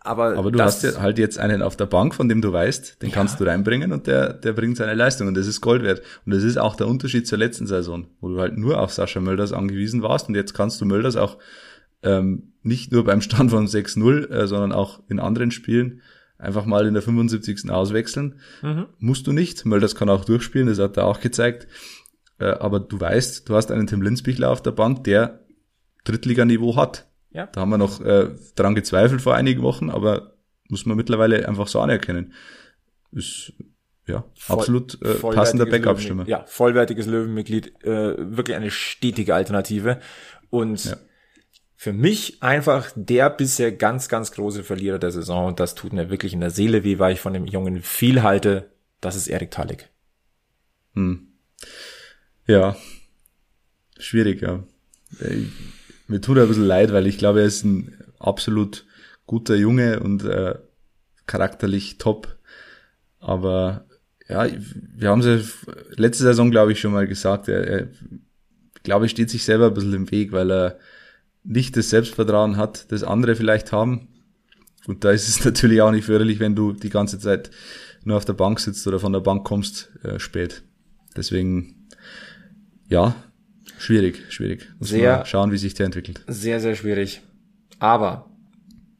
Aber, 0.00 0.36
aber 0.36 0.50
du 0.50 0.60
hast 0.60 0.82
ja 0.82 1.00
halt 1.00 1.18
jetzt 1.18 1.38
einen 1.38 1.60
auf 1.60 1.76
der 1.76 1.86
Bank, 1.86 2.14
von 2.14 2.28
dem 2.28 2.40
du 2.40 2.52
weißt, 2.52 3.02
den 3.02 3.10
ja. 3.10 3.14
kannst 3.14 3.38
du 3.38 3.44
reinbringen 3.44 3.92
und 3.92 4.06
der, 4.06 4.32
der 4.32 4.54
bringt 4.54 4.78
seine 4.78 4.94
Leistung 4.94 5.28
und 5.28 5.34
das 5.34 5.46
ist 5.46 5.60
Gold 5.60 5.82
wert. 5.82 6.02
Und 6.24 6.34
das 6.34 6.42
ist 6.42 6.56
auch 6.56 6.74
der 6.74 6.88
Unterschied 6.88 7.26
zur 7.26 7.38
letzten 7.38 7.66
Saison, 7.66 8.06
wo 8.20 8.28
du 8.28 8.40
halt 8.40 8.56
nur 8.56 8.80
auf 8.80 8.92
Sascha 8.92 9.20
Mölders 9.20 9.52
angewiesen 9.52 10.02
warst 10.02 10.28
und 10.28 10.34
jetzt 10.34 10.54
kannst 10.54 10.80
du 10.80 10.86
Mölders 10.86 11.16
auch 11.16 11.38
ähm, 12.02 12.54
nicht 12.62 12.92
nur 12.92 13.04
beim 13.04 13.20
Stand 13.20 13.50
von 13.50 13.66
6-0, 13.66 14.30
äh, 14.30 14.46
sondern 14.46 14.72
auch 14.72 15.00
in 15.08 15.20
anderen 15.20 15.50
Spielen 15.50 16.00
einfach 16.38 16.64
mal 16.64 16.86
in 16.86 16.94
der 16.94 17.02
75. 17.02 17.70
auswechseln. 17.70 18.40
Mhm. 18.62 18.86
Musst 18.98 19.26
du 19.26 19.32
nicht. 19.32 19.64
Mölders 19.66 19.94
kann 19.94 20.08
auch 20.08 20.24
durchspielen, 20.24 20.68
das 20.68 20.78
hat 20.78 20.96
er 20.96 21.06
auch 21.06 21.20
gezeigt. 21.20 21.66
Äh, 22.38 22.46
aber 22.46 22.80
du 22.80 23.00
weißt, 23.00 23.48
du 23.48 23.54
hast 23.54 23.70
einen 23.70 23.86
Tim 23.86 24.02
Linsbichler 24.02 24.50
auf 24.50 24.62
der 24.62 24.72
Bank, 24.72 25.04
der 25.04 25.40
Drittliganiveau 26.04 26.76
hat. 26.76 27.06
Ja. 27.30 27.46
Da 27.46 27.60
haben 27.60 27.70
wir 27.70 27.78
noch 27.78 28.00
äh, 28.00 28.30
daran 28.54 28.74
gezweifelt 28.74 29.22
vor 29.22 29.34
einigen 29.34 29.62
Wochen, 29.62 29.90
aber 29.90 30.34
muss 30.68 30.86
man 30.86 30.96
mittlerweile 30.96 31.46
einfach 31.48 31.68
so 31.68 31.80
anerkennen. 31.80 32.32
Ist 33.12 33.52
ja 34.06 34.24
Voll, 34.34 34.58
absolut 34.58 35.02
äh, 35.02 35.14
passender 35.14 35.66
Backup-Stimme. 35.66 36.24
Ja, 36.26 36.44
vollwertiges 36.46 37.06
Löwenmitglied, 37.06 37.84
äh, 37.84 38.36
wirklich 38.36 38.56
eine 38.56 38.70
stetige 38.70 39.34
Alternative. 39.34 40.00
Und 40.50 40.84
ja. 40.84 40.96
für 41.76 41.92
mich 41.92 42.42
einfach 42.42 42.90
der 42.94 43.30
bisher 43.30 43.72
ganz, 43.72 44.08
ganz 44.08 44.32
große 44.32 44.62
Verlierer 44.62 44.98
der 44.98 45.10
Saison. 45.10 45.46
Und 45.46 45.60
das 45.60 45.74
tut 45.74 45.92
mir 45.92 46.10
wirklich 46.10 46.32
in 46.32 46.40
der 46.40 46.50
Seele 46.50 46.84
weh, 46.84 46.98
weil 46.98 47.14
ich 47.14 47.20
von 47.20 47.32
dem 47.32 47.46
Jungen 47.46 47.82
viel 47.82 48.22
halte. 48.22 48.70
Das 49.00 49.16
ist 49.16 49.28
Erik 49.28 49.50
Talik. 49.50 49.88
Hm. 50.94 51.28
Ja, 52.46 52.76
schwierig, 53.98 54.42
ja. 54.42 54.62
Mir 56.08 56.20
tut 56.20 56.36
er 56.36 56.42
ein 56.42 56.48
bisschen 56.48 56.66
leid, 56.66 56.92
weil 56.92 57.06
ich 57.06 57.18
glaube, 57.18 57.40
er 57.40 57.46
ist 57.46 57.64
ein 57.64 57.96
absolut 58.18 58.84
guter 59.26 59.54
Junge 59.54 60.00
und 60.00 60.24
äh, 60.24 60.56
charakterlich 61.26 61.98
top. 61.98 62.36
Aber 63.20 63.86
ja, 64.28 64.46
wir 64.94 65.08
haben 65.08 65.20
es 65.20 65.26
ja 65.26 65.74
letzte 65.96 66.24
Saison, 66.24 66.50
glaube 66.50 66.72
ich, 66.72 66.80
schon 66.80 66.92
mal 66.92 67.06
gesagt, 67.06 67.48
er, 67.48 67.66
er 67.66 67.88
glaube 68.82 69.06
ich, 69.06 69.12
steht 69.12 69.30
sich 69.30 69.44
selber 69.44 69.68
ein 69.68 69.74
bisschen 69.74 69.94
im 69.94 70.10
Weg, 70.10 70.32
weil 70.32 70.50
er 70.52 70.78
nicht 71.42 71.76
das 71.76 71.90
Selbstvertrauen 71.90 72.56
hat, 72.56 72.90
das 72.92 73.02
andere 73.02 73.36
vielleicht 73.36 73.72
haben. 73.72 74.08
Und 74.86 75.04
da 75.04 75.10
ist 75.10 75.28
es 75.28 75.44
natürlich 75.44 75.80
auch 75.80 75.90
nicht 75.90 76.04
förderlich, 76.04 76.40
wenn 76.40 76.54
du 76.54 76.72
die 76.72 76.90
ganze 76.90 77.18
Zeit 77.18 77.50
nur 78.04 78.18
auf 78.18 78.24
der 78.26 78.34
Bank 78.34 78.60
sitzt 78.60 78.86
oder 78.86 79.00
von 79.00 79.12
der 79.14 79.20
Bank 79.20 79.44
kommst 79.44 79.90
äh, 80.02 80.18
spät. 80.18 80.62
Deswegen 81.16 81.88
ja, 82.88 83.14
schwierig, 83.78 84.22
schwierig. 84.28 84.68
Muss 84.78 84.88
sehr, 84.88 85.24
schauen, 85.26 85.52
wie 85.52 85.58
sich 85.58 85.74
der 85.74 85.86
entwickelt. 85.86 86.22
Sehr, 86.26 86.60
sehr 86.60 86.74
schwierig. 86.74 87.22
Aber 87.78 88.30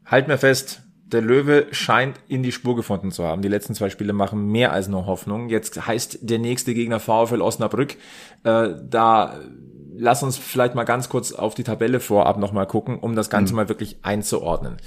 halt 0.05 0.29
mir 0.29 0.38
fest, 0.38 0.83
der 1.07 1.23
Löwe 1.23 1.66
scheint 1.70 2.18
in 2.29 2.42
die 2.42 2.53
Spur 2.53 2.77
gefunden 2.77 3.12
zu 3.12 3.25
haben. 3.25 3.42
Die 3.42 3.49
letzten 3.49 3.75
zwei 3.75 3.90
Spiele 3.90 4.12
machen 4.12 4.51
mehr 4.51 4.73
als 4.73 4.88
nur 4.88 5.07
Hoffnung. 5.07 5.49
Jetzt 5.49 5.87
heißt 5.87 6.18
der 6.23 6.38
nächste 6.38 6.75
Gegner 6.75 6.99
VfL 6.99 7.40
Osnabrück. 7.40 7.97
Äh, 8.42 8.70
da 8.83 9.40
lass 9.97 10.23
uns 10.23 10.37
vielleicht 10.37 10.75
mal 10.75 10.85
ganz 10.85 11.09
kurz 11.09 11.33
auf 11.33 11.55
die 11.55 11.62
Tabelle 11.62 12.01
vorab 12.01 12.38
nochmal 12.38 12.66
gucken, 12.66 12.99
um 12.99 13.14
das 13.14 13.31
Ganze 13.31 13.53
mhm. 13.53 13.57
mal 13.57 13.68
wirklich 13.68 13.99
einzuordnen. 14.03 14.79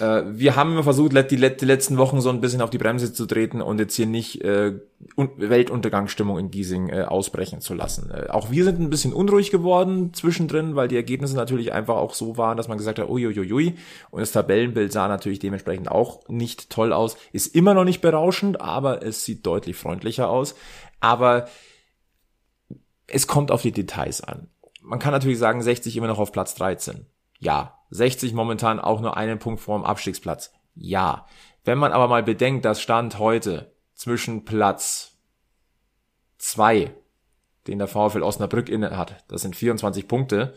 Äh, 0.00 0.22
wir 0.26 0.56
haben 0.56 0.72
immer 0.72 0.84
versucht, 0.84 1.12
die, 1.30 1.36
letzten 1.36 1.98
Wochen 1.98 2.20
so 2.20 2.30
ein 2.30 2.40
bisschen 2.40 2.60
auf 2.60 2.70
die 2.70 2.78
Bremse 2.78 3.12
zu 3.12 3.26
treten 3.26 3.60
und 3.60 3.78
jetzt 3.78 3.94
hier 3.96 4.06
nicht 4.06 4.42
äh, 4.42 4.74
Weltuntergangsstimmung 5.16 6.38
in 6.38 6.50
Giesing 6.50 6.88
äh, 6.88 7.02
ausbrechen 7.02 7.60
zu 7.60 7.74
lassen. 7.74 8.12
Auch 8.28 8.50
wir 8.50 8.64
sind 8.64 8.80
ein 8.80 8.90
bisschen 8.90 9.12
unruhig 9.12 9.50
geworden 9.50 10.12
zwischendrin, 10.14 10.76
weil 10.76 10.88
die 10.88 10.96
Ergebnisse 10.96 11.36
natürlich 11.36 11.72
einfach 11.72 11.96
auch 11.96 12.14
so 12.14 12.36
waren, 12.36 12.56
dass 12.56 12.68
man 12.68 12.78
gesagt 12.78 12.98
hat, 12.98 13.08
uiuiui. 13.08 13.76
Und 14.10 14.20
das 14.20 14.32
Tabellenbild 14.32 14.92
sah 14.92 15.08
natürlich 15.08 15.38
dementsprechend 15.38 15.90
auch 15.90 16.28
nicht 16.28 16.70
toll 16.70 16.92
aus. 16.92 17.16
Ist 17.32 17.54
immer 17.54 17.74
noch 17.74 17.84
nicht 17.84 18.00
berauschend, 18.00 18.60
aber 18.60 19.02
es 19.02 19.24
sieht 19.24 19.46
deutlich 19.46 19.76
freundlicher 19.76 20.28
aus. 20.28 20.54
Aber 21.00 21.48
es 23.06 23.26
kommt 23.26 23.50
auf 23.50 23.62
die 23.62 23.72
Details 23.72 24.22
an. 24.22 24.48
Man 24.82 24.98
kann 24.98 25.12
natürlich 25.12 25.38
sagen, 25.38 25.62
60 25.62 25.96
immer 25.96 26.06
noch 26.06 26.18
auf 26.18 26.32
Platz 26.32 26.54
13. 26.54 27.06
Ja. 27.38 27.77
60 27.90 28.32
momentan 28.34 28.80
auch 28.80 29.00
nur 29.00 29.16
einen 29.16 29.38
Punkt 29.38 29.60
vor 29.60 29.78
dem 29.78 29.84
Abstiegsplatz. 29.84 30.52
Ja. 30.74 31.26
Wenn 31.64 31.78
man 31.78 31.92
aber 31.92 32.08
mal 32.08 32.22
bedenkt, 32.22 32.64
dass 32.64 32.80
Stand 32.80 33.18
heute 33.18 33.72
zwischen 33.94 34.44
Platz 34.44 35.16
2, 36.38 36.94
den 37.66 37.78
der 37.78 37.88
VfL 37.88 38.22
Osnabrück 38.22 38.68
inne 38.68 38.96
hat, 38.96 39.24
das 39.28 39.42
sind 39.42 39.56
24 39.56 40.08
Punkte, 40.08 40.54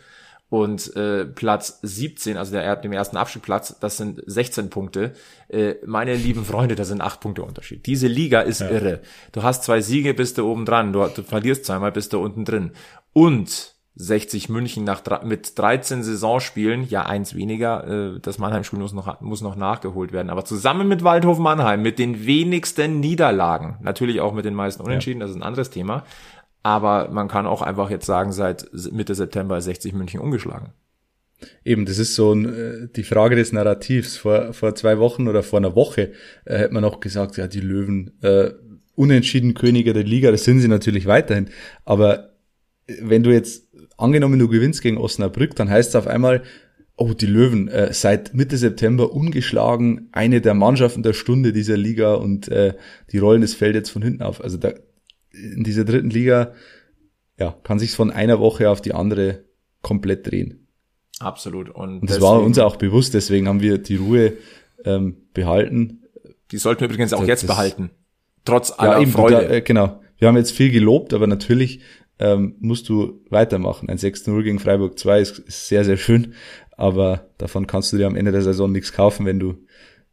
und 0.51 0.93
äh, 0.97 1.23
Platz 1.23 1.79
17, 1.81 2.35
also 2.35 2.51
der, 2.51 2.75
dem 2.75 2.91
ersten 2.91 3.15
Abstiegsplatz, 3.15 3.79
das 3.79 3.95
sind 3.95 4.21
16 4.25 4.69
Punkte. 4.69 5.13
Äh, 5.47 5.75
meine 5.85 6.13
lieben 6.13 6.43
Freunde, 6.43 6.75
das 6.75 6.89
sind 6.89 6.99
acht 6.99 7.21
Punkte 7.21 7.43
Unterschied. 7.43 7.85
Diese 7.85 8.07
Liga 8.07 8.41
ist 8.41 8.59
ja. 8.59 8.69
irre. 8.69 9.01
Du 9.31 9.43
hast 9.43 9.63
zwei 9.63 9.79
Siege, 9.79 10.13
bist 10.13 10.37
du 10.37 10.45
oben 10.45 10.65
dran. 10.65 10.91
Du, 10.91 11.07
du 11.07 11.23
verlierst 11.23 11.63
zweimal, 11.63 11.93
bist 11.93 12.11
du 12.11 12.19
unten 12.19 12.43
drin. 12.43 12.73
Und 13.13 13.75
60 13.95 14.49
München 14.49 14.83
nach, 14.83 15.03
mit 15.23 15.57
13 15.57 16.03
Saisonspielen, 16.03 16.87
ja 16.87 17.05
eins 17.05 17.35
weniger, 17.35 18.15
äh, 18.15 18.19
das 18.21 18.37
Mannheim-Spiel 18.37 18.79
muss 18.79 18.93
noch, 18.93 19.19
muss 19.21 19.41
noch 19.41 19.55
nachgeholt 19.55 20.11
werden, 20.11 20.29
aber 20.29 20.45
zusammen 20.45 20.87
mit 20.87 21.03
Waldhof 21.03 21.39
Mannheim, 21.39 21.81
mit 21.81 21.99
den 21.99 22.25
wenigsten 22.25 22.99
Niederlagen, 22.99 23.77
natürlich 23.81 24.21
auch 24.21 24.33
mit 24.33 24.45
den 24.45 24.55
meisten 24.55 24.81
Unentschieden, 24.81 25.19
ja. 25.19 25.25
das 25.25 25.31
ist 25.31 25.37
ein 25.37 25.43
anderes 25.43 25.69
Thema, 25.69 26.05
aber 26.63 27.09
man 27.09 27.27
kann 27.27 27.45
auch 27.45 27.61
einfach 27.61 27.89
jetzt 27.89 28.05
sagen, 28.05 28.31
seit 28.31 28.69
Mitte 28.91 29.15
September 29.15 29.57
ist 29.57 29.65
60 29.65 29.93
München 29.93 30.21
ungeschlagen. 30.21 30.69
Eben, 31.65 31.85
das 31.85 31.97
ist 31.97 32.15
so 32.15 32.33
ein, 32.33 32.45
äh, 32.45 32.87
die 32.95 33.03
Frage 33.03 33.35
des 33.35 33.51
Narrativs. 33.51 34.17
Vor, 34.17 34.53
vor 34.53 34.75
zwei 34.75 34.99
Wochen 34.99 35.27
oder 35.27 35.43
vor 35.43 35.59
einer 35.59 35.75
Woche 35.75 36.11
äh, 36.45 36.57
hätte 36.57 36.73
man 36.73 36.83
auch 36.83 36.99
gesagt, 36.99 37.37
ja, 37.37 37.47
die 37.47 37.61
Löwen, 37.61 38.11
äh, 38.21 38.51
unentschieden 38.95 39.53
Könige 39.53 39.93
der 39.93 40.03
Liga, 40.03 40.31
das 40.31 40.43
sind 40.43 40.59
sie 40.59 40.67
natürlich 40.67 41.05
weiterhin. 41.07 41.49
Aber 41.85 42.31
äh, 42.87 42.95
wenn 43.01 43.23
du 43.23 43.31
jetzt, 43.31 43.67
angenommen 44.01 44.39
du 44.39 44.47
gewinnst 44.47 44.81
gegen 44.81 44.97
Osnabrück, 44.97 45.55
dann 45.55 45.69
heißt 45.69 45.89
es 45.89 45.95
auf 45.95 46.07
einmal, 46.07 46.43
oh, 46.97 47.13
die 47.13 47.25
Löwen, 47.25 47.67
äh, 47.67 47.93
seit 47.93 48.33
Mitte 48.33 48.57
September 48.57 49.11
ungeschlagen, 49.11 50.09
eine 50.11 50.41
der 50.41 50.53
Mannschaften 50.53 51.03
der 51.03 51.13
Stunde 51.13 51.53
dieser 51.53 51.77
Liga 51.77 52.13
und 52.13 52.47
äh, 52.49 52.75
die 53.11 53.17
rollen 53.17 53.41
das 53.41 53.53
Feld 53.53 53.75
jetzt 53.75 53.89
von 53.89 54.01
hinten 54.01 54.21
auf. 54.21 54.43
Also 54.43 54.57
da, 54.57 54.73
in 55.31 55.63
dieser 55.63 55.85
dritten 55.85 56.09
Liga, 56.09 56.53
ja, 57.39 57.55
kann 57.63 57.79
sich 57.79 57.91
von 57.91 58.11
einer 58.11 58.39
Woche 58.39 58.69
auf 58.69 58.81
die 58.81 58.93
andere 58.93 59.45
komplett 59.81 60.29
drehen. 60.29 60.67
Absolut. 61.19 61.69
Und, 61.69 62.01
und 62.01 62.09
das 62.09 62.17
deswegen, 62.17 62.23
war 62.23 62.41
uns 62.41 62.59
auch 62.59 62.75
bewusst, 62.75 63.13
deswegen 63.13 63.47
haben 63.47 63.61
wir 63.61 63.77
die 63.77 63.95
Ruhe 63.95 64.33
ähm, 64.85 65.17
behalten. 65.33 66.03
Die 66.51 66.57
sollten 66.57 66.81
wir 66.81 66.87
übrigens 66.87 67.13
auch 67.13 67.19
das, 67.19 67.27
jetzt 67.27 67.47
behalten. 67.47 67.91
Trotz 68.45 68.71
aller 68.77 68.93
ja, 68.93 69.01
eben, 69.01 69.11
Freude. 69.11 69.35
Da, 69.35 69.49
äh, 69.49 69.61
genau. 69.61 70.01
Wir 70.17 70.27
haben 70.27 70.37
jetzt 70.37 70.51
viel 70.51 70.71
gelobt, 70.71 71.13
aber 71.13 71.25
natürlich 71.25 71.81
ähm, 72.21 72.55
musst 72.59 72.87
du 72.87 73.21
weitermachen. 73.29 73.89
Ein 73.89 73.97
6-0 73.97 74.43
gegen 74.43 74.59
Freiburg 74.59 74.97
2 74.97 75.19
ist, 75.19 75.39
ist, 75.39 75.67
sehr, 75.67 75.83
sehr 75.83 75.97
schön, 75.97 76.35
aber 76.71 77.29
davon 77.37 77.67
kannst 77.67 77.91
du 77.91 77.97
dir 77.97 78.07
am 78.07 78.15
Ende 78.15 78.31
der 78.31 78.43
Saison 78.43 78.71
nichts 78.71 78.93
kaufen, 78.93 79.25
wenn 79.25 79.39
du 79.39 79.65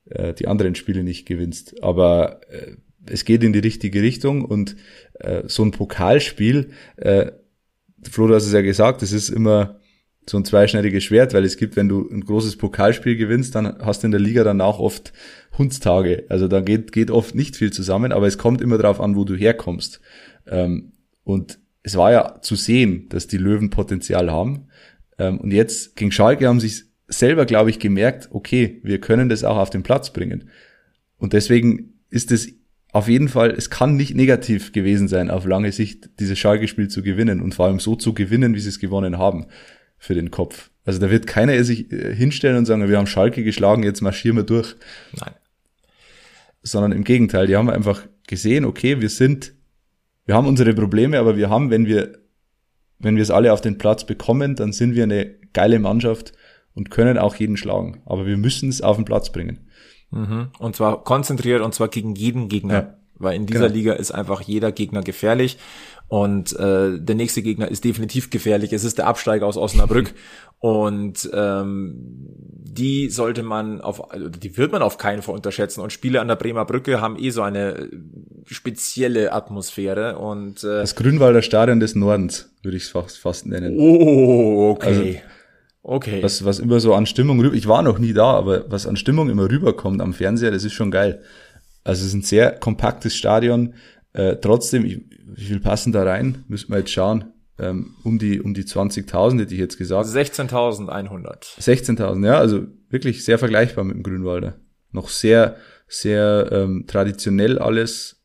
äh, 0.06 0.32
die 0.32 0.48
anderen 0.48 0.74
Spiele 0.74 1.04
nicht 1.04 1.26
gewinnst. 1.26 1.82
Aber 1.82 2.40
äh, 2.50 2.76
es 3.06 3.24
geht 3.24 3.44
in 3.44 3.52
die 3.52 3.58
richtige 3.58 4.02
Richtung 4.02 4.44
und 4.44 4.76
äh, 5.20 5.42
so 5.46 5.62
ein 5.62 5.70
Pokalspiel, 5.70 6.70
äh, 6.96 7.32
Flo, 8.08 8.28
du 8.28 8.34
hast 8.34 8.46
es 8.46 8.52
ja 8.52 8.62
gesagt, 8.62 9.02
es 9.02 9.12
ist 9.12 9.28
immer 9.28 9.80
so 10.30 10.36
ein 10.36 10.44
zweischneidiges 10.44 11.04
Schwert, 11.04 11.34
weil 11.34 11.44
es 11.44 11.56
gibt, 11.56 11.74
wenn 11.74 11.88
du 11.88 12.08
ein 12.08 12.20
großes 12.20 12.56
Pokalspiel 12.56 13.16
gewinnst, 13.16 13.54
dann 13.54 13.78
hast 13.80 14.02
du 14.02 14.06
in 14.06 14.12
der 14.12 14.20
Liga 14.20 14.44
danach 14.44 14.78
oft 14.78 15.12
Hundstage. 15.56 16.24
Also 16.28 16.48
da 16.48 16.60
geht, 16.60 16.92
geht 16.92 17.10
oft 17.10 17.34
nicht 17.34 17.56
viel 17.56 17.72
zusammen, 17.72 18.12
aber 18.12 18.26
es 18.26 18.38
kommt 18.38 18.60
immer 18.60 18.78
darauf 18.78 19.00
an, 19.00 19.16
wo 19.16 19.24
du 19.24 19.34
herkommst. 19.34 20.00
Ähm, 20.46 20.92
und 21.24 21.58
es 21.82 21.96
war 21.96 22.12
ja 22.12 22.40
zu 22.42 22.56
sehen, 22.56 23.08
dass 23.08 23.26
die 23.26 23.38
Löwen 23.38 23.70
Potenzial 23.70 24.30
haben. 24.30 24.68
Ähm, 25.18 25.38
und 25.38 25.52
jetzt 25.52 25.96
gegen 25.96 26.12
Schalke 26.12 26.48
haben 26.48 26.60
sich 26.60 26.84
selber, 27.06 27.46
glaube 27.46 27.70
ich, 27.70 27.78
gemerkt, 27.78 28.28
okay, 28.30 28.80
wir 28.82 29.00
können 29.00 29.28
das 29.28 29.44
auch 29.44 29.56
auf 29.56 29.70
den 29.70 29.82
Platz 29.82 30.12
bringen. 30.12 30.50
Und 31.16 31.32
deswegen 31.32 32.00
ist 32.10 32.30
es 32.30 32.52
auf 32.92 33.08
jeden 33.08 33.28
Fall, 33.28 33.50
es 33.50 33.70
kann 33.70 33.96
nicht 33.96 34.14
negativ 34.14 34.72
gewesen 34.72 35.08
sein, 35.08 35.30
auf 35.30 35.44
lange 35.44 35.72
Sicht 35.72 36.10
dieses 36.20 36.38
Schalke-Spiel 36.38 36.88
zu 36.88 37.02
gewinnen 37.02 37.42
und 37.42 37.54
vor 37.54 37.66
allem 37.66 37.80
so 37.80 37.96
zu 37.96 38.14
gewinnen, 38.14 38.54
wie 38.54 38.60
sie 38.60 38.70
es 38.70 38.78
gewonnen 38.78 39.18
haben 39.18 39.46
für 39.98 40.14
den 40.14 40.30
Kopf. 40.30 40.70
Also 40.84 41.00
da 41.00 41.10
wird 41.10 41.26
keiner 41.26 41.62
sich 41.64 41.92
äh, 41.92 42.14
hinstellen 42.14 42.56
und 42.56 42.64
sagen, 42.64 42.88
wir 42.88 42.96
haben 42.96 43.06
Schalke 43.06 43.44
geschlagen, 43.44 43.82
jetzt 43.82 44.00
marschieren 44.00 44.38
wir 44.38 44.44
durch. 44.44 44.74
Nein. 45.20 45.34
Sondern 46.62 46.92
im 46.92 47.04
Gegenteil, 47.04 47.46
die 47.46 47.56
haben 47.56 47.68
einfach 47.68 48.06
gesehen, 48.26 48.64
okay, 48.64 49.00
wir 49.00 49.10
sind, 49.10 49.52
wir 50.28 50.34
haben 50.34 50.46
unsere 50.46 50.74
Probleme, 50.74 51.18
aber 51.18 51.38
wir 51.38 51.48
haben, 51.48 51.70
wenn 51.70 51.86
wir, 51.86 52.18
wenn 52.98 53.16
wir 53.16 53.22
es 53.22 53.30
alle 53.30 53.50
auf 53.54 53.62
den 53.62 53.78
Platz 53.78 54.04
bekommen, 54.04 54.56
dann 54.56 54.72
sind 54.72 54.94
wir 54.94 55.04
eine 55.04 55.24
geile 55.54 55.78
Mannschaft 55.78 56.34
und 56.74 56.90
können 56.90 57.16
auch 57.16 57.34
jeden 57.36 57.56
schlagen. 57.56 58.02
Aber 58.04 58.26
wir 58.26 58.36
müssen 58.36 58.68
es 58.68 58.82
auf 58.82 58.96
den 58.96 59.06
Platz 59.06 59.32
bringen. 59.32 59.70
Mhm. 60.10 60.48
Und 60.58 60.76
zwar 60.76 61.02
konzentriert 61.02 61.62
und 61.62 61.72
zwar 61.74 61.88
gegen 61.88 62.14
jeden 62.14 62.50
Gegner. 62.50 62.74
Ja. 62.74 62.94
Weil 63.14 63.36
in 63.36 63.46
dieser 63.46 63.68
genau. 63.68 63.74
Liga 63.74 63.92
ist 63.94 64.10
einfach 64.10 64.42
jeder 64.42 64.70
Gegner 64.70 65.00
gefährlich. 65.00 65.56
Und 66.08 66.54
äh, 66.56 67.00
der 67.00 67.14
nächste 67.14 67.40
Gegner 67.40 67.68
ist 67.68 67.84
definitiv 67.84 68.28
gefährlich. 68.28 68.74
Es 68.74 68.84
ist 68.84 68.98
der 68.98 69.06
Absteiger 69.06 69.46
aus 69.46 69.56
Osnabrück. 69.56 70.12
und 70.58 71.28
ähm, 71.32 71.94
die 72.78 73.08
sollte 73.08 73.42
man 73.42 73.80
auf, 73.80 74.02
die 74.14 74.58
wird 74.58 74.72
man 74.72 74.82
auf 74.82 74.98
keinen 74.98 75.22
Fall 75.22 75.34
unterschätzen. 75.34 75.80
Und 75.80 75.92
Spiele 75.92 76.20
an 76.20 76.28
der 76.28 76.36
Bremer 76.36 76.66
Brücke 76.66 77.00
haben 77.00 77.18
eh 77.18 77.30
so 77.30 77.40
eine 77.40 77.88
spezielle 78.54 79.32
Atmosphäre. 79.32 80.18
Und 80.18 80.64
äh, 80.64 80.80
das 80.80 80.94
Grünwalder 80.94 81.42
Stadion 81.42 81.80
des 81.80 81.94
Nordens 81.94 82.50
würde 82.62 82.76
ich 82.76 82.84
es 82.84 82.88
fast, 82.90 83.18
fast 83.18 83.46
nennen. 83.46 83.76
Oh, 83.78 84.70
okay. 84.70 84.86
Also, 84.86 85.28
Okay. 85.88 86.22
Was, 86.22 86.44
was 86.44 86.58
immer 86.58 86.80
so 86.80 86.92
an 86.92 87.06
Stimmung 87.06 87.40
rüber, 87.40 87.54
ich 87.54 87.66
war 87.66 87.82
noch 87.82 87.98
nie 87.98 88.12
da, 88.12 88.32
aber 88.32 88.70
was 88.70 88.86
an 88.86 88.96
Stimmung 88.96 89.30
immer 89.30 89.50
rüberkommt 89.50 90.02
am 90.02 90.12
Fernseher, 90.12 90.50
das 90.50 90.64
ist 90.64 90.74
schon 90.74 90.90
geil. 90.90 91.22
Also 91.82 92.02
es 92.02 92.08
ist 92.08 92.14
ein 92.14 92.22
sehr 92.22 92.52
kompaktes 92.52 93.16
Stadion. 93.16 93.72
Äh, 94.12 94.36
trotzdem, 94.36 94.84
ich, 94.84 95.00
wie 95.24 95.44
viel 95.44 95.60
passen 95.60 95.92
da 95.92 96.02
rein? 96.02 96.44
Müssen 96.48 96.70
wir 96.72 96.80
jetzt 96.80 96.90
schauen. 96.90 97.32
Ähm, 97.58 97.96
um 98.04 98.18
die, 98.18 98.40
um 98.40 98.52
die 98.52 98.64
20.000 98.64 99.40
hätte 99.40 99.54
ich 99.54 99.60
jetzt 99.60 99.78
gesagt. 99.78 100.08
16.100. 100.08 101.58
16.000, 101.58 102.26
ja, 102.26 102.38
also 102.38 102.66
wirklich 102.90 103.24
sehr 103.24 103.38
vergleichbar 103.38 103.84
mit 103.84 103.96
dem 103.96 104.02
Grünwalder. 104.02 104.56
Noch 104.92 105.08
sehr, 105.08 105.56
sehr 105.88 106.50
ähm, 106.52 106.84
traditionell 106.86 107.58
alles. 107.58 108.17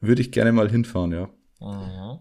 Würde 0.00 0.22
ich 0.22 0.32
gerne 0.32 0.52
mal 0.52 0.70
hinfahren, 0.70 1.12
ja. 1.12 1.28
Mhm. 1.60 2.20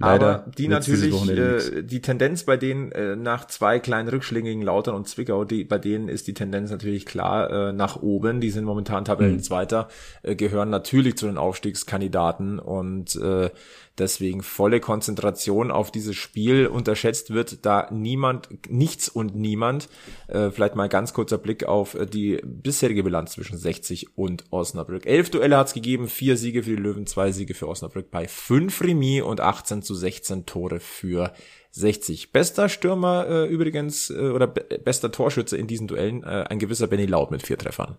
Leider 0.00 0.44
Aber 0.44 0.50
die 0.56 0.68
natürlich, 0.68 1.28
äh, 1.28 1.82
die 1.82 2.00
Tendenz 2.00 2.44
bei 2.44 2.56
denen 2.56 2.92
äh, 2.92 3.16
nach 3.16 3.46
zwei 3.46 3.80
kleinen 3.80 4.08
Rückschlägen 4.08 4.46
gegen 4.46 4.62
Lautern 4.62 4.94
und 4.94 5.08
Zwickau, 5.08 5.44
die, 5.44 5.64
bei 5.64 5.78
denen 5.78 6.08
ist 6.08 6.28
die 6.28 6.34
Tendenz 6.34 6.70
natürlich 6.70 7.04
klar 7.04 7.50
äh, 7.50 7.72
nach 7.72 8.00
oben. 8.00 8.40
Die 8.40 8.50
sind 8.50 8.64
momentan 8.64 9.04
Tabellenzweiter, 9.04 9.88
mhm. 10.22 10.30
äh, 10.30 10.36
gehören 10.36 10.70
natürlich 10.70 11.16
zu 11.16 11.26
den 11.26 11.36
Aufstiegskandidaten 11.36 12.60
und 12.60 13.16
äh, 13.16 13.50
Deswegen 13.98 14.42
volle 14.42 14.80
Konzentration 14.80 15.70
auf 15.70 15.90
dieses 15.90 16.16
Spiel. 16.16 16.66
Unterschätzt 16.66 17.32
wird 17.32 17.66
da 17.66 17.88
niemand, 17.90 18.48
nichts 18.70 19.08
und 19.08 19.34
niemand. 19.34 19.88
Äh, 20.28 20.50
vielleicht 20.50 20.76
mal 20.76 20.88
ganz 20.88 21.12
kurzer 21.12 21.38
Blick 21.38 21.64
auf 21.64 21.94
äh, 21.94 22.06
die 22.06 22.40
bisherige 22.44 23.02
Bilanz 23.02 23.32
zwischen 23.32 23.58
60 23.58 24.16
und 24.16 24.44
Osnabrück. 24.50 25.06
Elf 25.06 25.30
Duelle 25.30 25.56
hat 25.56 25.68
es 25.68 25.74
gegeben, 25.74 26.08
vier 26.08 26.36
Siege 26.36 26.62
für 26.62 26.70
die 26.70 26.76
Löwen, 26.76 27.06
zwei 27.06 27.32
Siege 27.32 27.54
für 27.54 27.68
Osnabrück 27.68 28.10
bei 28.10 28.28
fünf 28.28 28.80
Remis 28.82 29.22
und 29.22 29.40
18 29.40 29.82
zu 29.82 29.94
16 29.94 30.46
Tore 30.46 30.78
für 30.78 31.32
60. 31.72 32.32
Bester 32.32 32.68
Stürmer 32.68 33.26
äh, 33.28 33.46
übrigens 33.46 34.10
äh, 34.10 34.30
oder 34.30 34.46
be 34.46 34.78
bester 34.78 35.10
Torschütze 35.10 35.56
in 35.56 35.66
diesen 35.66 35.86
Duellen 35.86 36.22
äh, 36.22 36.44
ein 36.48 36.58
gewisser 36.58 36.86
Benny 36.86 37.06
Laut 37.06 37.30
mit 37.30 37.46
vier 37.46 37.58
Treffern. 37.58 37.96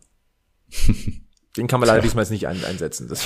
Den 1.57 1.67
kann 1.67 1.79
man 1.79 1.87
leider 1.87 2.01
diesmal 2.01 2.25
nicht 2.29 2.47
ein 2.47 2.63
einsetzen. 2.63 3.07
Das 3.07 3.25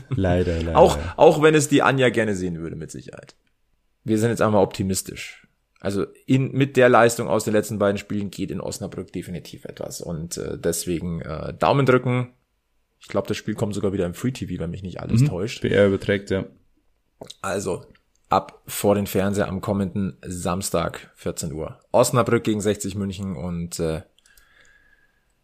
Leider, 0.10 0.62
leider. 0.62 0.78
Auch, 0.78 0.98
auch 1.16 1.42
wenn 1.42 1.54
es 1.54 1.68
die 1.68 1.82
Anja 1.82 2.10
gerne 2.10 2.34
sehen 2.34 2.58
würde, 2.60 2.76
mit 2.76 2.90
Sicherheit. 2.90 3.34
Wir 4.04 4.18
sind 4.18 4.30
jetzt 4.30 4.42
einmal 4.42 4.62
optimistisch. 4.62 5.46
Also 5.80 6.06
in, 6.26 6.52
mit 6.52 6.76
der 6.76 6.88
Leistung 6.88 7.28
aus 7.28 7.44
den 7.44 7.54
letzten 7.54 7.78
beiden 7.78 7.98
Spielen 7.98 8.30
geht 8.30 8.50
in 8.50 8.60
Osnabrück 8.60 9.12
definitiv 9.12 9.64
etwas. 9.64 10.00
Und 10.00 10.36
äh, 10.36 10.56
deswegen 10.56 11.20
äh, 11.22 11.52
Daumen 11.54 11.86
drücken. 11.86 12.32
Ich 13.00 13.08
glaube, 13.08 13.26
das 13.26 13.36
Spiel 13.36 13.54
kommt 13.54 13.74
sogar 13.74 13.92
wieder 13.92 14.06
im 14.06 14.14
Free 14.14 14.30
TV, 14.30 14.60
wenn 14.62 14.70
mich 14.70 14.84
nicht 14.84 15.00
alles 15.00 15.22
mhm. 15.22 15.28
täuscht. 15.28 15.60
BR 15.60 15.88
überträgt, 15.88 16.30
ja. 16.30 16.44
Also 17.40 17.84
ab 18.28 18.62
vor 18.66 18.94
den 18.94 19.06
Fernseher 19.06 19.48
am 19.48 19.60
kommenden 19.60 20.16
Samstag, 20.24 21.10
14 21.16 21.52
Uhr. 21.52 21.80
Osnabrück 21.90 22.44
gegen 22.44 22.60
60 22.60 22.94
München 22.94 23.36
und 23.36 23.80
äh, 23.80 24.02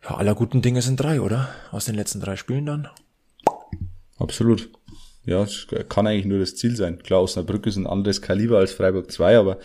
Ja, 0.05 0.17
aller 0.17 0.35
guten 0.37 0.63
Dinge 0.63 0.83
sind 0.83 0.99
drei, 0.99 1.21
oder? 1.21 1.49
Aus 1.73 1.85
den 1.85 1.97
letzten 1.97 2.21
drei 2.21 2.37
Spielen 2.37 2.65
dann. 2.65 2.89
Absolut. 4.29 4.69
Ja, 5.25 5.43
es 5.43 5.67
kann 5.89 6.07
eigentlich 6.07 6.27
nur 6.27 6.39
das 6.39 6.55
Ziel 6.55 6.77
sein. 6.77 7.03
Klar, 7.03 7.23
Osnabrück 7.23 7.67
ist 7.67 7.77
ein 7.77 7.87
anderes 7.87 8.23
Kaliber 8.23 8.59
als 8.59 8.73
Freiburg 8.73 9.11
2, 9.11 9.39
aber 9.39 9.59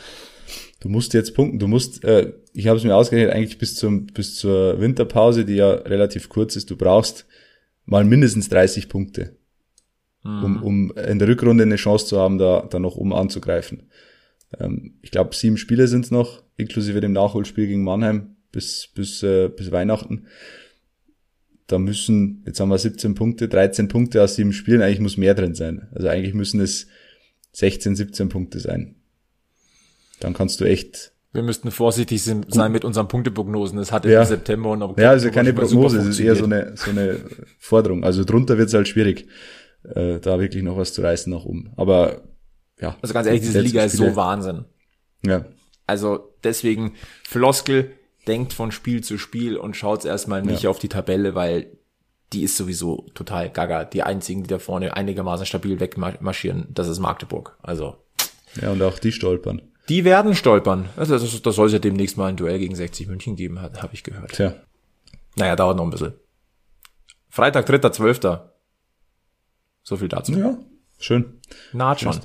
du 0.80 0.90
musst 0.90 1.14
jetzt 1.14 1.36
punkten. 1.36 1.60
Du 1.60 1.68
musst, 1.68 2.04
äh, 2.04 2.34
ich 2.54 2.68
habe 2.68 2.78
es 2.78 2.84
mir 2.84 2.96
ausgerechnet, 2.96 3.34
eigentlich 3.34 3.58
bis 3.58 3.76
zum 3.76 4.08
bis 4.08 4.36
zur 4.36 4.80
Winterpause, 4.80 5.46
die 5.46 5.56
ja 5.56 5.72
relativ 5.72 6.30
kurz 6.30 6.56
ist, 6.56 6.70
du 6.70 6.78
brauchst 6.78 7.26
mal 7.86 8.06
mindestens 8.06 8.50
30 8.50 8.90
Punkte, 8.90 9.36
mhm. 10.24 10.44
um, 10.44 10.64
um 10.64 10.98
in 10.98 11.20
der 11.20 11.28
Rückrunde 11.28 11.64
eine 11.64 11.76
Chance 11.76 12.08
zu 12.08 12.20
haben, 12.20 12.38
da, 12.38 12.68
da 12.70 12.80
noch 12.80 12.96
um 12.96 13.14
anzugreifen. 13.14 13.90
Ähm, 14.60 14.96
ich 15.02 15.12
glaube, 15.12 15.36
sieben 15.36 15.58
Spiele 15.58 15.88
sind 15.88 16.06
es 16.06 16.12
noch, 16.12 16.44
inklusive 16.58 17.02
dem 17.02 17.14
Nachholspiel 17.14 17.68
gegen 17.68 17.84
Mannheim 17.84 18.36
bis, 18.52 18.90
bis, 18.94 19.24
äh, 19.24 19.50
bis 19.50 19.72
Weihnachten. 19.72 20.28
Da 21.68 21.80
müssen, 21.80 22.44
jetzt 22.46 22.60
haben 22.60 22.70
wir 22.70 22.78
17 22.78 23.16
Punkte, 23.16 23.48
13 23.48 23.88
Punkte 23.88 24.22
aus 24.24 24.36
sieben 24.36 24.54
Spielen, 24.54 24.82
eigentlich 24.82 25.00
muss 25.00 25.18
mehr 25.18 25.34
drin 25.34 25.56
sein. 25.56 25.88
Also 25.94 26.08
eigentlich 26.08 26.34
müssen 26.34 26.60
es 26.60 26.88
16, 27.54 27.96
17 27.96 28.30
Punkte 28.30 28.60
sein. 28.60 28.96
Dann 30.20 30.34
kannst 30.34 30.60
du 30.62 30.66
echt 30.66 31.14
wir 31.34 31.42
müssten 31.42 31.72
vorsichtig 31.72 32.24
sein 32.24 32.72
mit 32.72 32.86
unseren 32.86 33.08
Punkteprognosen. 33.08 33.80
Es 33.80 33.92
hat 33.92 34.06
ja. 34.06 34.24
September 34.24 34.70
und 34.70 34.84
Oktober. 34.84 35.02
Ja, 35.02 35.10
also 35.10 35.32
keine 35.32 35.52
Prognose, 35.52 35.98
es 35.98 36.06
ist 36.06 36.20
eher 36.20 36.36
so 36.36 36.44
eine, 36.44 36.78
so 36.78 36.92
eine 36.92 37.22
Forderung. 37.58 38.04
Also 38.04 38.24
drunter 38.24 38.60
wird 38.60 38.68
es 38.68 38.76
halt 38.76 38.88
schwierig, 38.88 39.28
äh, 39.84 40.20
da 40.20 40.40
wirklich 40.40 40.62
noch 40.62 40.78
was 40.78 40.94
zu 40.94 41.02
reißen 41.02 41.34
nach 41.34 41.44
oben. 41.44 41.72
Aber 41.76 42.22
ja. 42.80 42.96
Also 43.02 43.16
ganz 43.16 43.26
ehrlich, 43.26 43.42
diese 43.42 43.62
Liga 43.62 43.84
ist 43.84 43.98
so 43.98 44.16
Wahnsinn. 44.16 44.66
Ja. 45.26 45.46
Also 45.88 46.36
deswegen, 46.44 46.94
Floskel 47.24 47.92
denkt 48.28 48.54
von 48.54 48.72
Spiel 48.72 49.04
zu 49.04 49.18
Spiel 49.18 49.58
und 49.58 49.76
schaut 49.76 50.06
erstmal 50.06 50.42
nicht 50.42 50.64
ja. 50.64 50.70
auf 50.70 50.80
die 50.80 50.90
Tabelle, 50.90 51.36
weil 51.36 51.78
die 52.32 52.44
ist 52.44 52.58
sowieso 52.58 53.06
total 53.14 53.50
gaga. 53.50 53.86
Die 53.86 54.04
einzigen, 54.04 54.44
die 54.44 54.50
da 54.50 54.60
vorne 54.60 54.96
einigermaßen 54.96 55.46
stabil 55.46 55.80
wegmarschieren, 55.80 56.68
das 56.70 56.88
ist 56.88 57.00
Magdeburg. 57.00 57.58
Also. 57.62 57.98
Ja, 58.62 58.72
und 58.72 58.82
auch 58.82 59.00
die 59.00 59.12
stolpern. 59.12 59.62
Die 59.90 60.06
werden 60.06 60.34
stolpern. 60.36 60.90
Also 60.96 61.18
das, 61.18 61.42
das 61.42 61.56
soll 61.56 61.68
es 61.68 61.74
ja 61.74 61.80
demnächst 61.80 62.18
mal 62.18 62.28
ein 62.28 62.38
Duell 62.38 62.60
gegen 62.60 62.76
60 62.76 63.08
München 63.08 63.36
geben, 63.36 63.62
habe 63.62 63.90
ich 63.94 64.04
gehört. 64.04 64.32
Tja. 64.32 64.56
Naja, 65.36 65.56
dauert 65.56 65.78
noch 65.78 65.84
ein 65.84 65.90
bisschen. 65.90 66.14
Freitag, 67.30 67.68
3.12. 67.68 68.40
So 69.82 69.98
viel 69.98 70.08
dazu. 70.08 70.34
Ja, 70.34 70.58
schön. 71.04 71.40
Naht 71.72 72.02
schon. 72.02 72.20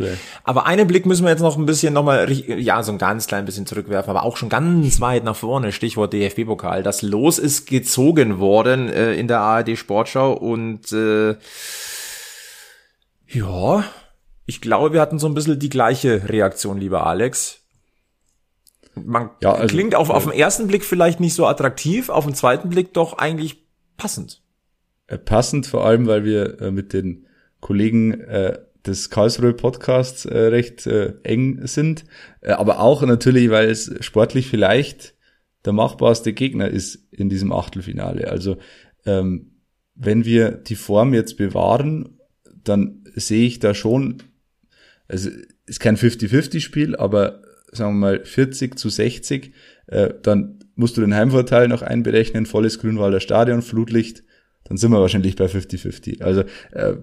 Aber 0.44 0.66
einen 0.66 0.86
Blick 0.86 1.06
müssen 1.06 1.24
wir 1.24 1.30
jetzt 1.30 1.40
noch 1.40 1.56
ein 1.56 1.66
bisschen 1.66 1.92
nochmal, 1.92 2.30
ja, 2.32 2.82
so 2.82 2.92
ein 2.92 2.98
ganz 2.98 3.26
klein 3.26 3.44
bisschen 3.44 3.66
zurückwerfen, 3.66 4.10
aber 4.10 4.22
auch 4.22 4.36
schon 4.36 4.48
ganz 4.48 5.00
weit 5.00 5.24
nach 5.24 5.36
vorne. 5.36 5.72
Stichwort 5.72 6.12
DFB-Pokal. 6.12 6.82
Das 6.82 7.02
Los 7.02 7.38
ist 7.38 7.66
gezogen 7.66 8.38
worden 8.38 8.88
äh, 8.88 9.14
in 9.14 9.28
der 9.28 9.40
ARD 9.40 9.76
Sportschau 9.76 10.32
und 10.32 10.92
äh, 10.92 11.36
ja, 13.28 13.84
ich 14.46 14.60
glaube, 14.60 14.94
wir 14.94 15.00
hatten 15.00 15.18
so 15.18 15.26
ein 15.26 15.34
bisschen 15.34 15.58
die 15.58 15.68
gleiche 15.68 16.28
Reaktion, 16.28 16.78
lieber 16.78 17.06
Alex. 17.06 17.60
Man 18.94 19.30
ja, 19.42 19.52
also, 19.52 19.66
klingt 19.66 19.94
auf, 19.94 20.10
auf 20.10 20.24
den 20.24 20.32
ersten 20.32 20.66
Blick 20.66 20.84
vielleicht 20.84 21.20
nicht 21.20 21.34
so 21.34 21.46
attraktiv, 21.46 22.08
auf 22.08 22.24
den 22.24 22.34
zweiten 22.34 22.70
Blick 22.70 22.94
doch 22.94 23.18
eigentlich 23.18 23.62
passend. 23.96 24.40
Äh, 25.06 25.18
passend 25.18 25.66
vor 25.66 25.84
allem, 25.84 26.06
weil 26.06 26.24
wir 26.24 26.60
äh, 26.60 26.70
mit 26.70 26.92
den 26.92 27.26
Kollegen 27.60 28.20
äh, 28.20 28.58
des 28.88 29.10
Karlsruhe 29.10 29.52
Podcasts 29.52 30.24
äh, 30.24 30.38
recht 30.38 30.86
äh, 30.86 31.14
eng 31.22 31.66
sind, 31.66 32.04
äh, 32.40 32.52
aber 32.52 32.80
auch 32.80 33.02
natürlich, 33.02 33.50
weil 33.50 33.68
es 33.70 33.94
sportlich 34.00 34.48
vielleicht 34.48 35.14
der 35.64 35.72
machbarste 35.72 36.32
Gegner 36.32 36.68
ist 36.68 37.06
in 37.10 37.28
diesem 37.28 37.52
Achtelfinale. 37.52 38.28
Also 38.28 38.56
ähm, 39.06 39.52
wenn 39.94 40.24
wir 40.24 40.52
die 40.52 40.76
Form 40.76 41.14
jetzt 41.14 41.36
bewahren, 41.36 42.18
dann 42.64 43.04
sehe 43.14 43.46
ich 43.46 43.58
da 43.58 43.74
schon 43.74 44.22
also 45.08 45.30
ist 45.66 45.80
kein 45.80 45.96
50-50-Spiel, 45.96 46.94
aber 46.94 47.42
sagen 47.72 47.94
wir 47.94 47.98
mal 47.98 48.24
40 48.24 48.78
zu 48.78 48.88
60, 48.88 49.52
äh, 49.86 50.10
dann 50.22 50.60
musst 50.74 50.96
du 50.96 51.00
den 51.00 51.14
Heimvorteil 51.14 51.68
noch 51.68 51.82
einberechnen, 51.82 52.46
volles 52.46 52.78
Grünwalder 52.78 53.20
Stadion, 53.20 53.62
Flutlicht, 53.62 54.22
dann 54.64 54.76
sind 54.76 54.92
wir 54.92 55.00
wahrscheinlich 55.00 55.34
bei 55.34 55.46
50-50. 55.46 56.22
Also 56.22 56.42
äh, 56.72 56.96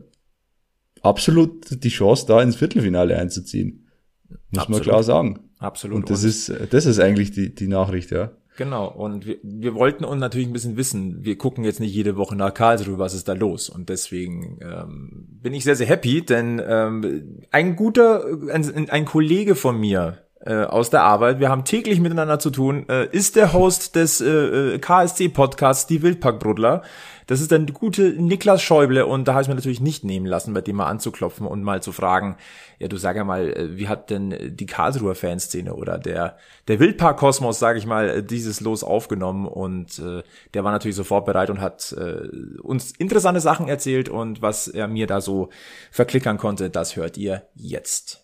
absolut 1.05 1.83
die 1.83 1.89
Chance, 1.89 2.25
da 2.27 2.41
ins 2.41 2.55
Viertelfinale 2.55 3.17
einzuziehen. 3.17 3.87
Muss 4.29 4.63
absolut. 4.63 4.69
man 4.69 4.81
klar 4.81 5.03
sagen. 5.03 5.39
Absolut. 5.59 5.97
Und 5.97 6.09
das 6.09 6.23
Und 6.23 6.29
ist, 6.29 6.53
das 6.71 6.85
ist 6.85 6.99
eigentlich 6.99 7.31
die, 7.31 7.53
die 7.53 7.67
Nachricht, 7.67 8.11
ja. 8.11 8.31
Genau, 8.57 8.87
und 8.87 9.25
wir, 9.25 9.37
wir 9.43 9.75
wollten 9.75 10.05
uns 10.05 10.19
natürlich 10.19 10.47
ein 10.47 10.53
bisschen 10.53 10.77
wissen, 10.77 11.25
wir 11.25 11.37
gucken 11.37 11.65
jetzt 11.65 11.81
nicht 11.81 11.93
jede 11.93 12.15
Woche 12.15 12.37
nach 12.37 12.53
Karlsruhe, 12.53 12.97
was 12.97 13.13
ist 13.13 13.27
da 13.27 13.33
los. 13.33 13.69
Und 13.69 13.89
deswegen 13.89 14.59
ähm, 14.61 15.27
bin 15.41 15.53
ich 15.53 15.65
sehr, 15.65 15.75
sehr 15.75 15.87
happy, 15.87 16.23
denn 16.23 16.61
ähm, 16.65 17.41
ein 17.51 17.75
guter, 17.75 18.23
ein, 18.51 18.89
ein 18.89 19.05
Kollege 19.05 19.55
von 19.55 19.77
mir 19.77 20.19
äh, 20.39 20.63
aus 20.63 20.89
der 20.89 21.03
Arbeit, 21.03 21.39
wir 21.39 21.49
haben 21.49 21.65
täglich 21.65 21.99
miteinander 21.99 22.39
zu 22.39 22.49
tun, 22.49 22.87
äh, 22.87 23.09
ist 23.11 23.35
der 23.35 23.51
Host 23.51 23.95
des 23.95 24.21
äh, 24.21 24.75
äh 24.75 24.79
KSC-Podcasts, 24.79 25.87
die 25.87 26.01
Wildparkbrudler. 26.01 26.83
Das 27.27 27.41
ist 27.41 27.51
der 27.51 27.59
gute 27.59 28.09
Niklas 28.21 28.61
Schäuble 28.61 29.05
und 29.05 29.27
da 29.27 29.33
habe 29.33 29.41
ich 29.41 29.47
mir 29.47 29.55
natürlich 29.55 29.81
nicht 29.81 30.03
nehmen 30.03 30.25
lassen, 30.25 30.53
bei 30.53 30.61
dem 30.61 30.75
mal 30.75 30.85
anzuklopfen 30.85 31.47
und 31.47 31.63
mal 31.63 31.81
zu 31.81 31.91
fragen, 31.91 32.37
ja, 32.77 32.87
du 32.87 32.97
sag 32.97 33.15
ja 33.15 33.23
mal, 33.23 33.49
äh, 33.49 33.77
wie 33.77 33.87
hat 33.87 34.09
denn 34.09 34.55
die 34.55 34.65
Karlsruher 34.65 35.15
Fanszene 35.15 35.73
oder 35.73 35.97
der, 35.97 36.37
der 36.67 36.79
Wildpark-Kosmos, 36.79 37.57
sage 37.57 37.79
ich 37.79 37.85
mal, 37.85 38.21
dieses 38.21 38.61
Los 38.61 38.83
aufgenommen 38.83 39.47
und 39.47 39.97
äh, 39.99 40.21
der 40.53 40.63
war 40.63 40.71
natürlich 40.71 40.95
sofort 40.95 41.25
bereit 41.25 41.49
und 41.49 41.61
hat 41.61 41.93
äh, 41.93 42.27
uns 42.61 42.91
interessante 42.91 43.39
Sachen 43.39 43.67
erzählt 43.67 44.09
und 44.09 44.41
was 44.41 44.67
er 44.67 44.87
mir 44.87 45.07
da 45.07 45.21
so 45.21 45.49
verklickern 45.91 46.37
konnte, 46.37 46.69
das 46.69 46.95
hört 46.95 47.17
ihr 47.17 47.47
jetzt. 47.55 48.21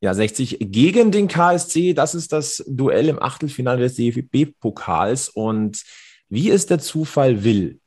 Ja, 0.00 0.14
60 0.14 0.58
gegen 0.60 1.10
den 1.10 1.26
KSC, 1.26 1.92
das 1.92 2.14
ist 2.14 2.32
das 2.32 2.62
Duell 2.68 3.08
im 3.08 3.20
Achtelfinale 3.20 3.80
des 3.80 3.96
DFB-Pokals 3.96 5.28
und 5.28 5.82
wie 6.28 6.50
es 6.50 6.66
der 6.66 6.78
Zufall 6.78 7.44
will, 7.44 7.80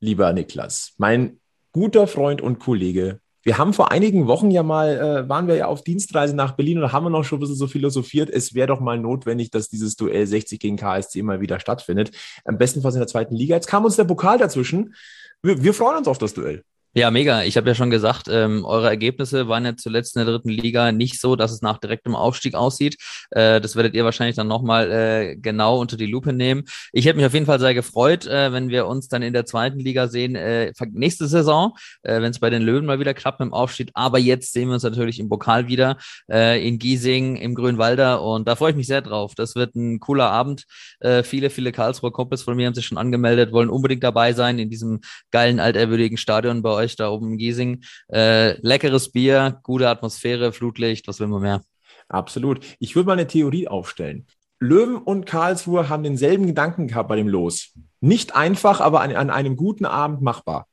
lieber 0.00 0.32
Niklas, 0.32 0.94
mein 0.98 1.40
guter 1.72 2.06
Freund 2.06 2.40
und 2.40 2.58
Kollege, 2.58 3.20
wir 3.48 3.56
haben 3.56 3.72
vor 3.72 3.90
einigen 3.92 4.26
Wochen 4.26 4.50
ja 4.50 4.62
mal, 4.62 4.98
äh, 4.98 5.28
waren 5.28 5.46
wir 5.46 5.54
ja 5.54 5.66
auf 5.66 5.82
Dienstreise 5.82 6.36
nach 6.36 6.52
Berlin 6.52 6.82
und 6.82 6.92
haben 6.92 7.04
wir 7.04 7.10
noch 7.10 7.24
schon 7.24 7.38
ein 7.38 7.40
bisschen 7.40 7.56
so 7.56 7.66
philosophiert, 7.66 8.28
es 8.28 8.52
wäre 8.52 8.66
doch 8.66 8.80
mal 8.80 8.98
notwendig, 8.98 9.50
dass 9.50 9.68
dieses 9.68 9.96
Duell 9.96 10.26
60 10.26 10.60
gegen 10.60 10.76
KSC 10.76 11.22
mal 11.22 11.40
wieder 11.40 11.58
stattfindet. 11.58 12.10
Am 12.44 12.58
bestenfalls 12.58 12.96
in 12.96 13.00
der 13.00 13.08
zweiten 13.08 13.34
Liga. 13.34 13.54
Jetzt 13.54 13.68
kam 13.68 13.84
uns 13.84 13.96
der 13.96 14.04
Pokal 14.04 14.38
dazwischen. 14.38 14.94
Wir, 15.40 15.62
wir 15.62 15.72
freuen 15.72 15.96
uns 15.96 16.08
auf 16.08 16.18
das 16.18 16.34
Duell. 16.34 16.62
Ja, 16.94 17.10
mega. 17.10 17.44
Ich 17.44 17.56
habe 17.56 17.68
ja 17.68 17.74
schon 17.74 17.90
gesagt, 17.90 18.28
ähm, 18.30 18.64
eure 18.64 18.88
Ergebnisse 18.88 19.46
waren 19.46 19.64
ja 19.64 19.76
zuletzt 19.76 20.16
in 20.16 20.24
der 20.24 20.32
dritten 20.32 20.48
Liga 20.48 20.90
nicht 20.90 21.20
so, 21.20 21.36
dass 21.36 21.52
es 21.52 21.60
nach 21.60 21.78
direktem 21.78 22.16
Aufstieg 22.16 22.54
aussieht. 22.54 22.96
Äh, 23.30 23.60
das 23.60 23.76
werdet 23.76 23.94
ihr 23.94 24.04
wahrscheinlich 24.04 24.36
dann 24.36 24.48
nochmal 24.48 24.90
äh, 24.90 25.36
genau 25.36 25.78
unter 25.78 25.98
die 25.98 26.06
Lupe 26.06 26.32
nehmen. 26.32 26.64
Ich 26.92 27.04
hätte 27.04 27.16
mich 27.16 27.26
auf 27.26 27.34
jeden 27.34 27.46
Fall 27.46 27.60
sehr 27.60 27.74
gefreut, 27.74 28.26
äh, 28.26 28.52
wenn 28.52 28.70
wir 28.70 28.86
uns 28.86 29.08
dann 29.08 29.22
in 29.22 29.34
der 29.34 29.44
zweiten 29.44 29.78
Liga 29.78 30.08
sehen, 30.08 30.34
äh, 30.34 30.72
nächste 30.90 31.28
Saison, 31.28 31.76
äh, 32.02 32.22
wenn 32.22 32.30
es 32.30 32.40
bei 32.40 32.50
den 32.50 32.62
Löwen 32.62 32.86
mal 32.86 32.98
wieder 32.98 33.14
klappt 33.14 33.40
mit 33.40 33.48
dem 33.48 33.54
Aufstieg. 33.54 33.90
Aber 33.92 34.18
jetzt 34.18 34.52
sehen 34.52 34.68
wir 34.68 34.74
uns 34.74 34.82
natürlich 34.82 35.20
im 35.20 35.28
Pokal 35.28 35.68
wieder, 35.68 35.98
äh, 36.28 36.66
in 36.66 36.78
Giesing, 36.78 37.36
im 37.36 37.54
Grünwalder. 37.54 38.22
Und 38.22 38.48
da 38.48 38.56
freue 38.56 38.70
ich 38.70 38.76
mich 38.76 38.86
sehr 38.86 39.02
drauf. 39.02 39.34
Das 39.36 39.54
wird 39.54 39.76
ein 39.76 40.00
cooler 40.00 40.30
Abend. 40.30 40.64
Äh, 41.00 41.22
viele, 41.22 41.50
viele 41.50 41.70
Karlsruher 41.70 42.12
Kumpels 42.12 42.42
von 42.42 42.56
mir 42.56 42.66
haben 42.66 42.74
sich 42.74 42.86
schon 42.86 42.98
angemeldet, 42.98 43.52
wollen 43.52 43.70
unbedingt 43.70 44.02
dabei 44.02 44.32
sein 44.32 44.58
in 44.58 44.70
diesem 44.70 45.00
geilen, 45.30 45.60
altehrwürdigen 45.60 46.16
Stadion 46.16 46.62
bei 46.62 46.70
euch 46.70 46.87
euch 46.88 46.96
da 46.96 47.10
oben 47.10 47.32
in 47.32 47.38
Giesing. 47.38 47.84
Äh, 48.12 48.58
leckeres 48.60 49.12
Bier, 49.12 49.60
gute 49.62 49.88
Atmosphäre, 49.88 50.52
Flutlicht, 50.52 51.06
was 51.08 51.20
will 51.20 51.28
man 51.28 51.42
mehr? 51.42 51.62
Absolut. 52.08 52.60
Ich 52.78 52.96
würde 52.96 53.06
mal 53.06 53.12
eine 53.12 53.26
Theorie 53.26 53.68
aufstellen. 53.68 54.26
Löwen 54.60 54.96
und 54.96 55.26
Karlsruhe 55.26 55.88
haben 55.88 56.02
denselben 56.02 56.46
Gedanken 56.46 56.88
gehabt 56.88 57.08
bei 57.08 57.16
dem 57.16 57.28
Los. 57.28 57.74
Nicht 58.00 58.34
einfach, 58.34 58.80
aber 58.80 59.02
an, 59.02 59.14
an 59.14 59.30
einem 59.30 59.56
guten 59.56 59.84
Abend 59.84 60.22
machbar. 60.22 60.66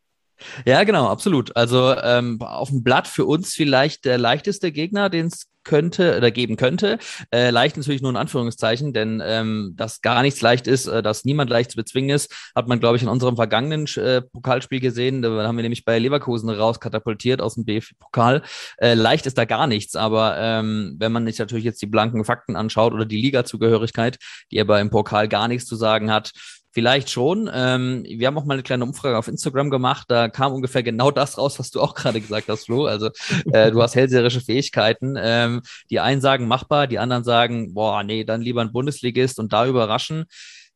Ja, 0.66 0.84
genau, 0.84 1.08
absolut. 1.08 1.56
Also 1.56 1.96
ähm, 2.02 2.42
auf 2.42 2.70
dem 2.70 2.84
Blatt 2.84 3.08
für 3.08 3.26
uns 3.26 3.54
vielleicht 3.54 4.06
der 4.06 4.18
leichteste 4.18 4.72
Gegner, 4.72 5.10
den 5.10 5.28
es 5.28 5.48
könnte 5.66 6.16
oder 6.16 6.32
geben 6.32 6.56
könnte. 6.56 6.98
Äh, 7.34 7.50
leicht 7.50 7.76
natürlich 7.76 8.02
nur 8.02 8.12
in 8.12 8.18
Anführungszeichen, 8.18 8.94
denn 8.94 9.22
ähm, 9.26 9.74
dass 9.76 10.02
gar 10.02 10.22
nichts 10.22 10.40
leicht 10.42 10.68
ist, 10.68 10.88
äh, 10.88 11.04
dass 11.04 11.26
niemand 11.26 11.50
leicht 11.50 11.72
zu 11.72 11.78
bezwingen 11.78 12.12
ist, 12.12 12.34
hat 12.56 12.68
man, 12.68 12.80
glaube 12.80 12.96
ich, 12.96 13.04
in 13.04 13.10
unserem 13.10 13.36
vergangenen 13.36 13.88
äh, 13.98 14.22
Pokalspiel 14.22 14.80
gesehen. 14.80 15.22
Da 15.22 15.30
haben 15.46 15.58
wir 15.58 15.64
nämlich 15.64 15.84
bei 15.84 16.00
Leverkusen 16.00 16.50
rauskatapultiert 16.50 17.42
aus 17.42 17.56
dem 17.56 17.66
BFB-Pokal. 17.66 18.44
Äh, 18.78 18.94
leicht 18.94 19.26
ist 19.26 19.38
da 19.38 19.46
gar 19.46 19.68
nichts, 19.68 19.96
aber 19.96 20.38
ähm, 20.38 20.96
wenn 21.00 21.12
man 21.12 21.26
sich 21.26 21.40
natürlich 21.40 21.66
jetzt 21.66 21.82
die 21.82 21.88
blanken 21.88 22.24
Fakten 22.24 22.56
anschaut 22.56 22.94
oder 22.94 23.06
die 23.06 23.22
Liga-Zugehörigkeit, 23.22 24.18
die 24.52 24.62
aber 24.62 24.80
im 24.80 24.92
Pokal 24.92 25.28
gar 25.28 25.48
nichts 25.48 25.68
zu 25.68 25.76
sagen 25.76 26.12
hat, 26.12 26.32
Vielleicht 26.76 27.10
schon. 27.10 27.50
Ähm, 27.54 28.04
wir 28.06 28.28
haben 28.28 28.38
auch 28.38 28.44
mal 28.44 28.56
eine 28.56 28.64
kleine 28.64 28.84
Umfrage 28.84 29.18
auf 29.18 29.30
Instagram 29.30 29.70
gemacht. 29.70 30.08
Da 30.10 30.28
kam 30.28 30.52
ungefähr 30.52 30.84
genau 30.84 31.10
das 31.10 31.38
raus, 31.38 31.58
was 31.58 31.72
du 31.72 31.80
auch 31.80 31.96
gerade 31.96 32.20
gesagt 32.20 32.50
hast, 32.50 32.66
Flo. 32.66 32.86
Also 32.86 33.12
äh, 33.54 33.72
du 33.72 33.82
hast 33.82 33.96
hellseherische 33.96 34.42
Fähigkeiten. 34.42 35.16
Ähm, 35.18 35.62
die 35.90 36.02
einen 36.02 36.20
sagen 36.20 36.50
machbar, 36.50 36.88
die 36.88 37.00
anderen 37.00 37.24
sagen, 37.24 37.74
boah, 37.74 38.04
nee, 38.04 38.26
dann 38.26 38.42
lieber 38.42 38.60
ein 38.60 38.74
Bundesligist 38.74 39.40
und 39.40 39.54
da 39.54 39.66
überraschen. 39.66 40.26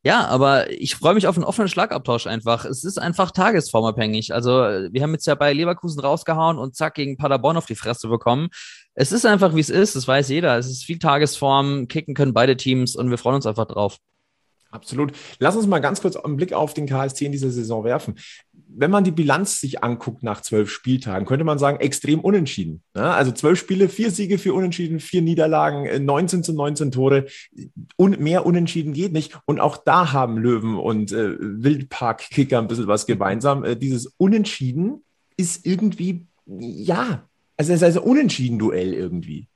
Ja, 0.02 0.26
aber 0.26 0.70
ich 0.70 0.94
freue 0.94 1.12
mich 1.12 1.26
auf 1.26 1.36
einen 1.36 1.44
offenen 1.44 1.68
Schlagabtausch 1.68 2.26
einfach. 2.26 2.64
Es 2.64 2.82
ist 2.82 2.98
einfach 2.98 3.30
tagesformabhängig. 3.30 4.32
Also 4.32 4.52
wir 4.52 5.02
haben 5.02 5.12
jetzt 5.12 5.26
ja 5.26 5.34
bei 5.34 5.52
Leverkusen 5.52 6.00
rausgehauen 6.00 6.56
und 6.56 6.76
zack 6.76 6.94
gegen 6.94 7.18
Paderborn 7.18 7.58
auf 7.58 7.66
die 7.66 7.74
Fresse 7.74 8.08
bekommen. 8.08 8.48
Es 8.94 9.12
ist 9.12 9.26
einfach, 9.26 9.54
wie 9.54 9.60
es 9.60 9.68
ist. 9.68 9.96
Das 9.96 10.08
weiß 10.08 10.30
jeder. 10.30 10.56
Es 10.56 10.70
ist 10.70 10.82
viel 10.82 10.98
Tagesform. 10.98 11.88
Kicken 11.88 12.14
können 12.14 12.32
beide 12.32 12.56
Teams 12.56 12.96
und 12.96 13.10
wir 13.10 13.18
freuen 13.18 13.36
uns 13.36 13.46
einfach 13.46 13.66
drauf. 13.66 13.98
Absolut. 14.70 15.12
Lass 15.38 15.56
uns 15.56 15.66
mal 15.66 15.80
ganz 15.80 16.00
kurz 16.00 16.16
einen 16.16 16.36
Blick 16.36 16.52
auf 16.52 16.74
den 16.74 16.86
KSC 16.86 17.26
in 17.26 17.32
dieser 17.32 17.50
Saison 17.50 17.84
werfen 17.84 18.14
wenn 18.74 18.90
man 18.90 19.04
die 19.04 19.10
Bilanz 19.10 19.60
sich 19.60 19.82
anguckt 19.82 20.22
nach 20.22 20.40
zwölf 20.42 20.70
Spieltagen, 20.70 21.26
könnte 21.26 21.44
man 21.44 21.58
sagen, 21.58 21.80
extrem 21.80 22.20
unentschieden. 22.20 22.82
Also 22.94 23.32
zwölf 23.32 23.58
Spiele, 23.58 23.88
vier 23.88 24.10
Siege, 24.10 24.38
vier 24.38 24.54
Unentschieden, 24.54 25.00
vier 25.00 25.22
Niederlagen, 25.22 26.04
19 26.04 26.40
äh, 26.40 26.42
zu 26.42 26.52
19 26.52 26.90
Tore. 26.90 27.26
Und 27.96 28.20
mehr 28.20 28.46
Unentschieden 28.46 28.92
geht 28.92 29.12
nicht. 29.12 29.38
Und 29.46 29.60
auch 29.60 29.76
da 29.76 30.12
haben 30.12 30.38
Löwen 30.38 30.76
und 30.76 31.12
äh, 31.12 31.36
Wildpark-Kicker 31.38 32.58
ein 32.58 32.68
bisschen 32.68 32.86
was 32.86 33.06
gemeinsam. 33.06 33.64
Äh, 33.64 33.76
dieses 33.76 34.06
Unentschieden 34.16 35.02
ist 35.36 35.66
irgendwie, 35.66 36.26
ja, 36.46 37.28
also 37.56 37.72
es 37.72 37.78
ist 37.78 37.84
also 37.84 38.02
Unentschieden-Duell 38.02 38.94
irgendwie. 38.94 39.48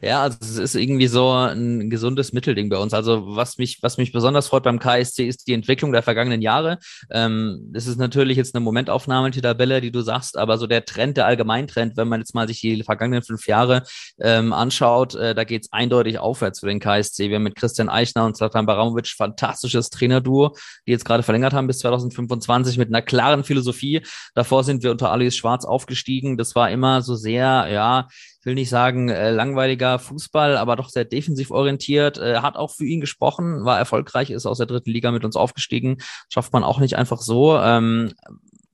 Ja, 0.00 0.22
also 0.22 0.38
es 0.40 0.56
ist 0.56 0.74
irgendwie 0.74 1.06
so 1.06 1.30
ein 1.30 1.90
gesundes 1.90 2.32
Mittelding 2.32 2.70
bei 2.70 2.78
uns. 2.78 2.94
Also 2.94 3.36
was 3.36 3.58
mich, 3.58 3.78
was 3.82 3.98
mich 3.98 4.10
besonders 4.10 4.48
freut 4.48 4.62
beim 4.62 4.78
KSC 4.78 5.26
ist 5.26 5.46
die 5.46 5.52
Entwicklung 5.52 5.92
der 5.92 6.02
vergangenen 6.02 6.40
Jahre. 6.40 6.78
Ähm, 7.10 7.60
das 7.72 7.86
ist 7.86 7.98
natürlich 7.98 8.38
jetzt 8.38 8.54
eine 8.54 8.64
Momentaufnahme, 8.64 9.30
die 9.30 9.42
Tabelle, 9.42 9.82
die 9.82 9.90
du 9.90 10.00
sagst, 10.00 10.38
aber 10.38 10.56
so 10.56 10.66
der 10.66 10.86
Trend, 10.86 11.18
der 11.18 11.26
Allgemeintrend, 11.26 11.98
wenn 11.98 12.08
man 12.08 12.20
jetzt 12.20 12.34
mal 12.34 12.48
sich 12.48 12.60
die 12.60 12.82
vergangenen 12.82 13.22
fünf 13.22 13.46
Jahre 13.46 13.82
ähm, 14.18 14.54
anschaut, 14.54 15.14
äh, 15.14 15.34
da 15.34 15.44
geht 15.44 15.64
es 15.64 15.72
eindeutig 15.72 16.18
aufwärts 16.18 16.60
für 16.60 16.66
den 16.68 16.80
KSC. 16.80 17.28
Wir 17.28 17.36
haben 17.36 17.42
mit 17.42 17.56
Christian 17.56 17.90
Eichner 17.90 18.24
und 18.24 18.36
Zlatan 18.36 18.64
Baramovic 18.64 19.08
fantastisches 19.08 19.90
Trainerduo, 19.90 20.56
die 20.86 20.92
jetzt 20.92 21.04
gerade 21.04 21.22
verlängert 21.22 21.52
haben 21.52 21.66
bis 21.66 21.80
2025 21.80 22.78
mit 22.78 22.88
einer 22.88 23.02
klaren 23.02 23.44
Philosophie. 23.44 24.02
Davor 24.34 24.64
sind 24.64 24.82
wir 24.82 24.90
unter 24.90 25.12
Alice 25.12 25.36
Schwarz 25.36 25.66
aufgestiegen. 25.66 26.38
Das 26.38 26.54
war 26.54 26.70
immer 26.70 27.02
so 27.02 27.14
sehr, 27.14 27.68
ja, 27.70 28.08
will 28.46 28.54
nicht 28.54 28.70
sagen 28.70 29.08
äh, 29.08 29.30
langweiliger 29.30 29.98
Fußball, 29.98 30.56
aber 30.56 30.76
doch 30.76 30.88
sehr 30.88 31.04
defensiv 31.04 31.50
orientiert. 31.50 32.16
Äh, 32.16 32.38
hat 32.38 32.56
auch 32.56 32.70
für 32.70 32.86
ihn 32.86 33.00
gesprochen, 33.00 33.64
war 33.64 33.78
erfolgreich, 33.78 34.30
ist 34.30 34.46
aus 34.46 34.58
der 34.58 34.66
dritten 34.66 34.90
Liga 34.90 35.10
mit 35.10 35.24
uns 35.24 35.36
aufgestiegen. 35.36 35.98
Schafft 36.28 36.52
man 36.52 36.64
auch 36.64 36.78
nicht 36.78 36.96
einfach 36.96 37.20
so. 37.20 37.58
Ähm, 37.58 38.14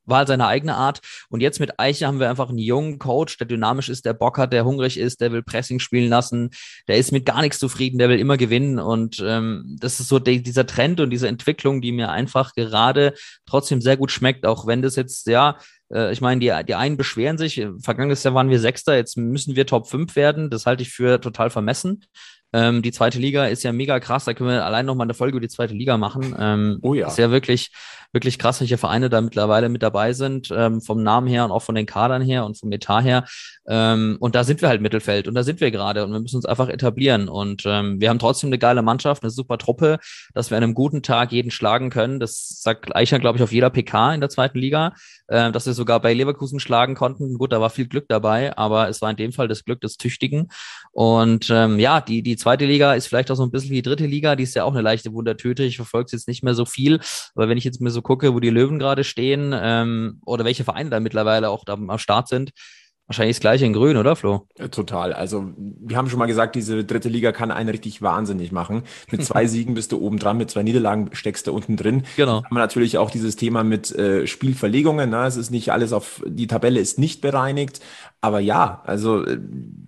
war 0.05 0.19
halt 0.19 0.29
seine 0.29 0.47
eigene 0.47 0.75
Art. 0.75 1.01
Und 1.29 1.41
jetzt 1.41 1.61
mit 1.61 1.79
Eiche 1.79 2.07
haben 2.07 2.21
wir 2.21 2.31
einfach 2.31 2.49
einen 2.49 2.59
jungen 2.59 2.99
Coach, 2.99 3.37
der 3.39 3.47
dynamisch 3.47 3.89
ist, 3.89 4.05
der 4.05 4.15
Bock 4.15 4.39
hat, 4.39 4.53
der 4.53 4.65
hungrig 4.65 4.99
ist, 4.99 5.21
der 5.21 5.33
will 5.33 5.43
Pressing 5.43 5.79
spielen 5.79 6.09
lassen, 6.09 6.51
der 6.89 6.99
ist 6.99 7.13
mit 7.13 7.27
gar 7.27 7.41
nichts 7.41 7.59
zufrieden, 7.59 7.99
der 7.99 8.09
will 8.09 8.19
immer 8.19 8.37
gewinnen. 8.37 8.79
Und 8.79 9.23
ähm, 9.25 9.77
das 9.81 10.01
ist 10.01 10.09
so 10.09 10.19
die, 10.19 10.43
dieser 10.43 10.67
Trend 10.67 11.01
und 11.01 11.11
diese 11.11 11.29
Entwicklung, 11.29 11.81
die 11.81 11.93
mir 11.93 12.11
einfach 12.11 12.55
gerade 12.55 13.15
trotzdem 13.47 13.81
sehr 13.81 13.97
gut 13.97 14.11
schmeckt, 14.11 14.47
auch 14.47 14.67
wenn 14.67 14.83
das 14.83 14.97
jetzt, 14.97 15.27
ja, 15.27 15.57
äh, 15.93 16.13
ich 16.13 16.21
meine, 16.21 16.41
die, 16.41 16.53
die 16.67 16.75
einen 16.75 16.97
beschweren 16.97 17.39
sich, 17.39 17.67
vergangenes 17.81 18.23
Jahr 18.23 18.35
waren 18.35 18.51
wir 18.51 18.61
Sechster, 18.61 18.97
jetzt 18.97 19.17
müssen 19.17 19.57
wir 19.57 19.67
Top 19.67 19.89
5 19.89 20.17
werden. 20.17 20.51
Das 20.51 20.67
halte 20.67 20.83
ich 20.83 20.91
für 20.91 21.21
total 21.21 21.51
vermessen. 21.51 22.05
Ähm, 22.53 22.83
die 22.83 22.93
zweite 22.93 23.19
Liga 23.19 23.47
ist 23.47 23.63
ja 23.63 23.73
mega 23.73 23.99
krass. 24.01 24.25
Da 24.25 24.35
können 24.35 24.51
wir 24.51 24.65
allein 24.65 24.87
noch 24.87 24.95
mal 24.95 25.05
eine 25.05 25.15
Folge 25.15 25.37
über 25.37 25.47
die 25.47 25.49
zweite 25.49 25.75
Liga 25.75 25.97
machen. 25.97 26.35
Ähm, 26.39 26.79
oh 26.83 26.95
ja. 26.95 27.09
Ist 27.09 27.19
ja 27.19 27.31
wirklich, 27.31 27.71
wirklich 28.13 28.39
krass, 28.39 28.61
welche 28.61 28.77
Vereine 28.77 29.09
da 29.09 29.21
mittlerweile 29.21 29.69
mit 29.69 29.83
dabei 29.83 30.13
sind, 30.13 30.51
ähm, 30.55 30.81
vom 30.81 31.03
Namen 31.03 31.27
her 31.27 31.45
und 31.45 31.51
auch 31.51 31.63
von 31.63 31.75
den 31.75 31.87
Kadern 31.87 32.23
her 32.23 32.45
und 32.45 32.59
vom 32.59 32.71
Etat 32.73 33.03
her. 33.03 33.25
Ähm, 33.67 34.17
und 34.21 34.35
da 34.35 34.45
sind 34.45 34.61
wir 34.61 34.69
halt 34.69 34.83
Mittelfeld 34.83 35.29
und 35.29 35.35
da 35.35 35.43
sind 35.43 35.61
wir 35.61 35.71
gerade 35.71 36.05
und 36.05 36.13
wir 36.13 36.21
müssen 36.21 36.37
uns 36.37 36.47
einfach 36.47 36.69
etablieren. 36.69 37.29
Und 37.29 37.63
ähm, 37.65 38.01
wir 38.01 38.11
haben 38.11 38.19
trotzdem 38.19 38.49
eine 38.49 38.59
geile 38.59 38.83
Mannschaft, 38.83 39.23
eine 39.23 39.31
super 39.31 39.57
Truppe, 39.57 39.99
dass 40.35 40.51
wir 40.51 40.59
an 40.59 40.65
einem 40.65 40.75
guten 40.75 41.03
Tag 41.03 41.33
jeden 41.33 41.51
schlagen 41.51 41.91
können. 41.91 42.21
Das 42.21 42.61
sagt 42.61 42.95
Eicher, 42.95 43.19
glaube 43.19 43.39
ich, 43.39 43.43
auf 43.43 43.53
jeder 43.53 43.71
PK 43.71 44.15
in 44.15 44.21
der 44.21 44.29
zweiten 44.29 44.59
Liga, 44.59 44.93
äh, 45.29 45.51
dass 45.51 45.67
wir 45.67 45.73
sogar 45.73 46.01
bei 46.01 46.13
Leverkusen 46.13 46.61
schlagen 46.61 46.95
konnten. 46.95 47.39
Gut, 47.39 47.53
da 47.53 47.61
war 47.61 47.71
viel 47.71 47.87
Glück 47.87 48.07
dabei, 48.09 48.57
aber 48.59 48.89
es 48.89 49.01
war 49.01 49.11
in 49.11 49.17
dem 49.17 49.33
Fall 49.33 49.49
das 49.49 49.65
Glück 49.65 49.81
des 49.81 49.97
Tüchtigen. 49.97 50.49
Und 50.91 51.49
ähm, 51.51 51.79
ja, 51.79 52.01
die, 52.01 52.23
die 52.23 52.37
zweite 52.43 52.67
Liga 52.67 52.95
ist 52.95 53.07
vielleicht 53.07 53.31
auch 53.31 53.37
so 53.37 53.45
ein 53.45 53.51
bisschen 53.51 53.71
wie 53.71 53.77
die 53.77 53.83
dritte 53.83 54.07
Liga, 54.07 54.37
die 54.37 54.43
ist 54.43 54.55
ja 54.55 54.65
auch 54.65 54.73
eine 54.73 54.83
leichte 54.83 55.13
Wundertüte. 55.13 55.63
Ich 55.65 55.77
verfolge 55.77 56.07
es 56.07 56.13
jetzt 56.13 56.29
nicht 56.29 56.43
mehr 56.43 56.55
so 56.55 56.65
viel, 56.65 57.01
aber 57.35 57.49
wenn 57.49 57.59
ich 57.59 57.65
jetzt 57.65 57.81
mir 57.81 57.91
so 57.91 58.03
gucke, 58.03 58.35
wo 58.35 58.41
die 58.41 58.51
Löwen 58.51 58.79
gerade 58.79 59.05
stehen 59.05 59.53
ähm, 59.55 60.21
oder 60.27 60.45
welche 60.45 60.65
Vereine 60.65 60.91
da 60.91 61.01
mittlerweile 61.01 61.51
auch 61.51 61.65
da 61.65 61.75
am 61.75 61.99
Start 61.99 62.29
sind, 62.29 62.53
Wahrscheinlich 63.09 63.37
das 63.37 63.41
gleiche 63.41 63.67
in 63.67 63.73
Grün, 63.73 63.97
oder 63.97 64.15
Flo? 64.15 64.47
Total. 64.71 65.13
Also 65.13 65.53
wir 65.57 65.97
haben 65.97 66.09
schon 66.09 66.19
mal 66.19 66.27
gesagt, 66.27 66.55
diese 66.55 66.85
dritte 66.85 67.09
Liga 67.09 67.33
kann 67.33 67.51
einen 67.51 67.69
richtig 67.69 68.01
wahnsinnig 68.01 68.53
machen. 68.53 68.85
Mit 69.11 69.25
zwei 69.25 69.47
Siegen 69.47 69.75
bist 69.75 69.93
du 69.93 70.01
oben 70.01 70.19
dran, 70.19 70.39
mit 70.39 70.51
zwei 70.51 70.63
Niederlagen 70.63 71.11
steckst 71.13 71.47
du 71.47 71.53
unten 71.53 71.77
drin. 71.77 72.05
Genau. 72.17 72.37
Dann 72.37 72.45
haben 72.45 72.57
wir 72.57 72.61
natürlich 72.61 72.99
auch 72.99 73.11
dieses 73.11 73.37
Thema 73.37 73.65
mit 73.65 73.91
äh, 73.95 74.27
Spielverlegungen. 74.27 75.11
Ne? 75.11 75.27
Es 75.27 75.37
ist 75.37 75.51
nicht 75.51 75.73
alles 75.73 75.93
auf, 75.93 76.23
die 76.27 76.47
Tabelle 76.47 76.81
ist 76.81 76.99
nicht 76.99 77.21
bereinigt. 77.21 77.81
Aber 78.21 78.39
ja, 78.39 78.83
also, 78.87 79.25
äh, 79.27 79.39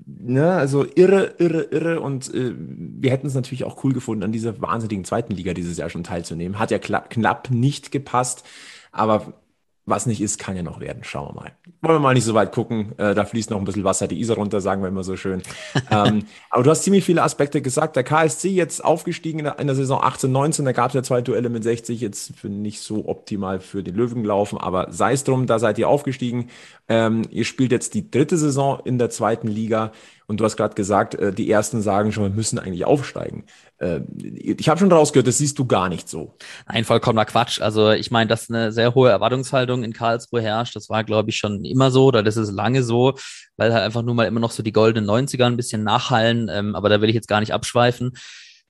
ne, 0.06 0.50
also 0.52 0.84
irre, 0.84 1.34
irre, 1.38 1.62
irre. 1.62 2.00
Und 2.00 2.34
äh, 2.34 2.52
wir 2.56 3.12
hätten 3.12 3.28
es 3.28 3.34
natürlich 3.34 3.64
auch 3.64 3.84
cool 3.84 3.92
gefunden, 3.92 4.24
an 4.24 4.32
dieser 4.32 4.60
wahnsinnigen 4.60 5.04
zweiten 5.04 5.32
Liga 5.34 5.54
dieses 5.54 5.78
Jahr 5.78 5.88
schon 5.88 6.04
teilzunehmen. 6.04 6.58
Hat 6.58 6.72
ja 6.72 6.78
knapp 6.78 7.50
nicht 7.50 7.92
gepasst. 7.92 8.44
Aber 8.90 9.34
was 9.86 10.06
nicht 10.06 10.22
ist, 10.22 10.38
kann 10.38 10.56
ja 10.56 10.62
noch 10.62 10.80
werden. 10.80 11.04
Schauen 11.04 11.28
wir 11.28 11.42
mal. 11.42 11.52
Wollen 11.82 11.96
wir 11.96 12.00
mal 12.00 12.14
nicht 12.14 12.24
so 12.24 12.32
weit 12.32 12.52
gucken. 12.52 12.98
Äh, 12.98 13.14
da 13.14 13.26
fließt 13.26 13.50
noch 13.50 13.58
ein 13.58 13.64
bisschen 13.64 13.84
Wasser 13.84 14.08
die 14.08 14.18
Isar 14.18 14.36
runter, 14.36 14.62
sagen 14.62 14.80
wir 14.82 14.88
immer 14.88 15.04
so 15.04 15.16
schön. 15.16 15.42
ähm, 15.90 16.24
aber 16.48 16.62
du 16.62 16.70
hast 16.70 16.84
ziemlich 16.84 17.04
viele 17.04 17.22
Aspekte 17.22 17.60
gesagt. 17.60 17.96
Der 17.96 18.02
KSC 18.02 18.48
jetzt 18.48 18.82
aufgestiegen 18.82 19.40
in 19.40 19.44
der, 19.44 19.58
in 19.58 19.66
der 19.66 19.76
Saison 19.76 20.02
18, 20.02 20.32
19. 20.32 20.64
Da 20.64 20.72
gab 20.72 20.88
es 20.88 20.94
ja 20.94 21.02
zwei 21.02 21.20
Duelle 21.20 21.50
mit 21.50 21.64
60. 21.64 22.00
Jetzt 22.00 22.44
nicht 22.44 22.80
so 22.80 23.06
optimal 23.08 23.60
für 23.60 23.82
die 23.82 23.90
Löwen 23.90 24.22
gelaufen. 24.22 24.56
Aber 24.56 24.90
sei 24.90 25.12
es 25.12 25.24
drum, 25.24 25.46
da 25.46 25.58
seid 25.58 25.78
ihr 25.78 25.88
aufgestiegen. 25.88 26.48
Ähm, 26.88 27.22
ihr 27.30 27.44
spielt 27.44 27.70
jetzt 27.70 27.92
die 27.92 28.10
dritte 28.10 28.38
Saison 28.38 28.80
in 28.84 28.98
der 28.98 29.10
zweiten 29.10 29.48
Liga. 29.48 29.92
Und 30.26 30.40
du 30.40 30.44
hast 30.44 30.56
gerade 30.56 30.74
gesagt, 30.74 31.14
äh, 31.14 31.32
die 31.32 31.50
ersten 31.50 31.82
sagen 31.82 32.12
schon, 32.12 32.24
wir 32.24 32.30
müssen 32.30 32.58
eigentlich 32.58 32.84
aufsteigen. 32.84 33.44
Äh, 33.78 34.00
ich 34.16 34.68
habe 34.68 34.78
schon 34.80 34.90
rausgehört, 34.90 35.26
das 35.26 35.38
siehst 35.38 35.58
du 35.58 35.66
gar 35.66 35.88
nicht 35.88 36.08
so. 36.08 36.36
Nein, 36.66 36.84
vollkommener 36.84 37.26
Quatsch. 37.26 37.60
Also 37.60 37.90
ich 37.90 38.10
meine, 38.10 38.28
dass 38.28 38.48
eine 38.48 38.72
sehr 38.72 38.94
hohe 38.94 39.10
Erwartungshaltung 39.10 39.84
in 39.84 39.92
Karlsruhe 39.92 40.40
herrscht, 40.40 40.76
das 40.76 40.88
war, 40.88 41.04
glaube 41.04 41.30
ich, 41.30 41.36
schon 41.36 41.64
immer 41.64 41.90
so, 41.90 42.06
oder 42.06 42.22
das 42.22 42.36
ist 42.36 42.50
lange 42.50 42.82
so, 42.82 43.14
weil 43.56 43.72
halt 43.72 43.84
einfach 43.84 44.02
nur 44.02 44.14
mal 44.14 44.26
immer 44.26 44.40
noch 44.40 44.50
so 44.50 44.62
die 44.62 44.72
goldenen 44.72 45.08
90er 45.08 45.44
ein 45.44 45.56
bisschen 45.56 45.84
nachhallen. 45.84 46.48
Ähm, 46.50 46.74
aber 46.74 46.88
da 46.88 47.00
will 47.00 47.08
ich 47.08 47.14
jetzt 47.14 47.28
gar 47.28 47.40
nicht 47.40 47.52
abschweifen. 47.52 48.12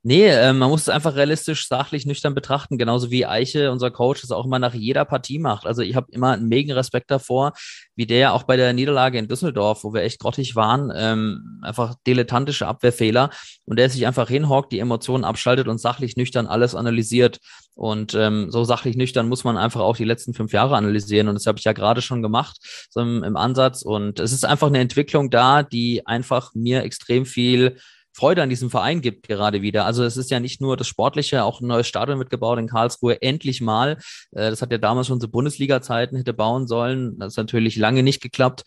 Nee, 0.07 0.27
äh, 0.27 0.53
man 0.53 0.69
muss 0.69 0.83
es 0.83 0.89
einfach 0.91 1.17
realistisch, 1.17 1.67
sachlich, 1.67 2.05
nüchtern 2.05 2.35
betrachten, 2.35 2.77
genauso 2.77 3.11
wie 3.11 3.25
Eiche, 3.25 3.73
unser 3.73 3.91
Coach, 3.91 4.21
das 4.21 4.33
auch 4.33 4.45
immer 4.45 4.59
nach 4.59 4.75
jeder 4.75 5.07
Partie 5.07 5.39
macht. 5.39 5.65
Also 5.67 5.81
ich 5.81 5.97
habe 5.97 6.13
immer 6.13 6.33
einen 6.33 6.47
mega 6.47 6.75
Respekt 6.75 7.11
davor, 7.11 7.55
wie 7.97 8.05
der 8.05 8.35
auch 8.35 8.43
bei 8.43 8.59
der 8.59 8.75
Niederlage 8.75 9.19
in 9.19 9.29
Düsseldorf, 9.29 9.83
wo 9.83 9.95
wir 9.95 10.03
echt 10.03 10.21
grottig 10.21 10.57
waren, 10.57 10.93
ähm, 10.95 11.59
einfach 11.63 11.95
dilettantische 12.07 12.67
Abwehrfehler 12.67 13.31
und 13.65 13.79
der 13.79 13.89
sich 13.89 14.07
einfach 14.07 14.29
hinhockt, 14.29 14.73
die 14.73 14.79
Emotionen 14.79 15.25
abschaltet 15.25 15.69
und 15.69 15.81
sachlich 15.81 16.19
nüchtern 16.19 16.47
alles 16.47 16.75
analysiert. 16.75 17.39
Und 17.75 18.13
ähm, 18.13 18.51
so 18.51 18.63
sachlich 18.65 18.97
nüchtern 18.97 19.27
muss 19.27 19.43
man 19.43 19.57
einfach 19.57 19.81
auch 19.81 19.97
die 19.97 20.05
letzten 20.05 20.35
fünf 20.35 20.53
Jahre 20.53 20.77
analysieren. 20.77 21.29
Und 21.29 21.35
das 21.35 21.47
habe 21.47 21.59
ich 21.59 21.65
ja 21.65 21.73
gerade 21.73 22.03
schon 22.03 22.21
gemacht, 22.21 22.59
so 22.91 23.01
im, 23.01 23.25
im 23.25 23.39
Ansatz. 23.39 23.81
Und 23.81 24.21
es 24.21 24.33
ist 24.33 24.45
einfach 24.45 24.67
eine 24.67 24.81
Entwicklung 24.81 25.31
da, 25.31 25.63
die 25.63 26.07
einfach 26.07 26.51
mir 26.55 26.83
extrem 26.83 27.25
viel 27.25 27.79
Freude 28.15 28.43
an 28.43 28.49
diesem 28.49 28.71
Verein 28.71 29.01
gibt 29.01 29.27
gerade 29.27 29.61
wieder. 29.61 29.87
Also 29.87 30.05
es 30.05 30.17
ist 30.17 30.31
ja 30.31 30.39
nicht 30.39 30.61
nur 30.61 30.77
das 30.77 30.87
Sportliche, 30.87 31.43
auch 31.43 31.61
ein 31.61 31.67
neues 31.67 31.89
Stadion 31.89 32.17
mitgebaut 32.17 32.61
in 32.61 32.69
Karlsruhe, 32.69 33.21
endlich 33.21 33.61
mal. 33.61 33.99
Äh, 34.31 34.51
das 34.51 34.63
hat 34.63 34.71
ja 34.71 34.79
damals 34.79 35.09
schon 35.09 35.21
zu 35.21 35.29
Bundesliga-Zeiten 35.29 36.17
hätte 36.17 36.33
bauen 36.33 36.69
sollen. 36.69 37.19
Das 37.19 37.33
ist 37.33 37.37
natürlich 37.37 37.77
lange 37.77 38.05
nicht 38.05 38.23
geklappt. 38.23 38.63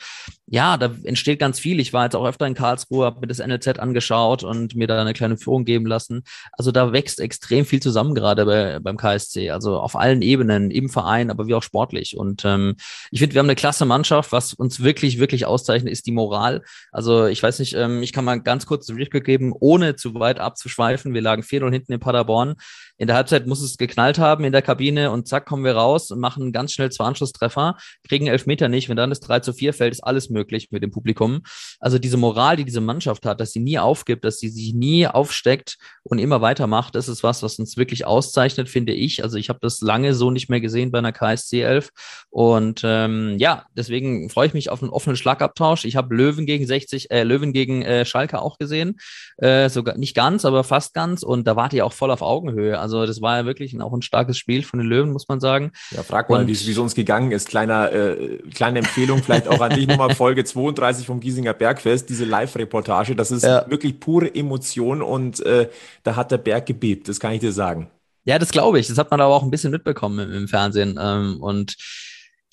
Ja, 0.47 0.75
da 0.75 0.93
entsteht 1.03 1.39
ganz 1.39 1.59
viel. 1.59 1.79
Ich 1.79 1.93
war 1.93 2.03
jetzt 2.03 2.15
auch 2.15 2.25
öfter 2.25 2.45
in 2.45 2.55
Karlsruhe, 2.55 3.05
habe 3.05 3.21
mir 3.21 3.27
das 3.27 3.39
NLZ 3.39 3.79
angeschaut 3.79 4.43
und 4.43 4.75
mir 4.75 4.87
da 4.87 4.99
eine 4.99 5.13
kleine 5.13 5.37
Führung 5.37 5.63
geben 5.63 5.85
lassen. 5.85 6.23
Also 6.51 6.71
da 6.71 6.91
wächst 6.91 7.21
extrem 7.21 7.65
viel 7.65 7.81
zusammen 7.81 8.15
gerade 8.15 8.45
bei, 8.45 8.79
beim 8.79 8.97
KSC. 8.97 9.51
Also 9.51 9.79
auf 9.79 9.95
allen 9.95 10.21
Ebenen, 10.21 10.71
im 10.71 10.89
Verein, 10.89 11.31
aber 11.31 11.47
wie 11.47 11.53
auch 11.53 11.63
sportlich. 11.63 12.17
Und 12.17 12.43
ähm, 12.43 12.75
ich 13.11 13.19
finde, 13.19 13.35
wir 13.35 13.39
haben 13.39 13.47
eine 13.47 13.55
klasse 13.55 13.85
Mannschaft. 13.85 14.33
Was 14.33 14.53
uns 14.53 14.83
wirklich, 14.83 15.19
wirklich 15.19 15.45
auszeichnet, 15.45 15.91
ist 15.91 16.05
die 16.05 16.11
Moral. 16.11 16.63
Also 16.91 17.27
ich 17.27 17.41
weiß 17.41 17.59
nicht, 17.59 17.73
ähm, 17.75 18.03
ich 18.03 18.11
kann 18.11 18.25
mal 18.25 18.41
ganz 18.41 18.65
kurz 18.65 18.89
Rückblick 18.89 19.23
geben 19.23 19.36
geben, 19.37 19.53
ohne 19.57 19.95
zu 19.95 20.13
weit 20.15 20.39
abzuschweifen. 20.39 21.13
Wir 21.13 21.21
lagen 21.21 21.43
4-0 21.43 21.71
hinten 21.71 21.93
in 21.93 21.99
Paderborn. 21.99 22.55
In 22.97 23.07
der 23.07 23.15
Halbzeit 23.15 23.45
muss 23.45 23.61
es 23.61 23.77
geknallt 23.77 24.17
haben 24.17 24.43
in 24.43 24.51
der 24.51 24.61
Kabine 24.61 25.11
und 25.11 25.27
zack, 25.27 25.45
kommen 25.45 25.63
wir 25.63 25.75
raus 25.75 26.11
und 26.11 26.19
machen 26.19 26.51
ganz 26.51 26.71
schnell 26.71 26.91
zwei 26.91 27.05
Anschlusstreffer, 27.05 27.77
kriegen 28.07 28.27
Elfmeter 28.27 28.69
nicht. 28.69 28.89
Wenn 28.89 28.97
dann 28.97 29.09
das 29.09 29.19
3 29.19 29.41
zu 29.41 29.53
4 29.53 29.73
fällt, 29.73 29.93
ist 29.93 30.03
alles 30.03 30.29
möglich 30.29 30.69
mit 30.71 30.83
dem 30.83 30.91
Publikum. 30.91 31.41
Also 31.79 31.99
diese 31.99 32.17
Moral, 32.17 32.55
die 32.55 32.65
diese 32.65 32.81
Mannschaft 32.81 33.25
hat, 33.25 33.39
dass 33.39 33.51
sie 33.51 33.59
nie 33.59 33.77
aufgibt, 33.77 34.25
dass 34.25 34.39
sie 34.39 34.49
sich 34.49 34.73
nie 34.73 35.07
aufsteckt 35.07 35.77
und 36.03 36.19
immer 36.19 36.41
weitermacht, 36.41 36.95
das 36.95 37.07
ist 37.07 37.23
was, 37.23 37.43
was 37.43 37.59
uns 37.59 37.77
wirklich 37.77 38.05
auszeichnet, 38.05 38.69
finde 38.69 38.93
ich. 38.93 39.23
Also 39.23 39.37
ich 39.37 39.49
habe 39.49 39.59
das 39.61 39.81
lange 39.81 40.13
so 40.13 40.31
nicht 40.31 40.49
mehr 40.49 40.61
gesehen 40.61 40.91
bei 40.91 40.99
einer 40.99 41.11
KSC 41.11 41.61
11. 41.61 41.89
Und 42.29 42.81
ähm, 42.83 43.35
ja, 43.37 43.65
deswegen 43.75 44.29
freue 44.29 44.47
ich 44.47 44.53
mich 44.53 44.69
auf 44.69 44.81
einen 44.81 44.91
offenen 44.91 45.17
Schlagabtausch. 45.17 45.85
Ich 45.85 45.95
habe 45.95 46.15
Löwen 46.15 46.45
gegen 46.45 46.65
60, 46.65 47.11
äh, 47.11 47.23
Löwen 47.23 47.53
gegen 47.53 47.81
äh, 47.83 48.05
Schalke 48.05 48.41
auch 48.41 48.57
gesehen. 48.57 48.97
Äh, 49.37 49.69
sogar 49.69 49.97
nicht 49.97 50.15
ganz, 50.15 50.45
aber 50.45 50.63
fast 50.63 50.93
ganz. 50.93 51.23
Und 51.23 51.45
da 51.47 51.55
wart 51.55 51.73
ihr 51.73 51.85
auch 51.85 51.93
voll 51.93 52.11
auf 52.11 52.21
Augenhöhe. 52.21 52.79
Also 52.79 52.86
das 52.87 53.21
war 53.21 53.37
ja 53.37 53.45
wirklich 53.45 53.79
auch 53.81 53.93
ein 53.93 54.01
starkes 54.01 54.37
Spiel 54.37 54.63
von 54.63 54.79
den 54.79 54.87
Löwen, 54.87 55.11
muss 55.11 55.27
man 55.27 55.39
sagen. 55.39 55.71
Ja, 55.91 56.03
frag 56.03 56.29
mal, 56.29 56.47
wie 56.47 56.51
es 56.51 56.77
uns 56.77 56.95
gegangen 56.95 57.31
ist. 57.31 57.49
Kleiner, 57.49 57.91
äh, 57.91 58.39
kleine 58.53 58.79
Empfehlung 58.79 59.21
vielleicht 59.23 59.47
auch 59.47 59.61
an 59.61 59.71
dich 59.71 59.87
nochmal 59.87 60.15
Folge 60.15 60.43
32 60.43 61.05
vom 61.05 61.19
Giesinger 61.19 61.53
Bergfest, 61.53 62.09
diese 62.09 62.25
Live-Reportage. 62.25 63.15
Das 63.15 63.31
ist 63.31 63.43
ja. 63.43 63.69
wirklich 63.69 63.99
pure 63.99 64.33
Emotion 64.33 65.01
und 65.01 65.39
äh, 65.45 65.69
da 66.03 66.15
hat 66.15 66.31
der 66.31 66.37
Berg 66.37 66.65
gebebt, 66.65 67.09
das 67.09 67.19
kann 67.19 67.33
ich 67.33 67.39
dir 67.39 67.51
sagen. 67.51 67.89
Ja, 68.27 68.37
das 68.39 68.51
glaube 68.51 68.79
ich. 68.79 68.87
Das 68.87 68.97
hat 68.97 69.09
man 69.09 69.21
aber 69.21 69.33
auch 69.33 69.43
ein 69.43 69.51
bisschen 69.51 69.71
mitbekommen 69.71 70.19
im, 70.19 70.33
im 70.33 70.47
Fernsehen. 70.49 70.99
Ähm, 71.01 71.41
und 71.41 71.77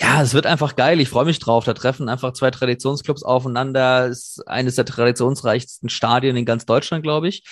ja, 0.01 0.22
es 0.22 0.35
wird 0.35 0.47
einfach 0.47 0.76
geil. 0.76 1.01
Ich 1.01 1.09
freue 1.09 1.24
mich 1.24 1.39
drauf. 1.41 1.64
Da 1.64 1.74
treffen 1.74 2.09
einfach 2.09 2.32
zwei 2.32 2.51
Traditionsclubs 2.51 3.22
aufeinander. 3.22 4.07
Es 4.07 4.37
ist 4.37 4.49
eines 4.49 4.76
der 4.76 4.85
traditionsreichsten 4.85 5.89
Stadien 5.89 6.37
in 6.37 6.45
ganz 6.45 6.66
Deutschland, 6.66 7.03
glaube 7.03 7.28
ich. 7.28 7.45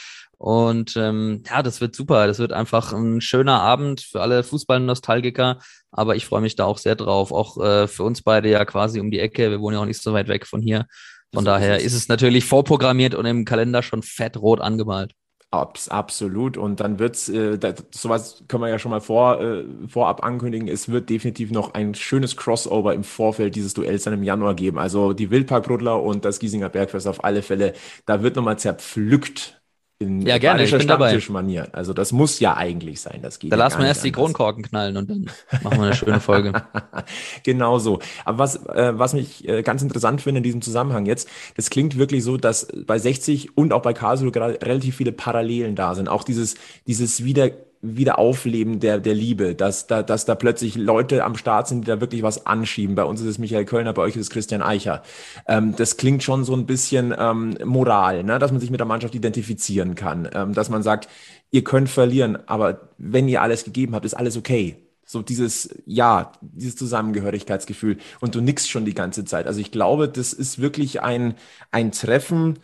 Und 0.42 0.96
ähm, 0.96 1.44
ja, 1.48 1.62
das 1.62 1.80
wird 1.80 1.94
super. 1.94 2.26
Das 2.26 2.40
wird 2.40 2.52
einfach 2.52 2.92
ein 2.92 3.20
schöner 3.20 3.60
Abend 3.60 4.00
für 4.00 4.20
alle 4.20 4.42
Fußball-Nostalgiker. 4.42 5.60
Aber 5.92 6.16
ich 6.16 6.26
freue 6.26 6.40
mich 6.40 6.56
da 6.56 6.64
auch 6.64 6.78
sehr 6.78 6.96
drauf. 6.96 7.30
Auch 7.30 7.62
äh, 7.62 7.86
für 7.86 8.02
uns 8.02 8.22
beide 8.22 8.50
ja 8.50 8.64
quasi 8.64 8.98
um 8.98 9.12
die 9.12 9.20
Ecke. 9.20 9.52
Wir 9.52 9.60
wohnen 9.60 9.76
ja 9.76 9.80
auch 9.80 9.86
nicht 9.86 10.02
so 10.02 10.12
weit 10.12 10.26
weg 10.26 10.48
von 10.48 10.60
hier. 10.60 10.86
Von 11.32 11.44
so 11.44 11.50
daher 11.52 11.78
ist 11.80 11.94
es 11.94 12.08
natürlich 12.08 12.44
vorprogrammiert 12.44 13.14
und 13.14 13.24
im 13.24 13.44
Kalender 13.44 13.84
schon 13.84 14.02
fett 14.02 14.36
rot 14.36 14.60
angemalt. 14.60 15.12
Abs 15.52 15.88
absolut. 15.88 16.56
Und 16.56 16.80
dann 16.80 16.98
wird's, 16.98 17.28
äh, 17.28 17.60
sowas 17.94 18.42
können 18.48 18.64
wir 18.64 18.68
ja 18.68 18.80
schon 18.80 18.90
mal 18.90 19.00
vor, 19.00 19.40
äh, 19.40 19.64
vorab 19.86 20.24
ankündigen. 20.24 20.66
Es 20.66 20.88
wird 20.88 21.08
definitiv 21.08 21.52
noch 21.52 21.74
ein 21.74 21.94
schönes 21.94 22.36
Crossover 22.36 22.94
im 22.94 23.04
Vorfeld 23.04 23.54
dieses 23.54 23.74
Duells 23.74 24.02
dann 24.02 24.14
im 24.14 24.24
Januar 24.24 24.54
geben. 24.54 24.80
Also 24.80 25.12
die 25.12 25.30
Wildparkbrudler 25.30 26.02
und 26.02 26.24
das 26.24 26.40
Giesinger 26.40 26.68
Bergfest 26.68 27.06
auf 27.06 27.22
alle 27.22 27.42
Fälle. 27.42 27.74
Da 28.06 28.24
wird 28.24 28.34
nochmal 28.34 28.58
zerpflückt 28.58 29.61
in 30.02 30.22
ja, 30.22 30.38
gerne, 30.38 30.64
ich 30.64 30.70
bin 30.70 30.86
dabei. 30.86 31.18
Manier. 31.30 31.68
Also 31.72 31.92
das 31.92 32.12
muss 32.12 32.40
ja 32.40 32.56
eigentlich 32.56 33.00
sein. 33.00 33.20
Das 33.22 33.38
geht 33.38 33.52
da 33.52 33.56
ja 33.56 33.64
lassen 33.64 33.78
wir 33.78 33.86
erst 33.86 34.00
anders. 34.00 34.02
die 34.02 34.12
Kronkorken 34.12 34.62
knallen 34.62 34.96
und 34.96 35.08
dann 35.08 35.30
machen 35.62 35.78
wir 35.78 35.86
eine 35.86 35.94
schöne 35.94 36.20
Folge. 36.20 36.52
genau 37.44 37.78
so. 37.78 38.00
Aber 38.24 38.38
was, 38.38 38.56
äh, 38.66 38.92
was 38.98 39.14
mich 39.14 39.48
äh, 39.48 39.62
ganz 39.62 39.82
interessant 39.82 40.20
finde 40.20 40.38
in 40.38 40.44
diesem 40.44 40.62
Zusammenhang 40.62 41.06
jetzt, 41.06 41.28
das 41.56 41.70
klingt 41.70 41.96
wirklich 41.96 42.24
so, 42.24 42.36
dass 42.36 42.68
bei 42.86 42.98
60 42.98 43.56
und 43.56 43.72
auch 43.72 43.82
bei 43.82 43.92
Karlsruhe 43.92 44.32
gerade 44.32 44.58
relativ 44.62 44.96
viele 44.96 45.12
Parallelen 45.12 45.74
da 45.76 45.94
sind. 45.94 46.08
Auch 46.08 46.24
dieses, 46.24 46.56
dieses 46.86 47.24
wieder 47.24 47.50
Wiederaufleben 47.82 48.78
der, 48.78 48.98
der 48.98 49.14
Liebe, 49.14 49.56
dass 49.56 49.88
da, 49.88 50.04
dass 50.04 50.24
da 50.24 50.36
plötzlich 50.36 50.76
Leute 50.76 51.24
am 51.24 51.36
Start 51.36 51.66
sind, 51.66 51.82
die 51.82 51.88
da 51.88 52.00
wirklich 52.00 52.22
was 52.22 52.46
anschieben. 52.46 52.94
Bei 52.94 53.02
uns 53.02 53.20
ist 53.20 53.26
es 53.26 53.38
Michael 53.38 53.64
Kölner, 53.64 53.92
bei 53.92 54.02
euch 54.02 54.14
ist 54.14 54.22
es 54.22 54.30
Christian 54.30 54.62
Eicher. 54.62 55.02
Ähm, 55.48 55.74
das 55.76 55.96
klingt 55.96 56.22
schon 56.22 56.44
so 56.44 56.54
ein 56.54 56.64
bisschen 56.64 57.12
ähm, 57.18 57.58
Moral, 57.64 58.22
ne? 58.22 58.38
dass 58.38 58.52
man 58.52 58.60
sich 58.60 58.70
mit 58.70 58.78
der 58.78 58.86
Mannschaft 58.86 59.16
identifizieren 59.16 59.96
kann, 59.96 60.28
ähm, 60.32 60.54
dass 60.54 60.70
man 60.70 60.84
sagt, 60.84 61.08
ihr 61.50 61.64
könnt 61.64 61.88
verlieren, 61.88 62.38
aber 62.46 62.88
wenn 62.98 63.26
ihr 63.26 63.42
alles 63.42 63.64
gegeben 63.64 63.96
habt, 63.96 64.04
ist 64.04 64.14
alles 64.14 64.36
okay. 64.36 64.76
So 65.04 65.20
dieses, 65.20 65.68
ja, 65.84 66.32
dieses 66.40 66.76
Zusammengehörigkeitsgefühl 66.76 67.98
und 68.20 68.36
du 68.36 68.40
nickst 68.40 68.70
schon 68.70 68.84
die 68.84 68.94
ganze 68.94 69.24
Zeit. 69.24 69.48
Also 69.48 69.60
ich 69.60 69.72
glaube, 69.72 70.08
das 70.08 70.32
ist 70.32 70.60
wirklich 70.60 71.02
ein, 71.02 71.34
ein 71.72 71.90
Treffen, 71.90 72.60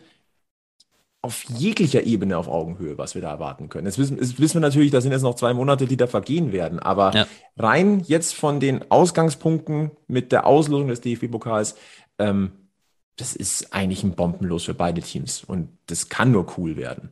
auf 1.21 1.43
jeglicher 1.49 2.03
Ebene 2.03 2.37
auf 2.37 2.47
Augenhöhe, 2.47 2.97
was 2.97 3.13
wir 3.13 3.21
da 3.21 3.29
erwarten 3.31 3.67
können. 3.67 3.87
Jetzt 3.87 3.97
wissen, 3.97 4.17
jetzt 4.17 4.39
wissen 4.39 4.55
wir 4.55 4.61
natürlich, 4.61 4.91
da 4.91 5.01
sind 5.01 5.11
jetzt 5.11 5.21
noch 5.21 5.35
zwei 5.35 5.53
Monate, 5.53 5.85
die 5.85 5.97
da 5.97 6.07
vergehen 6.07 6.53
werden. 6.53 6.79
Aber 6.79 7.13
ja. 7.13 7.27
rein 7.57 8.01
jetzt 8.07 8.35
von 8.35 8.59
den 8.59 8.89
Ausgangspunkten 8.89 9.91
mit 10.07 10.31
der 10.31 10.47
Auslosung 10.47 10.87
des 10.87 11.01
DFB-Pokals, 11.01 11.75
ähm, 12.19 12.51
das 13.17 13.35
ist 13.35 13.73
eigentlich 13.73 14.03
ein 14.03 14.13
Bombenlos 14.13 14.63
für 14.63 14.73
beide 14.73 15.01
Teams. 15.01 15.43
Und 15.43 15.69
das 15.87 16.07
kann 16.07 16.31
nur 16.31 16.53
cool 16.57 16.77
werden. 16.77 17.11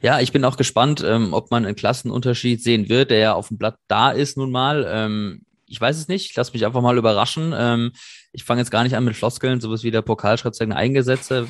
Ja, 0.00 0.20
ich 0.20 0.32
bin 0.32 0.44
auch 0.46 0.56
gespannt, 0.56 1.04
ähm, 1.06 1.34
ob 1.34 1.50
man 1.50 1.66
einen 1.66 1.76
Klassenunterschied 1.76 2.62
sehen 2.62 2.88
wird, 2.88 3.10
der 3.10 3.18
ja 3.18 3.34
auf 3.34 3.48
dem 3.48 3.58
Blatt 3.58 3.76
da 3.88 4.10
ist 4.10 4.38
nun 4.38 4.50
mal. 4.50 4.86
Ähm, 4.88 5.42
ich 5.66 5.78
weiß 5.78 5.98
es 5.98 6.08
nicht, 6.08 6.34
lass 6.36 6.54
mich 6.54 6.64
einfach 6.64 6.80
mal 6.80 6.96
überraschen. 6.96 7.52
Ähm, 7.54 7.92
ich 8.32 8.44
fange 8.44 8.62
jetzt 8.62 8.70
gar 8.70 8.84
nicht 8.84 8.96
an 8.96 9.04
mit 9.04 9.16
Floskeln, 9.16 9.60
sowas 9.60 9.82
wie 9.82 9.90
der 9.90 10.00
Pokalschritt 10.00 10.58
Eingesetze 10.60 11.48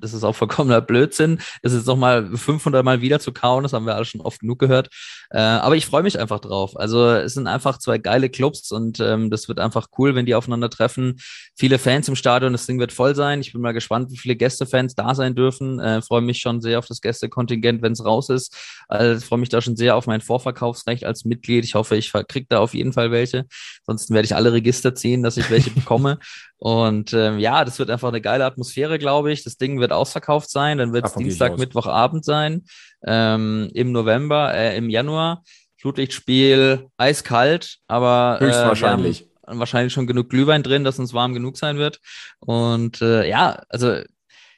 das 0.00 0.14
ist 0.14 0.24
auch 0.24 0.34
vollkommener 0.34 0.80
Blödsinn. 0.80 1.38
Das 1.62 1.72
ist 1.72 1.86
nochmal 1.86 2.36
500 2.36 2.84
Mal 2.84 3.00
wieder 3.00 3.20
zu 3.20 3.32
kauen, 3.32 3.62
das 3.62 3.72
haben 3.72 3.86
wir 3.86 3.94
alle 3.94 4.04
schon 4.04 4.20
oft 4.20 4.40
genug 4.40 4.58
gehört. 4.58 4.88
Äh, 5.30 5.38
aber 5.38 5.76
ich 5.76 5.86
freue 5.86 6.02
mich 6.02 6.18
einfach 6.18 6.40
drauf. 6.40 6.76
Also 6.76 7.10
es 7.10 7.34
sind 7.34 7.46
einfach 7.46 7.78
zwei 7.78 7.98
geile 7.98 8.28
Clubs 8.28 8.72
und 8.72 9.00
ähm, 9.00 9.30
das 9.30 9.48
wird 9.48 9.58
einfach 9.58 9.88
cool, 9.98 10.14
wenn 10.14 10.26
die 10.26 10.34
aufeinandertreffen. 10.34 11.16
Viele 11.56 11.78
Fans 11.78 12.08
im 12.08 12.16
Stadion, 12.16 12.52
das 12.52 12.66
Ding 12.66 12.78
wird 12.78 12.92
voll 12.92 13.14
sein. 13.14 13.40
Ich 13.40 13.52
bin 13.52 13.60
mal 13.60 13.72
gespannt, 13.72 14.10
wie 14.10 14.18
viele 14.18 14.36
Gästefans 14.36 14.94
da 14.94 15.14
sein 15.14 15.34
dürfen. 15.34 15.80
Äh, 15.80 16.02
freue 16.02 16.22
mich 16.22 16.38
schon 16.38 16.60
sehr 16.60 16.78
auf 16.78 16.86
das 16.86 17.00
Gästekontingent, 17.00 17.82
wenn 17.82 17.92
es 17.92 18.04
raus 18.04 18.28
ist. 18.28 18.56
Also, 18.88 19.24
freue 19.24 19.40
mich 19.40 19.48
da 19.48 19.60
schon 19.60 19.76
sehr 19.76 19.96
auf 19.96 20.06
mein 20.06 20.20
Vorverkaufsrecht 20.20 21.04
als 21.04 21.24
Mitglied. 21.24 21.64
Ich 21.64 21.74
hoffe, 21.74 21.96
ich 21.96 22.12
kriege 22.28 22.46
da 22.48 22.60
auf 22.60 22.74
jeden 22.74 22.92
Fall 22.92 23.10
welche. 23.10 23.46
Ansonsten 23.86 24.14
werde 24.14 24.26
ich 24.26 24.34
alle 24.34 24.52
Register 24.52 24.94
ziehen, 24.94 25.22
dass 25.22 25.36
ich 25.36 25.50
welche 25.50 25.70
bekomme. 25.70 26.18
Und 26.58 27.12
ähm, 27.12 27.38
ja, 27.38 27.64
das 27.64 27.78
wird 27.78 27.90
einfach 27.90 28.08
eine 28.08 28.20
geile 28.20 28.44
Atmosphäre, 28.44 28.98
glaube 28.98 29.30
ich. 29.32 29.44
Das 29.44 29.56
Ding 29.58 29.78
wird 29.78 29.92
ausverkauft 29.92 30.50
sein. 30.50 30.78
Dann 30.78 30.92
wird 30.92 31.06
es 31.06 31.14
Dienstag, 31.14 31.58
Mittwochabend 31.58 32.24
sein. 32.24 32.64
Ähm, 33.06 33.70
Im 33.74 33.92
November, 33.92 34.54
äh, 34.54 34.76
im 34.76 34.88
Januar. 34.88 35.42
Flutlichtspiel, 35.78 36.88
eiskalt, 36.96 37.78
aber 37.86 38.38
äh, 38.40 38.46
höchstwahrscheinlich. 38.46 39.28
wahrscheinlich 39.42 39.92
schon 39.92 40.06
genug 40.06 40.30
Glühwein 40.30 40.62
drin, 40.62 40.84
dass 40.84 40.98
uns 40.98 41.12
warm 41.12 41.34
genug 41.34 41.58
sein 41.58 41.76
wird. 41.76 42.00
Und 42.40 43.02
äh, 43.02 43.28
ja, 43.28 43.62
also 43.68 44.00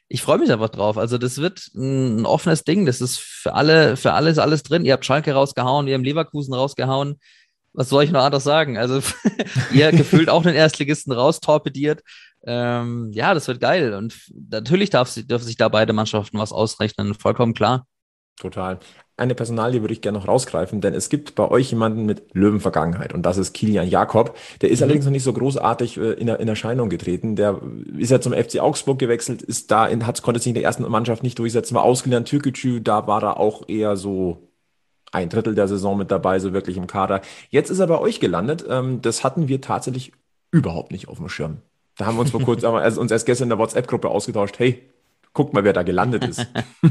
ich 0.07 0.23
freue 0.23 0.39
mich 0.39 0.51
einfach 0.51 0.71
drauf. 0.71 0.97
Also 0.97 1.19
das 1.19 1.39
wird 1.39 1.69
ein, 1.75 2.21
ein 2.21 2.27
offenes 2.27 2.65
Ding. 2.65 2.87
Das 2.87 3.01
ist 3.01 3.19
für 3.19 3.55
alle, 3.55 3.97
für 3.97 4.13
alles 4.13 4.39
alles 4.39 4.63
drin. 4.63 4.85
Ihr 4.85 4.95
habt 4.95 5.05
Schalke 5.05 5.33
rausgehauen, 5.33 5.87
ihr 5.89 5.97
habt 5.97 6.05
Leverkusen 6.05 6.55
rausgehauen 6.55 7.19
was 7.79 7.91
soll 7.91 8.03
ich 8.03 8.11
noch 8.11 8.25
anders 8.25 8.43
sagen? 8.43 8.77
Also 8.77 9.01
ihr 9.73 9.93
gefühlt 9.93 10.29
auch 10.29 10.43
den 10.43 10.57
Erstligisten 10.57 11.13
raus 11.13 11.39
torpediert. 11.39 12.03
Ähm, 12.45 13.13
ja, 13.13 13.35
das 13.35 13.47
wird 13.47 13.61
geil. 13.61 13.95
Und 13.95 14.17
natürlich 14.51 14.91
darf, 14.91 15.15
dürfen 15.15 15.45
sich 15.45 15.57
da 15.57 15.69
beide 15.69 15.93
Mannschaften 15.93 16.39
was 16.39 16.53
ausrechnen, 16.53 17.15
vollkommen 17.15 17.55
klar. 17.55 17.87
Total. 18.37 18.81
Eine 19.17 19.37
Personalie 19.37 19.81
würde 19.81 19.95
ich 19.95 20.01
gerne 20.01 20.19
noch 20.19 20.27
rausgreifen, 20.27 20.81
denn 20.81 20.93
es 20.93 21.09
gibt 21.09 21.37
bei 21.37 21.49
euch 21.49 21.71
jemanden 21.71 22.05
mit 22.05 22.35
Löwenvergangenheit 22.35 23.13
und 23.13 23.23
das 23.23 23.39
ist 23.39 23.53
Kilian 23.53 23.89
Jakob. 23.89 24.37
Der 24.61 24.71
ist 24.71 24.81
mhm. 24.81 24.85
allerdings 24.85 25.05
noch 25.05 25.13
nicht 25.13 25.25
so 25.25 25.33
großartig 25.33 25.99
äh, 25.99 26.13
in, 26.15 26.27
in, 26.27 26.49
Erscheinung 26.49 26.89
getreten. 26.89 27.37
Der 27.37 27.61
ist 27.97 28.11
ja 28.11 28.21
zum 28.21 28.33
FC 28.33 28.59
Augsburg 28.59 28.99
gewechselt, 28.99 29.43
ist 29.43 29.71
da 29.71 29.87
in, 29.87 30.05
hat, 30.05 30.23
konnte 30.23 30.41
sich 30.41 30.49
in 30.49 30.55
der 30.55 30.65
ersten 30.65 30.83
Mannschaft 30.83 31.23
nicht 31.23 31.39
durchsetzen, 31.39 31.77
war 31.77 31.85
ausgelernt 31.85 32.27
Türkgücü, 32.27 32.81
da 32.81 33.07
war 33.07 33.23
er 33.23 33.39
auch 33.39 33.69
eher 33.69 33.97
so 33.97 34.48
ein 35.13 35.29
Drittel 35.29 35.55
der 35.55 35.69
Saison 35.69 35.97
mit 35.97 36.11
dabei, 36.11 36.39
so 36.39 36.53
wirklich 36.53 36.77
im 36.77 36.87
Kader. 36.87 37.21
Jetzt 37.51 37.71
ist 37.71 37.79
er 37.79 37.87
bei 37.87 37.99
euch 37.99 38.21
gelandet. 38.21 38.65
Ähm, 38.69 39.01
das 39.03 39.25
hatten 39.25 39.49
wir 39.49 39.61
tatsächlich 39.61 40.13
überhaupt 40.51 40.93
nicht 40.93 41.09
auf 41.09 41.19
dem 41.19 41.29
Schirm. 41.29 41.59
Da 41.97 42.07
haben 42.07 42.17
wir 42.17 42.23
uns 42.23 42.31
vor 42.31 42.43
kurzem 42.45 42.75
also 42.75 43.01
uns 43.01 43.11
erst 43.11 43.27
gestern 43.27 43.45
in 43.45 43.51
der 43.51 43.59
WhatsApp-Gruppe 43.59 44.09
ausgetauscht. 44.09 44.59
Hey, 44.59 44.83
guckt 45.33 45.55
mal, 45.55 45.65
wer 45.65 45.73
da 45.73 45.83
gelandet 45.83 46.25
ist. 46.25 46.47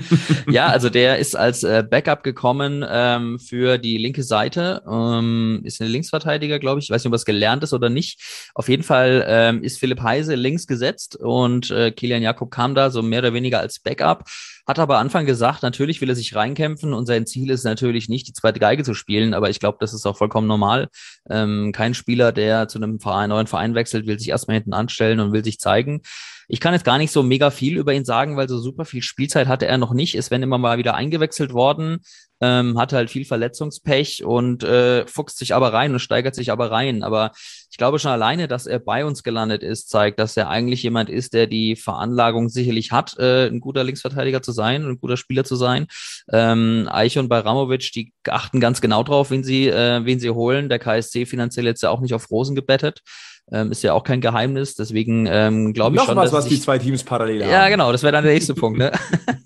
ja, 0.50 0.68
also 0.68 0.90
der 0.90 1.18
ist 1.18 1.36
als 1.36 1.64
äh, 1.64 1.84
Backup 1.90 2.24
gekommen 2.24 2.86
ähm, 2.88 3.40
für 3.40 3.78
die 3.78 3.98
linke 3.98 4.24
Seite. 4.24 4.84
Ähm, 4.90 5.62
ist 5.64 5.82
ein 5.82 5.88
Linksverteidiger, 5.88 6.60
glaube 6.60 6.80
ich. 6.80 6.86
Ich 6.86 6.92
weiß 6.92 7.04
nicht, 7.04 7.08
ob 7.08 7.14
das 7.14 7.26
gelernt 7.26 7.64
ist 7.64 7.74
oder 7.74 7.90
nicht. 7.90 8.22
Auf 8.54 8.70
jeden 8.70 8.84
Fall 8.84 9.26
ähm, 9.28 9.64
ist 9.64 9.80
Philipp 9.80 10.02
Heise 10.02 10.36
links 10.36 10.68
gesetzt 10.68 11.18
und 11.18 11.72
äh, 11.72 11.92
Kilian 11.92 12.22
Jakob 12.22 12.52
kam 12.52 12.76
da 12.76 12.90
so 12.90 13.02
mehr 13.02 13.20
oder 13.20 13.34
weniger 13.34 13.60
als 13.60 13.80
Backup. 13.80 14.24
Hat 14.68 14.80
aber 14.80 14.98
Anfang 14.98 15.26
gesagt, 15.26 15.64
natürlich 15.64 16.02
will 16.02 16.10
er 16.10 16.16
sich 16.16 16.36
reinkämpfen 16.36 16.94
und 16.94 17.06
sein 17.06 17.26
Ziel 17.26 17.50
ist 17.52 17.64
natürlich 17.64 18.10
nicht, 18.10 18.28
die 18.28 18.34
zweite 18.34 18.60
Geige 18.60 18.84
zu 18.84 18.94
spielen, 18.94 19.34
aber 19.34 19.50
ich 19.50 19.62
glaube, 19.62 19.78
das 19.80 19.94
ist 19.94 20.06
auch 20.06 20.18
vollkommen 20.18 20.48
normal. 20.48 20.90
Ähm, 21.30 21.72
kein 21.74 21.94
Spieler, 21.94 22.34
der 22.34 22.68
zu 22.68 22.78
einem 22.78 23.00
Verein, 23.00 23.30
neuen 23.30 23.48
Verein 23.48 23.76
wechselt, 23.76 24.08
will 24.08 24.20
sich 24.20 24.28
erstmal 24.28 24.56
hinten 24.56 24.74
anstellen 24.74 25.22
und 25.22 25.32
will 25.32 25.44
sich 25.44 25.60
zeigen. 25.60 26.02
Ich 26.48 26.60
kann 26.60 26.74
jetzt 26.74 26.86
gar 26.86 26.98
nicht 26.98 27.12
so 27.12 27.24
mega 27.24 27.52
viel 27.52 27.78
über 27.78 27.94
ihn 27.94 28.06
sagen, 28.06 28.38
weil 28.38 28.48
so 28.48 28.58
super 28.58 28.86
viel 28.86 29.02
Spielzeit 29.02 29.48
hatte 29.48 29.68
er 29.68 29.78
noch 29.78 29.94
nicht. 29.94 30.16
Ist 30.16 30.32
wenn 30.32 30.44
immer 30.44 30.58
mal 30.58 30.78
wieder 30.78 30.96
eingewechselt 30.96 31.54
worden, 31.54 32.00
ähm, 32.40 32.80
hatte 32.80 32.96
halt 32.96 33.10
viel 33.10 33.26
Verletzungspech 33.26 34.24
und 34.24 34.64
äh, 34.64 35.06
fuchst 35.08 35.38
sich 35.38 35.54
aber 35.54 35.74
rein 35.74 35.92
und 35.92 36.00
steigert 36.00 36.36
sich 36.36 36.52
aber 36.52 36.72
rein. 36.72 37.04
Aber 37.04 37.32
ich 37.70 37.78
glaube 37.78 38.00
schon 38.00 38.12
alleine, 38.12 38.48
dass 38.48 38.66
er 38.66 38.80
bei 38.80 39.06
uns 39.06 39.24
gelandet 39.24 39.62
ist, 39.62 39.90
zeigt, 39.90 40.20
dass 40.20 40.38
er 40.38 40.50
eigentlich 40.50 40.84
jemand 40.84 41.10
ist, 41.10 41.34
der 41.34 41.48
die 41.48 41.76
Veranlagung 41.76 42.50
sicherlich 42.50 42.92
hat, 42.92 43.18
äh, 43.18 43.48
ein 43.48 43.60
guter 43.60 43.84
Linksverteidiger 43.84 44.42
zu 44.42 44.52
sein 44.52 44.86
und 44.86 44.92
ein 44.92 45.00
guter 45.00 45.18
Spieler 45.18 45.44
zu 45.44 45.56
sein. 45.56 45.88
Ähm, 46.32 46.88
Eiche 46.90 47.20
und 47.20 47.28
Bayramovic, 47.28 47.92
die 47.92 48.14
achten 48.28 48.60
ganz 48.60 48.80
genau 48.80 49.04
drauf, 49.04 49.32
wen 49.32 49.44
sie, 49.44 49.68
äh, 49.68 50.06
wen 50.06 50.20
sie 50.20 50.30
holen. 50.30 50.70
Der 50.70 50.80
KSC 50.80 51.26
finanziell 51.26 51.66
jetzt 51.66 51.84
ja 51.84 51.90
auch 51.90 52.02
nicht 52.02 52.14
auf 52.14 52.30
Rosen 52.32 52.56
gebettet. 52.56 53.02
Ähm, 53.50 53.72
ist 53.72 53.82
ja 53.82 53.94
auch 53.94 54.04
kein 54.04 54.20
Geheimnis. 54.20 54.76
Deswegen 54.76 55.26
ähm, 55.26 55.74
glaube 55.74 55.96
ich 55.96 56.02
Noch 56.02 56.08
schon. 56.08 56.18
was, 56.18 56.34
was 56.34 56.48
die 56.48 56.60
zwei 56.60 56.78
Teams 56.78 57.04
parallel 57.04 57.44
haben. 57.44 57.52
Ja, 57.52 57.70
genau, 57.70 57.92
das 57.92 58.04
wäre 58.04 58.12
dann 58.12 58.24
der 58.24 58.34
nächste 58.34 58.54
Punkt. 58.56 58.78
Ne? 58.78 58.92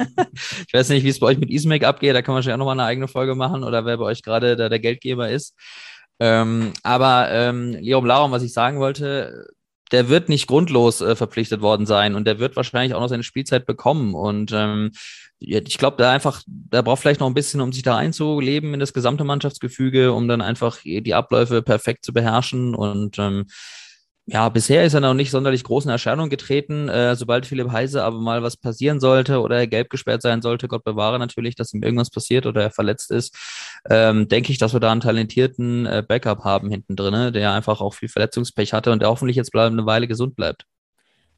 ich 0.67 0.73
weiß 0.73 0.89
nicht, 0.89 1.03
wie 1.03 1.09
es 1.09 1.19
bei 1.19 1.27
euch 1.27 1.37
mit 1.37 1.51
Ismail 1.51 1.85
abgeht. 1.85 2.15
Da 2.15 2.21
kann 2.21 2.33
man 2.33 2.37
wahrscheinlich 2.37 2.55
auch 2.55 2.65
nochmal 2.65 2.79
eine 2.79 2.89
eigene 2.89 3.07
Folge 3.07 3.35
machen 3.35 3.63
oder 3.63 3.85
wer 3.85 3.97
bei 3.97 4.05
euch 4.05 4.23
gerade 4.23 4.55
der, 4.55 4.69
der 4.69 4.79
Geldgeber 4.79 5.29
ist. 5.29 5.55
Ähm, 6.19 6.73
aber 6.83 7.29
ähm, 7.31 7.73
Leom 7.79 8.05
Larum, 8.05 8.31
was 8.31 8.43
ich 8.43 8.53
sagen 8.53 8.79
wollte, 8.79 9.47
der 9.91 10.09
wird 10.09 10.29
nicht 10.29 10.47
grundlos 10.47 11.01
äh, 11.01 11.15
verpflichtet 11.15 11.61
worden 11.61 11.85
sein 11.85 12.15
und 12.15 12.25
der 12.25 12.39
wird 12.39 12.55
wahrscheinlich 12.55 12.93
auch 12.95 13.01
noch 13.01 13.09
seine 13.09 13.23
Spielzeit 13.23 13.65
bekommen. 13.65 14.15
Und 14.15 14.51
ähm, 14.53 14.91
ich 15.39 15.77
glaube, 15.77 15.97
da 15.97 16.11
einfach, 16.11 16.41
der 16.45 16.83
braucht 16.83 17.01
vielleicht 17.01 17.19
noch 17.19 17.27
ein 17.27 17.33
bisschen, 17.33 17.61
um 17.61 17.73
sich 17.73 17.83
da 17.83 17.97
einzuleben 17.97 18.73
in 18.73 18.79
das 18.79 18.93
gesamte 18.93 19.23
Mannschaftsgefüge, 19.23 20.13
um 20.13 20.27
dann 20.27 20.41
einfach 20.41 20.77
die 20.83 21.13
Abläufe 21.13 21.61
perfekt 21.61 22.05
zu 22.05 22.13
beherrschen. 22.13 22.75
Und 22.75 23.17
ähm, 23.17 23.47
ja, 24.27 24.47
bisher 24.49 24.85
ist 24.85 24.93
er 24.93 24.99
noch 24.99 25.15
nicht 25.15 25.31
sonderlich 25.31 25.63
großen 25.63 25.89
Erscheinungen 25.89 26.29
getreten. 26.29 26.89
Äh, 26.89 27.15
sobald 27.15 27.45
Philipp 27.45 27.71
Heise 27.71 28.03
aber 28.03 28.19
mal 28.19 28.43
was 28.43 28.55
passieren 28.55 28.99
sollte 28.99 29.41
oder 29.41 29.57
er 29.57 29.67
gelb 29.67 29.89
gesperrt 29.89 30.21
sein 30.21 30.41
sollte, 30.41 30.67
Gott 30.67 30.83
bewahre 30.83 31.17
natürlich, 31.17 31.55
dass 31.55 31.73
ihm 31.73 31.81
irgendwas 31.81 32.11
passiert 32.11 32.45
oder 32.45 32.61
er 32.61 32.71
verletzt 32.71 33.11
ist, 33.11 33.35
ähm, 33.89 34.27
denke 34.27 34.51
ich, 34.51 34.59
dass 34.59 34.73
wir 34.73 34.79
da 34.79 34.91
einen 34.91 35.01
talentierten 35.01 35.85
äh, 35.85 36.03
Backup 36.07 36.43
haben 36.43 36.69
hinten 36.69 36.95
drin, 36.95 37.33
der 37.33 37.51
einfach 37.53 37.81
auch 37.81 37.95
viel 37.95 38.09
Verletzungspech 38.09 38.73
hatte 38.73 38.91
und 38.91 39.01
der 39.01 39.09
hoffentlich 39.09 39.37
jetzt 39.37 39.55
eine 39.55 39.85
Weile 39.85 40.07
gesund 40.07 40.35
bleibt. 40.35 40.65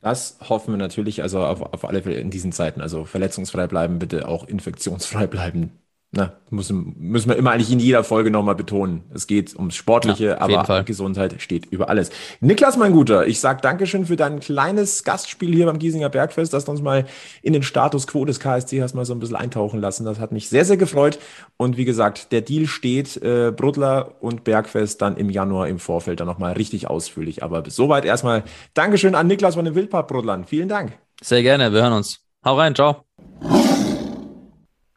Das 0.02 0.38
hoffen 0.50 0.74
wir 0.74 0.78
natürlich, 0.78 1.24
also 1.24 1.40
auf, 1.46 1.62
auf 1.62 1.86
alle 1.86 2.04
Fälle 2.04 2.18
in 2.18 2.30
diesen 2.30 2.52
Zeiten. 2.52 2.82
Also 2.82 3.06
verletzungsfrei 3.06 3.68
bleiben, 3.68 4.00
bitte 4.00 4.28
auch 4.28 4.46
infektionsfrei 4.46 5.28
bleiben 5.28 5.83
na, 6.16 6.34
müssen, 6.52 6.96
müssen 7.00 7.30
wir 7.30 7.38
immer 7.38 7.52
eigentlich 7.52 7.72
in 7.72 7.80
jeder 7.80 8.04
Folge 8.04 8.30
nochmal 8.30 8.54
betonen. 8.54 9.02
Es 9.16 9.26
geht 9.26 9.56
ums 9.56 9.76
Sportliche, 9.76 10.26
ja, 10.26 10.42
aber 10.42 10.84
Gesundheit 10.84 11.42
steht 11.42 11.66
über 11.66 11.90
alles. 11.90 12.12
Niklas, 12.40 12.78
mein 12.78 12.94
Guter, 12.94 13.26
ich 13.26 13.40
sag 13.40 13.64
Dankeschön 13.64 14.06
für 14.06 14.16
dein 14.16 14.40
kleines 14.40 15.04
Gastspiel 15.04 15.56
hier 15.56 15.66
beim 15.66 15.80
Giesinger 15.80 16.10
Bergfest, 16.10 16.54
dass 16.54 16.66
du 16.66 16.72
uns 16.72 16.84
mal 16.84 17.08
in 17.42 17.54
den 17.54 17.64
Status 17.64 18.06
quo 18.06 18.26
des 18.26 18.40
KSC 18.40 18.84
hast 18.84 18.94
mal 18.94 19.06
so 19.06 19.14
ein 19.14 19.20
bisschen 19.20 19.36
eintauchen 19.36 19.82
lassen. 19.82 20.06
Das 20.06 20.20
hat 20.20 20.32
mich 20.32 20.50
sehr, 20.50 20.66
sehr 20.66 20.78
gefreut. 20.78 21.18
Und 21.58 21.78
wie 21.78 21.86
gesagt, 21.86 22.32
der 22.32 22.42
Deal 22.42 22.68
steht, 22.68 23.18
äh, 23.18 23.52
Brudler 23.52 24.12
und 24.22 24.44
Bergfest 24.44 25.02
dann 25.02 25.18
im 25.18 25.32
Januar 25.32 25.68
im 25.68 25.80
Vorfeld 25.80 26.20
dann 26.20 26.28
nochmal 26.28 26.54
richtig 26.54 26.88
ausführlich. 26.88 27.42
Aber 27.42 27.64
bis 27.64 27.76
soweit 27.76 28.06
erstmal 28.06 28.44
Dankeschön 28.76 29.16
an 29.16 29.26
Niklas 29.26 29.56
von 29.56 29.66
den 29.66 29.74
Wildpark 29.74 30.08
Brudlern. 30.10 30.46
Vielen 30.46 30.70
Dank. 30.70 30.94
Sehr 31.24 31.42
gerne, 31.42 31.74
wir 31.74 31.82
hören 31.82 31.94
uns. 31.94 32.20
Hau 32.46 32.56
rein, 32.56 32.76
ciao 32.76 33.13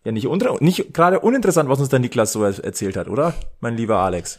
ja 0.06 0.12
nicht, 0.12 0.28
unter, 0.28 0.56
nicht 0.60 0.94
gerade 0.94 1.20
uninteressant, 1.20 1.68
was 1.68 1.80
uns 1.80 1.88
der 1.88 1.98
Niklas 1.98 2.32
so 2.32 2.44
erzählt 2.44 2.96
hat, 2.96 3.08
oder? 3.08 3.34
Mein 3.60 3.76
lieber 3.76 3.98
Alex. 3.98 4.38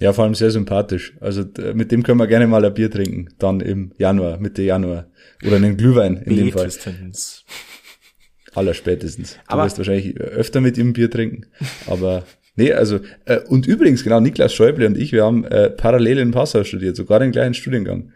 Ja, 0.00 0.12
vor 0.12 0.24
allem 0.24 0.34
sehr 0.34 0.50
sympathisch. 0.50 1.16
Also 1.20 1.44
mit 1.72 1.92
dem 1.92 2.02
können 2.02 2.18
wir 2.18 2.26
gerne 2.26 2.48
mal 2.48 2.64
ein 2.64 2.74
Bier 2.74 2.90
trinken, 2.90 3.28
dann 3.38 3.60
im 3.60 3.92
Januar, 3.96 4.38
Mitte 4.38 4.62
Januar. 4.62 5.06
Oder 5.46 5.56
einen 5.56 5.76
Glühwein 5.76 6.16
in 6.16 6.36
dem 6.36 6.52
Fall. 6.52 6.70
Allerspätestens. 8.52 9.34
Du 9.34 9.38
aber 9.46 9.64
wirst 9.64 9.78
wahrscheinlich 9.78 10.16
öfter 10.18 10.60
mit 10.60 10.76
ihm 10.76 10.92
Bier 10.92 11.08
trinken. 11.08 11.46
Aber 11.86 12.24
nee, 12.56 12.72
also 12.72 12.98
äh, 13.26 13.40
und 13.46 13.66
übrigens, 13.66 14.02
genau, 14.02 14.18
Niklas 14.18 14.52
Schäuble 14.52 14.86
und 14.86 14.98
ich, 14.98 15.12
wir 15.12 15.24
haben 15.24 15.44
äh, 15.44 15.70
parallel 15.70 16.18
in 16.18 16.32
Passau 16.32 16.64
studiert, 16.64 16.96
sogar 16.96 17.20
den 17.20 17.30
gleichen 17.30 17.54
Studiengang. 17.54 18.10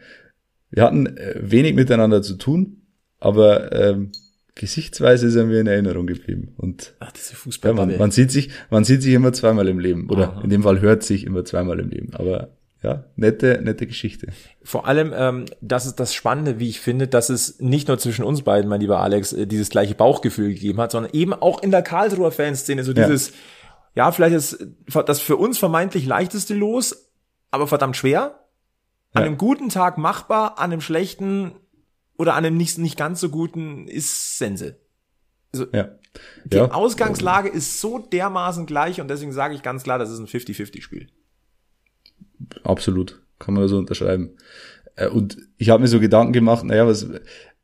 Wir 0.71 0.83
hatten 0.83 1.07
äh, 1.07 1.37
wenig 1.41 1.75
miteinander 1.75 2.21
zu 2.23 2.35
tun, 2.35 2.83
aber 3.21 3.73
ähm, 3.73 4.11
Gesichtsweise 4.59 5.31
sind 5.31 5.51
wir 5.51 5.61
in 5.61 5.69
Erinnerung 5.69 6.07
geblieben. 6.07 6.53
Und 6.57 6.93
Ach, 6.99 7.13
diese 7.13 7.37
Fußball 7.37 7.71
ja, 7.71 7.75
man, 7.75 7.97
man, 7.97 8.11
sieht 8.11 8.33
sich, 8.33 8.51
man 8.71 8.85
sieht 8.85 9.03
sich 9.03 9.15
immer 9.15 9.33
zweimal 9.33 9.69
im 9.69 9.79
Leben. 9.79 10.11
Oder 10.11 10.33
Aha. 10.33 10.41
in 10.43 10.51
dem 10.51 10.65
Fall 10.65 10.81
hört 10.81 11.05
sich 11.05 11.25
immer 11.25 11.45
zweimal 11.45 11.79
im 11.79 11.89
Leben. 11.89 12.13
Aber 12.15 12.51
ja, 12.83 13.05
nette, 13.15 13.61
nette 13.63 13.87
Geschichte. 13.87 14.29
Vor 14.63 14.87
allem, 14.87 15.13
ähm, 15.17 15.45
das 15.61 15.87
ist 15.87 16.01
das 16.01 16.13
Spannende, 16.13 16.59
wie 16.59 16.69
ich 16.69 16.81
finde, 16.81 17.07
dass 17.07 17.31
es 17.31 17.61
nicht 17.61 17.87
nur 17.87 17.99
zwischen 17.99 18.25
uns 18.25 18.43
beiden, 18.43 18.69
mein 18.69 18.81
lieber 18.81 19.01
Alex, 19.01 19.33
äh, 19.33 19.47
dieses 19.47 19.71
gleiche 19.71 19.95
Bauchgefühl 19.95 20.49
gegeben 20.49 20.81
hat, 20.81 20.91
sondern 20.91 21.13
eben 21.13 21.35
auch 21.35 21.63
in 21.63 21.71
der 21.71 21.83
Karlsruher 21.83 22.33
Fanszene 22.33 22.83
so 22.83 22.93
dieses, 22.93 23.31
ja, 23.95 24.07
ja 24.07 24.13
vielleicht 24.13 24.35
ist 24.35 24.67
das 25.07 25.21
für 25.21 25.37
uns 25.37 25.59
vermeintlich 25.59 26.05
leichteste 26.05 26.55
Los, 26.55 27.11
aber 27.53 27.69
verdammt 27.69 27.97
schwer. 27.97 28.45
An 29.15 29.23
ja. 29.23 29.27
einem 29.27 29.39
guten 29.39 29.71
Tag 29.71 29.99
machbar, 29.99 30.59
an 30.59 30.73
einem 30.73 30.81
schlechten 30.81 31.53
oder 32.19 32.35
an 32.35 32.45
einem 32.45 32.57
nicht, 32.57 32.77
nicht 32.79 32.99
ganz 32.99 33.21
so 33.21 33.31
guten 33.31 33.89
ist 33.89 34.39
Sense. 34.39 34.77
Also, 35.53 35.67
ja. 35.73 35.93
Die 36.45 36.57
ja. 36.57 36.71
Ausgangslage 36.73 37.49
ist 37.49 37.81
so 37.81 37.99
dermaßen 37.99 38.67
gleich 38.67 39.01
und 39.01 39.09
deswegen 39.09 39.33
sage 39.33 39.55
ich 39.55 39.63
ganz 39.63 39.85
klar, 39.85 39.99
das 39.99 40.11
ist 40.11 40.19
ein 40.19 40.27
50-50-Spiel. 40.27 41.09
Absolut, 42.65 43.23
kann 43.39 43.55
man 43.55 43.67
so 43.69 43.79
unterschreiben. 43.79 44.37
Äh, 44.97 45.09
und 45.09 45.39
ich 45.57 45.71
habe 45.71 45.81
mir 45.81 45.89
so 45.89 46.01
Gedanken 46.01 46.33
gemacht, 46.33 46.65
naja, 46.65 46.87
was, 46.87 47.09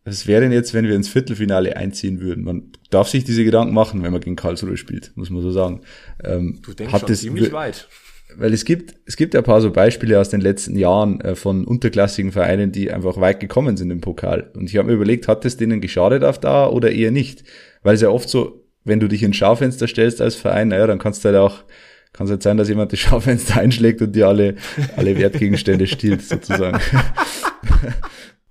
was 0.05 0.27
wäre 0.27 0.43
denn 0.43 0.53
jetzt, 0.53 0.73
wenn 0.73 0.87
wir 0.87 0.95
ins 0.95 1.09
Viertelfinale 1.09 1.77
einziehen 1.77 2.21
würden? 2.21 2.45
Man 2.45 2.73
darf 2.91 3.09
sich 3.09 3.25
diese 3.25 3.45
Gedanken 3.45 3.75
machen, 3.75 4.03
wenn 4.03 4.13
man 4.13 4.21
gegen 4.21 4.37
Karlsruhe 4.37 4.77
spielt, 4.77 5.17
muss 5.17 5.31
man 5.31 5.43
so 5.43 5.51
sagen. 5.51 5.81
Ähm, 6.23 6.61
du 6.63 6.75
denkst 6.75 7.01
schon 7.01 7.15
ziemlich 7.15 7.53
weit 7.53 7.89
weil 8.37 8.53
es 8.53 8.64
gibt, 8.64 8.95
es 9.07 9.16
gibt 9.16 9.35
ja 9.35 9.41
ein 9.41 9.45
paar 9.45 9.61
so 9.61 9.70
Beispiele 9.70 10.20
aus 10.20 10.28
den 10.28 10.41
letzten 10.41 10.76
Jahren 10.76 11.20
äh, 11.20 11.35
von 11.35 11.64
unterklassigen 11.64 12.32
Vereinen, 12.32 12.72
die 12.72 12.91
einfach 12.93 13.20
weit 13.20 13.41
gekommen 13.41 13.76
sind 13.76 13.91
im 13.91 14.01
Pokal. 14.01 14.51
Und 14.55 14.68
ich 14.68 14.76
habe 14.76 14.89
mir 14.89 14.95
überlegt, 14.95 15.28
hat 15.28 15.45
es 15.45 15.57
denen 15.57 15.80
geschadet 15.80 16.24
auf 16.24 16.39
da 16.39 16.68
oder 16.68 16.93
eher 16.93 17.11
nicht? 17.11 17.45
Weil 17.82 17.95
es 17.95 18.01
ja 18.01 18.09
oft 18.09 18.28
so, 18.28 18.64
wenn 18.85 19.01
du 19.01 19.09
dich 19.09 19.22
ins 19.22 19.37
Schaufenster 19.37 19.89
stellst 19.89 20.20
als 20.20 20.35
Verein, 20.35 20.68
naja, 20.68 20.87
dann 20.87 20.99
kannst 20.99 21.24
du 21.24 21.28
halt 21.28 21.39
auch, 21.39 21.64
kann 22.12 22.26
es 22.26 22.30
halt 22.30 22.43
sein, 22.43 22.57
dass 22.57 22.68
jemand 22.68 22.93
das 22.93 22.99
Schaufenster 23.01 23.61
einschlägt 23.61 24.03
und 24.03 24.14
dir 24.14 24.28
alle, 24.28 24.57
alle 24.97 25.18
Wertgegenstände 25.18 25.87
stiehlt, 25.87 26.22
sozusagen. 26.22 26.78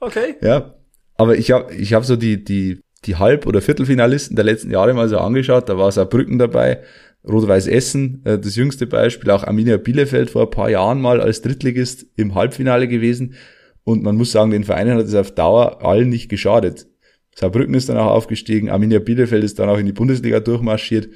Okay. 0.03 0.35
Ja. 0.41 0.75
Aber 1.15 1.37
ich 1.37 1.51
habe 1.51 1.73
ich 1.73 1.93
hab 1.93 2.03
so 2.03 2.15
die, 2.15 2.43
die, 2.43 2.81
die 3.05 3.15
Halb- 3.15 3.45
oder 3.45 3.61
Viertelfinalisten 3.61 4.35
der 4.35 4.45
letzten 4.45 4.71
Jahre 4.71 4.93
mal 4.93 5.07
so 5.07 5.17
angeschaut, 5.17 5.69
da 5.69 5.77
war 5.77 5.91
Saarbrücken 5.91 6.39
dabei, 6.39 6.81
Rot-Weiß 7.27 7.67
Essen, 7.67 8.21
äh, 8.25 8.37
das 8.37 8.55
jüngste 8.55 8.87
Beispiel, 8.87 9.31
auch 9.31 9.43
Arminia 9.43 9.77
Bielefeld 9.77 10.29
vor 10.29 10.43
ein 10.43 10.49
paar 10.49 10.69
Jahren 10.69 11.01
mal 11.01 11.21
als 11.21 11.41
Drittligist 11.41 12.05
im 12.15 12.35
Halbfinale 12.35 12.87
gewesen. 12.87 13.35
Und 13.83 14.03
man 14.03 14.15
muss 14.15 14.31
sagen, 14.31 14.51
den 14.51 14.63
Vereinen 14.63 14.97
hat 14.97 15.05
es 15.05 15.15
auf 15.15 15.31
Dauer 15.31 15.83
allen 15.83 16.09
nicht 16.09 16.29
geschadet. 16.29 16.87
Saarbrücken 17.35 17.73
ist 17.73 17.89
dann 17.89 17.97
auch 17.97 18.11
aufgestiegen, 18.11 18.69
Arminia 18.69 18.99
Bielefeld 18.99 19.43
ist 19.43 19.59
dann 19.59 19.69
auch 19.69 19.77
in 19.77 19.85
die 19.85 19.93
Bundesliga 19.93 20.39
durchmarschiert. 20.39 21.09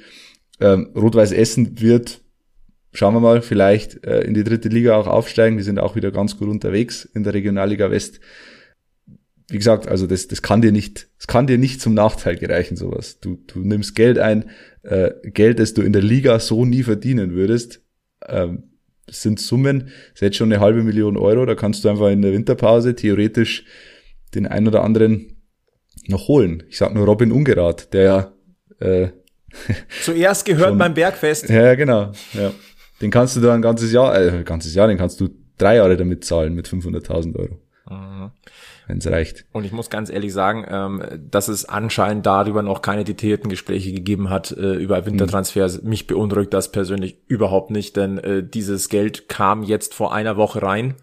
Ähm, 0.60 0.90
Rot-Weiß 0.96 1.32
Essen 1.32 1.80
wird, 1.80 2.20
schauen 2.92 3.14
wir 3.14 3.20
mal, 3.20 3.42
vielleicht 3.42 4.04
äh, 4.04 4.22
in 4.22 4.34
die 4.34 4.44
dritte 4.44 4.68
Liga 4.68 4.96
auch 4.96 5.06
aufsteigen. 5.06 5.56
Die 5.56 5.62
sind 5.62 5.78
auch 5.78 5.94
wieder 5.94 6.10
ganz 6.10 6.36
gut 6.36 6.48
unterwegs 6.48 7.04
in 7.04 7.22
der 7.22 7.34
Regionalliga 7.34 7.90
West. 7.90 8.20
Wie 9.50 9.56
gesagt, 9.56 9.88
also 9.88 10.06
das, 10.06 10.28
das 10.28 10.42
kann 10.42 10.60
dir 10.60 10.72
nicht, 10.72 11.08
das 11.16 11.26
kann 11.26 11.46
dir 11.46 11.56
nicht 11.56 11.80
zum 11.80 11.94
Nachteil 11.94 12.36
gereichen, 12.36 12.76
sowas. 12.76 13.18
Du, 13.20 13.38
du 13.46 13.60
nimmst 13.60 13.94
Geld 13.94 14.18
ein, 14.18 14.50
äh, 14.82 15.10
Geld, 15.30 15.58
das 15.58 15.74
du 15.74 15.82
in 15.82 15.92
der 15.92 16.02
Liga 16.02 16.38
so 16.38 16.64
nie 16.64 16.82
verdienen 16.82 17.34
würdest. 17.34 17.82
Ähm, 18.26 18.64
das 19.06 19.22
sind 19.22 19.40
Summen, 19.40 19.86
das 19.86 20.14
ist 20.14 20.20
jetzt 20.20 20.36
schon 20.36 20.52
eine 20.52 20.60
halbe 20.60 20.82
Million 20.82 21.16
Euro, 21.16 21.46
da 21.46 21.54
kannst 21.54 21.84
du 21.84 21.88
einfach 21.88 22.08
in 22.08 22.20
der 22.20 22.32
Winterpause 22.32 22.94
theoretisch 22.94 23.64
den 24.34 24.46
ein 24.46 24.68
oder 24.68 24.84
anderen 24.84 25.38
noch 26.08 26.28
holen. 26.28 26.64
Ich 26.68 26.76
sag 26.76 26.94
nur 26.94 27.06
Robin 27.06 27.32
Ungerath, 27.32 27.92
der 27.94 28.02
ja 28.02 28.32
äh, 28.80 29.08
zuerst 30.02 30.44
gehört 30.44 30.70
schon, 30.70 30.78
beim 30.78 30.94
Bergfest. 30.94 31.48
Ja, 31.48 31.74
genau. 31.74 32.12
Ja. 32.34 32.52
Den 33.00 33.10
kannst 33.10 33.36
du 33.36 33.40
da 33.40 33.54
ein 33.54 33.62
ganzes 33.62 33.92
Jahr, 33.92 34.14
äh, 34.20 34.30
ein 34.30 34.44
ganzes 34.44 34.74
Jahr, 34.74 34.88
den 34.88 34.98
kannst 34.98 35.20
du 35.20 35.28
drei 35.56 35.76
Jahre 35.76 35.96
damit 35.96 36.24
zahlen 36.24 36.54
mit 36.54 36.68
500.000 36.68 37.36
Euro. 37.36 37.58
Mhm 37.88 38.30
wenn 38.88 38.98
es 38.98 39.06
reicht. 39.06 39.44
Und 39.52 39.64
ich 39.64 39.72
muss 39.72 39.90
ganz 39.90 40.10
ehrlich 40.10 40.32
sagen, 40.32 40.66
ähm, 40.68 41.02
dass 41.30 41.48
es 41.48 41.66
anscheinend 41.66 42.26
darüber 42.26 42.62
noch 42.62 42.82
keine 42.82 43.04
detaillierten 43.04 43.50
Gespräche 43.50 43.92
gegeben 43.92 44.30
hat 44.30 44.50
äh, 44.50 44.74
über 44.74 45.06
Wintertransfers. 45.06 45.82
Mhm. 45.82 45.88
Mich 45.88 46.06
beunruhigt 46.06 46.52
das 46.52 46.72
persönlich 46.72 47.18
überhaupt 47.28 47.70
nicht, 47.70 47.96
denn 47.96 48.18
äh, 48.18 48.42
dieses 48.42 48.88
Geld 48.88 49.28
kam 49.28 49.62
jetzt 49.62 49.94
vor 49.94 50.12
einer 50.12 50.36
Woche 50.36 50.62
rein. 50.62 50.94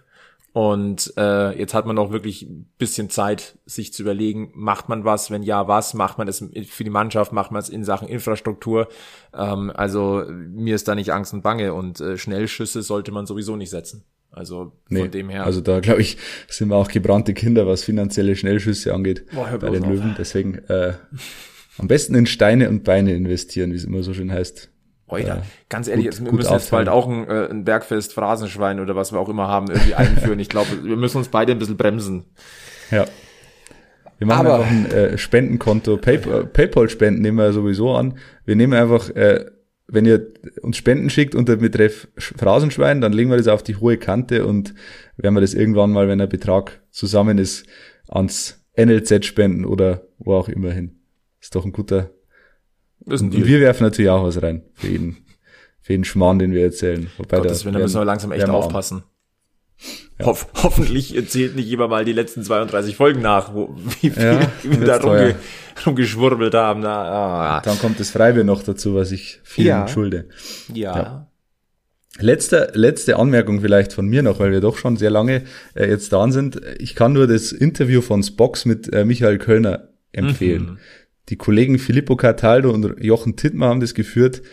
Und 0.52 1.14
äh, 1.18 1.58
jetzt 1.60 1.74
hat 1.74 1.86
man 1.86 1.98
auch 1.98 2.12
wirklich 2.12 2.44
ein 2.44 2.72
bisschen 2.78 3.10
Zeit, 3.10 3.58
sich 3.66 3.92
zu 3.92 4.04
überlegen, 4.04 4.52
macht 4.56 4.88
man 4.88 5.04
was, 5.04 5.30
wenn 5.30 5.44
ja, 5.44 5.68
was, 5.68 5.94
macht 5.94 6.18
man 6.18 6.30
es 6.30 6.46
für 6.70 6.86
die 6.86 6.90
Mannschaft, 6.90 7.34
macht 7.34 7.52
man 7.52 7.60
es 7.60 7.68
in 7.68 7.84
Sachen 7.84 8.08
Infrastruktur. 8.08 8.88
Ähm, 9.34 9.70
also 9.76 10.24
mir 10.30 10.76
ist 10.76 10.88
da 10.88 10.96
nicht 10.96 11.12
Angst 11.12 11.34
und 11.34 11.42
Bange 11.42 11.74
und 11.74 12.00
äh, 12.00 12.18
Schnellschüsse 12.18 12.84
sollte 12.84 13.12
man 13.12 13.26
sowieso 13.26 13.58
nicht 13.58 13.70
setzen. 13.70 14.06
Also 14.32 14.74
nee, 14.90 15.02
von 15.02 15.12
dem 15.12 15.30
her. 15.30 15.46
Also 15.46 15.62
da 15.62 15.80
glaube 15.80 16.02
ich, 16.02 16.18
sind 16.48 16.70
wir 16.70 16.76
auch 16.76 16.90
gebrannte 16.90 17.34
Kinder, 17.34 17.68
was 17.68 17.84
finanzielle 17.84 18.36
Schnellschüsse 18.36 18.94
angeht 18.94 19.26
Boah, 19.34 19.58
bei 19.58 19.70
den 19.70 19.84
Löwen. 19.84 20.12
Auf. 20.12 20.18
Deswegen 20.18 20.56
äh, 20.68 20.94
am 21.78 21.88
besten 21.88 22.16
in 22.16 22.26
Steine 22.26 22.70
und 22.70 22.84
Beine 22.84 23.14
investieren, 23.14 23.72
wie 23.72 23.78
es 23.78 23.86
immer 23.86 24.04
so 24.04 24.14
schön 24.14 24.32
heißt. 24.32 24.70
Oida, 25.08 25.36
äh, 25.36 25.42
ganz 25.70 25.88
ehrlich, 25.88 26.10
gut, 26.10 26.26
wir 26.26 26.32
müssen 26.34 26.54
jetzt 26.54 26.72
bald 26.72 26.90
auch 26.90 27.08
ein, 27.08 27.28
äh, 27.28 27.48
ein 27.50 27.64
Bergfest 27.64 28.14
Phrasenschwein 28.14 28.80
oder 28.80 28.96
was 28.96 29.12
wir 29.12 29.20
auch 29.20 29.30
immer 29.30 29.48
haben 29.48 29.70
irgendwie 29.70 29.96
einführen. 29.96 30.40
ich 30.40 30.50
glaube, 30.50 30.84
wir 30.84 30.98
müssen 30.98 31.18
uns 31.18 31.30
beide 31.30 31.52
ein 31.52 31.60
bisschen 31.60 31.78
bremsen. 31.78 32.26
Ja. 32.92 33.06
Wir 34.18 34.28
machen 34.28 34.48
Aber, 34.48 34.60
einfach 34.60 34.72
ein 34.72 34.92
äh, 34.92 35.18
Spendenkonto. 35.18 35.98
Paypal-Spenden 35.98 37.22
nehmen 37.22 37.38
wir 37.38 37.52
sowieso 37.52 37.94
an. 37.96 38.18
Wir 38.46 38.56
nehmen 38.56 38.74
einfach 38.74 39.10
äh, 39.10 39.46
wenn 39.88 40.06
ihr 40.06 40.34
uns 40.62 40.78
Spenden 40.78 41.10
schickt 41.10 41.36
unter 41.36 41.58
Betreff 41.58 42.08
Phrasenschwein, 42.18 43.02
dann 43.02 43.14
legen 43.14 43.30
wir 43.30 43.38
das 43.38 43.48
auf 43.48 43.64
die 43.64 43.76
hohe 43.76 43.98
Kante 43.98 44.46
und 44.46 44.74
werden 45.18 45.36
wir 45.36 45.42
das 45.42 45.54
irgendwann 45.54 45.92
mal, 45.92 46.08
wenn 46.08 46.20
der 46.20 46.28
Betrag 46.28 46.82
zusammen 46.92 47.38
ist, 47.38 47.66
ans 48.08 48.66
NLZ 48.78 49.26
spenden 49.26 49.66
oder 49.66 50.08
wo 50.18 50.34
auch 50.34 50.50
immer 50.50 50.72
hin. 50.72 51.00
Ist 51.40 51.56
doch 51.56 51.66
ein 51.66 51.72
guter. 51.72 52.12
Und 53.06 53.34
wir 53.34 53.60
werfen 53.60 53.84
natürlich 53.84 54.10
auch 54.10 54.24
was 54.24 54.42
rein 54.42 54.64
für 54.74 54.88
jeden, 54.88 55.18
für 55.82 55.94
jeden 55.94 56.04
Schmarrn, 56.04 56.40
den 56.40 56.52
wir 56.52 56.64
erzählen. 56.64 57.08
Wobei 57.18 57.38
Gottes 57.38 57.60
da, 57.60 57.66
Willen, 57.66 57.74
da 57.76 57.80
müssen 57.82 58.02
wir 58.02 58.06
langsam 58.06 58.32
echt 58.32 58.50
aufpassen. 58.50 59.04
Hoff, 60.24 60.48
hoffentlich 60.64 61.14
zählt 61.30 61.56
nicht 61.56 61.68
jemand 61.68 61.90
mal 61.90 62.06
die 62.06 62.14
letzten 62.14 62.42
32 62.44 62.96
Folgen 62.96 63.22
nach, 63.22 63.54
wo, 63.54 63.76
wie 64.02 64.10
viel 64.10 64.24
Ja, 64.24 64.40
wir 64.64 64.86
da 64.86 64.98
rumge, 64.98 65.36
rumgeschwurbelt 65.86 66.54
haben. 66.54 66.80
Na, 66.82 67.58
ah, 67.58 67.62
Dann 67.62 67.78
kommt 67.80 68.00
das 68.00 68.12
Freibier 68.12 68.44
noch 68.46 68.64
dazu, 68.64 68.96
was 68.96 69.12
ich 69.12 69.42
vielen 69.44 69.68
Ja. 69.68 69.88
schulde. 69.88 70.30
ja. 70.74 70.96
Ja. 70.96 71.28
Letzte, 72.18 72.72
letzte 72.76 73.18
Anmerkung 73.18 73.60
vielleicht 73.60 73.92
von 73.92 74.08
mir 74.08 74.24
noch, 74.24 74.40
weil 74.40 74.52
wir 74.52 74.62
doch 74.62 74.78
schon 74.78 74.96
sehr 74.96 75.10
lange 75.10 75.44
äh, 75.74 75.90
jetzt 75.90 76.14
dran 76.14 76.32
sind. 76.32 76.62
Ich 76.80 76.96
kann 76.96 77.12
nur 77.12 77.28
das 77.28 77.52
Interview 77.52 78.00
von 78.00 78.24
Spox 78.24 78.64
mit 78.64 78.94
äh, 78.94 79.04
Michael 79.04 79.38
Kölner 79.38 79.90
empfehlen. 80.14 80.64
Mhm. 80.64 80.78
Die 81.28 81.36
Kollegen 81.36 81.78
Filippo 81.78 82.16
Cataldo 82.16 82.72
und 82.72 83.04
Jochen 83.04 83.36
Tittmer 83.36 83.68
haben 83.68 83.82
das 83.82 83.94
geführt. 83.94 84.44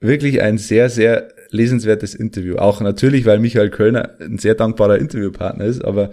Wirklich 0.00 0.42
ein 0.42 0.58
sehr, 0.58 0.90
sehr 0.90 1.28
lesenswertes 1.54 2.14
Interview. 2.14 2.56
Auch 2.56 2.80
natürlich, 2.80 3.24
weil 3.24 3.38
Michael 3.38 3.70
Kölner 3.70 4.16
ein 4.20 4.38
sehr 4.38 4.54
dankbarer 4.54 4.98
Interviewpartner 4.98 5.64
ist, 5.64 5.84
aber 5.84 6.10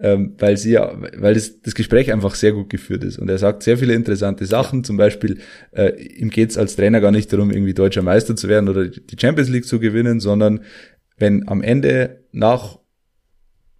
ähm, 0.00 0.34
weil 0.38 0.56
sie 0.56 0.72
ja, 0.72 0.92
weil 1.16 1.34
das, 1.34 1.60
das 1.60 1.74
Gespräch 1.74 2.12
einfach 2.12 2.34
sehr 2.34 2.52
gut 2.52 2.70
geführt 2.70 3.02
ist. 3.02 3.18
Und 3.18 3.28
er 3.28 3.38
sagt 3.38 3.64
sehr 3.64 3.78
viele 3.78 3.94
interessante 3.94 4.46
Sachen. 4.46 4.84
Zum 4.84 4.96
Beispiel, 4.96 5.38
äh, 5.72 6.00
ihm 6.00 6.30
geht 6.30 6.50
es 6.50 6.58
als 6.58 6.76
Trainer 6.76 7.00
gar 7.00 7.10
nicht 7.10 7.32
darum, 7.32 7.50
irgendwie 7.50 7.74
deutscher 7.74 8.02
Meister 8.02 8.36
zu 8.36 8.48
werden 8.48 8.68
oder 8.68 8.86
die 8.86 9.16
Champions 9.20 9.50
League 9.50 9.66
zu 9.66 9.80
gewinnen, 9.80 10.20
sondern 10.20 10.60
wenn 11.16 11.48
am 11.48 11.62
Ende 11.62 12.24
nach 12.30 12.78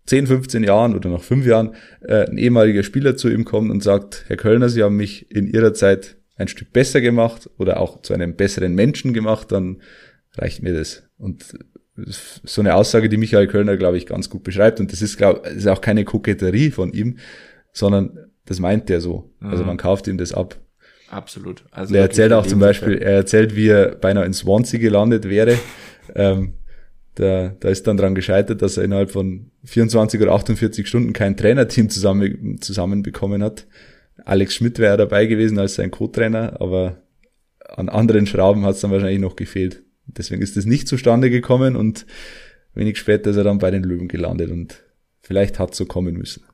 10, 0.07 0.27
15 0.27 0.65
Jahren 0.65 0.97
oder 0.97 1.09
nach 1.09 1.23
fünf 1.23 1.47
Jahren 1.47 1.75
äh, 2.01 2.29
ein 2.29 2.39
ehemaliger 2.39 2.83
Spieler 2.83 3.17
zu 3.17 3.29
ihm 3.29 3.45
kommt 3.45 3.71
und 3.71 3.83
sagt, 3.83 4.25
Herr 4.27 4.37
Kölner, 4.37 4.69
Sie 4.69 4.83
haben 4.83 4.97
mich 4.97 5.31
in 5.31 5.47
Ihrer 5.47 5.75
Zeit 5.75 6.17
ein 6.37 6.49
Stück 6.49 6.73
besser 6.73 7.01
gemacht 7.01 7.51
oder 7.59 7.79
auch 7.79 8.03
zu 8.03 8.15
einem 8.15 8.35
besseren 8.35 8.75
Menschen 8.75 9.13
gemacht, 9.13 9.53
dann 9.53 9.83
reicht 10.39 10.62
mir 10.62 10.72
das. 10.72 11.05
Und 11.18 11.55
so 12.07 12.61
eine 12.61 12.74
Aussage, 12.74 13.09
die 13.09 13.16
Michael 13.16 13.49
Kölner, 13.49 13.76
glaube 13.76 13.97
ich, 13.97 14.07
ganz 14.07 14.30
gut 14.30 14.45
beschreibt. 14.45 14.80
Und 14.80 14.93
das 14.93 15.03
ist, 15.03 15.16
glaube 15.16 15.49
ist 15.49 15.66
auch 15.66 15.80
keine 15.80 16.05
Koketterie 16.05 16.70
von 16.70 16.93
ihm, 16.93 17.18
sondern 17.72 18.30
das 18.45 18.61
meint 18.61 18.89
er 18.89 19.01
so. 19.01 19.30
Also 19.41 19.64
man 19.64 19.76
kauft 19.76 20.07
ihm 20.07 20.16
das 20.16 20.32
ab. 20.32 20.57
Absolut. 21.11 21.64
Also 21.70 21.95
er 21.95 22.03
erzählt 22.03 22.32
auch 22.32 22.47
zum 22.47 22.61
Beispiel, 22.61 22.99
er 22.99 23.12
erzählt, 23.12 23.57
wie 23.57 23.68
er 23.68 23.95
beinahe 23.95 24.26
in 24.26 24.32
Swansea 24.32 24.78
gelandet 24.78 25.28
wäre. 25.28 25.59
ähm, 26.14 26.55
da, 27.14 27.55
da 27.59 27.68
ist 27.68 27.86
dann 27.86 27.97
dran 27.97 28.14
gescheitert, 28.14 28.62
dass 28.62 28.76
er 28.76 28.84
innerhalb 28.84 29.11
von 29.11 29.51
24 29.64 30.20
oder 30.20 30.32
48 30.32 30.86
Stunden 30.86 31.12
kein 31.12 31.36
Trainerteam 31.36 31.91
zusammen, 31.91 32.61
zusammenbekommen 32.61 33.43
hat. 33.43 33.66
Alex 34.24 34.55
Schmidt 34.55 34.78
wäre 34.78 34.97
dabei 34.97 35.26
gewesen 35.26 35.59
als 35.59 35.74
sein 35.74 35.91
Co-Trainer, 35.91 36.61
aber 36.61 37.03
an 37.68 37.89
anderen 37.89 38.26
Schrauben 38.26 38.64
hat 38.64 38.76
es 38.76 38.80
dann 38.80 38.91
wahrscheinlich 38.91 39.20
noch 39.20 39.36
gefehlt. 39.36 39.82
Deswegen 40.09 40.43
ist 40.43 40.57
es 40.57 40.65
nicht 40.67 40.89
zustande 40.89 41.31
gekommen 41.31 41.77
und 41.77 42.07
wenig 42.75 42.99
später 42.99 43.31
ist 43.31 43.37
er 43.37 43.45
dann 43.45 43.59
bei 43.59 43.71
den 43.71 43.83
Löwen 43.83 44.09
gelandet 44.09 44.51
und 44.51 44.83
vielleicht 45.21 45.59
hat 45.59 45.73
es 45.73 45.79
so 45.79 45.87
kommen 45.87 46.15
müssen. 46.15 46.45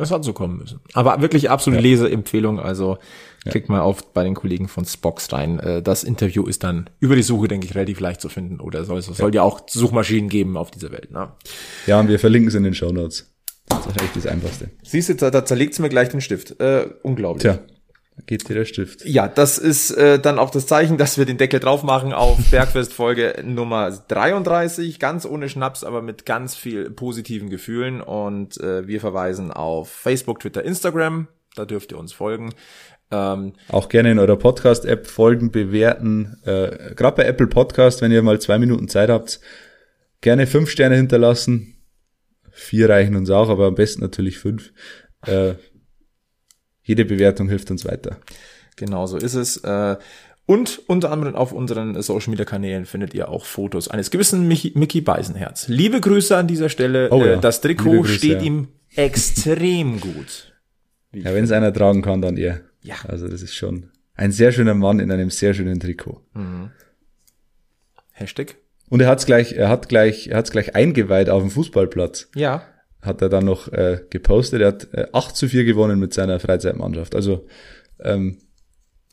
Es 0.00 0.10
hat 0.12 0.24
so 0.24 0.32
kommen 0.32 0.58
müssen. 0.58 0.80
Aber 0.92 1.20
wirklich 1.20 1.50
absolute 1.50 1.82
Leseempfehlung. 1.82 2.60
Also 2.60 2.98
klickt 3.44 3.68
mal 3.68 3.80
auf 3.80 4.12
bei 4.12 4.22
den 4.22 4.34
Kollegen 4.34 4.68
von 4.68 4.84
Spox 4.84 5.32
rein. 5.32 5.58
Äh, 5.58 5.82
Das 5.82 6.04
Interview 6.04 6.46
ist 6.46 6.62
dann 6.62 6.88
über 7.00 7.16
die 7.16 7.22
Suche, 7.22 7.48
denke 7.48 7.66
ich, 7.66 7.74
relativ 7.74 7.98
leicht 7.98 8.20
zu 8.20 8.28
finden. 8.28 8.60
Oder 8.60 8.84
soll 8.84 8.98
es 8.98 9.06
soll 9.06 9.34
ja 9.34 9.42
auch 9.42 9.62
Suchmaschinen 9.68 10.28
geben 10.28 10.56
auf 10.56 10.70
dieser 10.70 10.92
Welt. 10.92 11.10
Ne? 11.10 11.32
Ja, 11.86 11.98
und 11.98 12.08
wir 12.08 12.20
verlinken 12.20 12.48
es 12.48 12.54
in 12.54 12.62
den 12.62 12.74
Show 12.74 12.92
Notes. 12.92 13.34
Das 13.68 13.80
ist 13.80 13.86
wahrscheinlich 13.86 14.12
das 14.14 14.26
Einfachste. 14.26 14.70
Siehst 14.84 15.08
du, 15.08 15.14
da, 15.14 15.30
da 15.30 15.44
zerlegt's 15.44 15.78
mir 15.80 15.88
gleich 15.88 16.10
den 16.10 16.20
Stift. 16.20 16.60
Äh, 16.60 16.86
unglaublich. 17.02 17.42
Tja, 17.42 17.58
geht 18.26 18.48
dir 18.48 18.54
der 18.54 18.64
Stift. 18.64 19.04
Ja, 19.04 19.28
das 19.28 19.58
ist 19.58 19.90
äh, 19.92 20.18
dann 20.18 20.38
auch 20.38 20.50
das 20.50 20.66
Zeichen, 20.66 20.98
dass 20.98 21.18
wir 21.18 21.24
den 21.24 21.38
Deckel 21.38 21.60
drauf 21.60 21.82
machen 21.82 22.12
auf 22.12 22.38
Bergfest-Folge 22.50 23.42
Nummer 23.44 23.90
33. 23.90 24.98
Ganz 24.98 25.24
ohne 25.26 25.48
Schnaps, 25.48 25.84
aber 25.84 26.02
mit 26.02 26.26
ganz 26.26 26.54
viel 26.54 26.90
positiven 26.90 27.50
Gefühlen. 27.50 28.00
Und 28.00 28.60
äh, 28.60 28.86
wir 28.86 29.00
verweisen 29.00 29.50
auf 29.50 29.90
Facebook, 29.90 30.40
Twitter, 30.40 30.64
Instagram. 30.64 31.28
Da 31.54 31.64
dürft 31.64 31.92
ihr 31.92 31.98
uns 31.98 32.12
folgen. 32.12 32.54
Ähm, 33.10 33.54
Auch 33.68 33.88
gerne 33.88 34.12
in 34.12 34.18
eurer 34.18 34.36
Podcast-App 34.36 35.06
folgen, 35.06 35.50
bewerten. 35.50 36.36
Äh, 36.44 36.94
Gerade 36.94 37.16
bei 37.16 37.24
Apple 37.24 37.46
Podcast, 37.46 38.02
wenn 38.02 38.12
ihr 38.12 38.22
mal 38.22 38.40
zwei 38.40 38.58
Minuten 38.58 38.88
Zeit 38.88 39.08
habt, 39.08 39.40
gerne 40.20 40.46
fünf 40.46 40.70
Sterne 40.70 40.96
hinterlassen. 40.96 41.74
Vier 42.50 42.88
reichen 42.88 43.16
uns 43.16 43.30
auch, 43.30 43.48
aber 43.48 43.66
am 43.66 43.74
besten 43.74 44.02
natürlich 44.02 44.38
fünf. 44.38 44.72
Äh, 45.26 45.54
jede 46.88 47.04
Bewertung 47.04 47.48
hilft 47.48 47.70
uns 47.70 47.84
weiter. 47.84 48.16
Genau 48.76 49.06
so 49.06 49.16
ist 49.16 49.34
es. 49.34 49.58
Äh, 49.58 49.96
Und 50.46 50.80
unter 50.86 51.12
anderem 51.12 51.36
auf 51.36 51.52
unseren 51.52 52.00
Social 52.00 52.30
Media 52.30 52.46
Kanälen 52.46 52.86
findet 52.86 53.12
ihr 53.12 53.28
auch 53.28 53.44
Fotos 53.44 53.88
eines 53.88 54.10
gewissen 54.10 54.48
Mickey, 54.48 54.72
Mickey 54.74 55.02
Beisenherz. 55.02 55.68
Liebe 55.68 56.00
Grüße 56.00 56.34
an 56.34 56.46
dieser 56.46 56.70
Stelle. 56.70 57.10
Oh 57.10 57.22
ja. 57.22 57.34
Äh, 57.34 57.40
Das 57.40 57.60
Trikot 57.60 58.00
Grüße, 58.02 58.14
steht 58.14 58.38
ja. 58.40 58.46
ihm 58.46 58.68
extrem 58.96 60.00
gut. 60.00 60.54
Ja, 61.12 61.34
wenn 61.34 61.44
es 61.44 61.52
einer 61.52 61.72
tragen 61.72 62.00
kann, 62.00 62.22
dann 62.22 62.36
er. 62.38 62.62
Ja. 62.82 62.94
Also 63.06 63.28
das 63.28 63.42
ist 63.42 63.54
schon 63.54 63.90
ein 64.14 64.32
sehr 64.32 64.50
schöner 64.52 64.74
Mann 64.74 65.00
in 65.00 65.12
einem 65.12 65.28
sehr 65.30 65.52
schönen 65.52 65.78
Trikot. 65.80 66.22
Hashtag. 68.12 68.56
Und 68.88 69.00
er 69.00 69.08
hat's 69.08 69.26
gleich, 69.26 69.52
er 69.52 69.68
hat 69.68 69.88
gleich, 69.90 70.28
er 70.28 70.38
hat's 70.38 70.50
gleich 70.50 70.74
eingeweiht 70.74 71.28
auf 71.28 71.42
dem 71.42 71.50
Fußballplatz. 71.50 72.28
Ja. 72.34 72.62
Hat 73.00 73.22
er 73.22 73.28
dann 73.28 73.44
noch 73.44 73.72
äh, 73.72 74.00
gepostet. 74.10 74.60
Er 74.60 74.68
hat 74.68 74.88
äh, 74.92 75.06
8 75.12 75.36
zu 75.36 75.48
4 75.48 75.64
gewonnen 75.64 76.00
mit 76.00 76.14
seiner 76.14 76.40
Freizeitmannschaft. 76.40 77.14
Also 77.14 77.46
ähm, 78.00 78.38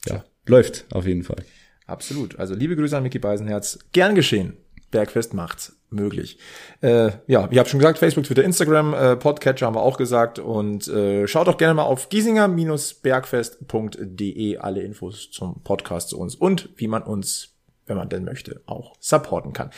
ja, 0.05 0.23
läuft 0.45 0.85
auf 0.91 1.05
jeden 1.05 1.23
Fall. 1.23 1.43
Absolut. 1.85 2.39
Also 2.39 2.55
liebe 2.55 2.75
Grüße 2.75 2.97
an 2.97 3.03
Mickey 3.03 3.19
Beisenherz. 3.19 3.77
Gern 3.91 4.15
geschehen. 4.15 4.57
Bergfest 4.91 5.33
macht's 5.33 5.75
möglich. 5.89 6.37
Äh, 6.81 7.11
ja, 7.27 7.47
ich 7.51 7.57
habe 7.57 7.69
schon 7.69 7.79
gesagt, 7.79 7.99
Facebook, 7.99 8.25
Twitter, 8.25 8.43
Instagram, 8.43 8.93
äh, 8.93 9.15
Podcatcher 9.15 9.65
haben 9.65 9.75
wir 9.75 9.81
auch 9.81 9.95
gesagt. 9.97 10.39
Und 10.39 10.87
äh, 10.87 11.27
schaut 11.27 11.47
doch 11.47 11.57
gerne 11.57 11.73
mal 11.73 11.83
auf 11.83 12.09
giesinger-bergfest.de 12.09 14.57
alle 14.57 14.81
Infos 14.81 15.31
zum 15.31 15.63
Podcast 15.63 16.09
zu 16.09 16.19
uns 16.19 16.35
und 16.35 16.69
wie 16.77 16.87
man 16.87 17.01
uns, 17.03 17.54
wenn 17.87 17.97
man 17.97 18.09
denn 18.09 18.23
möchte, 18.23 18.61
auch 18.65 18.95
supporten 18.99 19.53
kann. 19.53 19.69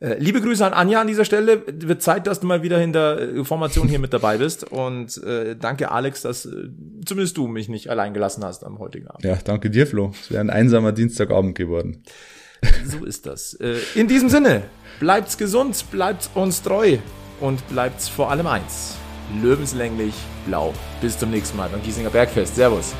Äh, 0.00 0.18
liebe 0.18 0.40
Grüße 0.40 0.64
an 0.64 0.72
Anja 0.72 1.00
an 1.00 1.06
dieser 1.06 1.24
Stelle. 1.24 1.62
Wird 1.66 2.02
Zeit, 2.02 2.26
dass 2.26 2.40
du 2.40 2.46
mal 2.46 2.62
wieder 2.62 2.80
in 2.82 2.92
der 2.92 3.18
äh, 3.18 3.44
Formation 3.44 3.88
hier 3.88 3.98
mit 3.98 4.12
dabei 4.12 4.38
bist. 4.38 4.70
Und 4.70 5.22
äh, 5.24 5.56
danke 5.56 5.90
Alex, 5.90 6.22
dass 6.22 6.46
äh, 6.46 6.68
zumindest 7.04 7.36
du 7.36 7.46
mich 7.48 7.68
nicht 7.68 7.90
allein 7.90 8.14
gelassen 8.14 8.44
hast 8.44 8.64
am 8.64 8.78
heutigen 8.78 9.08
Abend. 9.08 9.24
Ja, 9.24 9.38
danke 9.44 9.70
dir, 9.70 9.86
Flo. 9.86 10.12
Es 10.20 10.30
wäre 10.30 10.40
ein 10.40 10.50
einsamer 10.50 10.92
Dienstagabend 10.92 11.56
geworden. 11.56 12.02
So 12.84 13.04
ist 13.04 13.26
das. 13.26 13.54
Äh, 13.54 13.76
In 13.94 14.08
diesem 14.08 14.28
Sinne, 14.30 14.62
bleibt's 14.98 15.36
gesund, 15.36 15.84
bleibt 15.90 16.30
uns 16.34 16.62
treu 16.62 16.96
und 17.40 17.66
bleibt's 17.68 18.08
vor 18.08 18.30
allem 18.30 18.46
eins. 18.46 18.96
Löwenslänglich 19.42 20.14
blau. 20.46 20.72
Bis 21.00 21.18
zum 21.18 21.30
nächsten 21.30 21.56
Mal 21.56 21.68
beim 21.68 21.82
Giesinger 21.82 22.10
Bergfest. 22.10 22.56
Servus. 22.56 22.94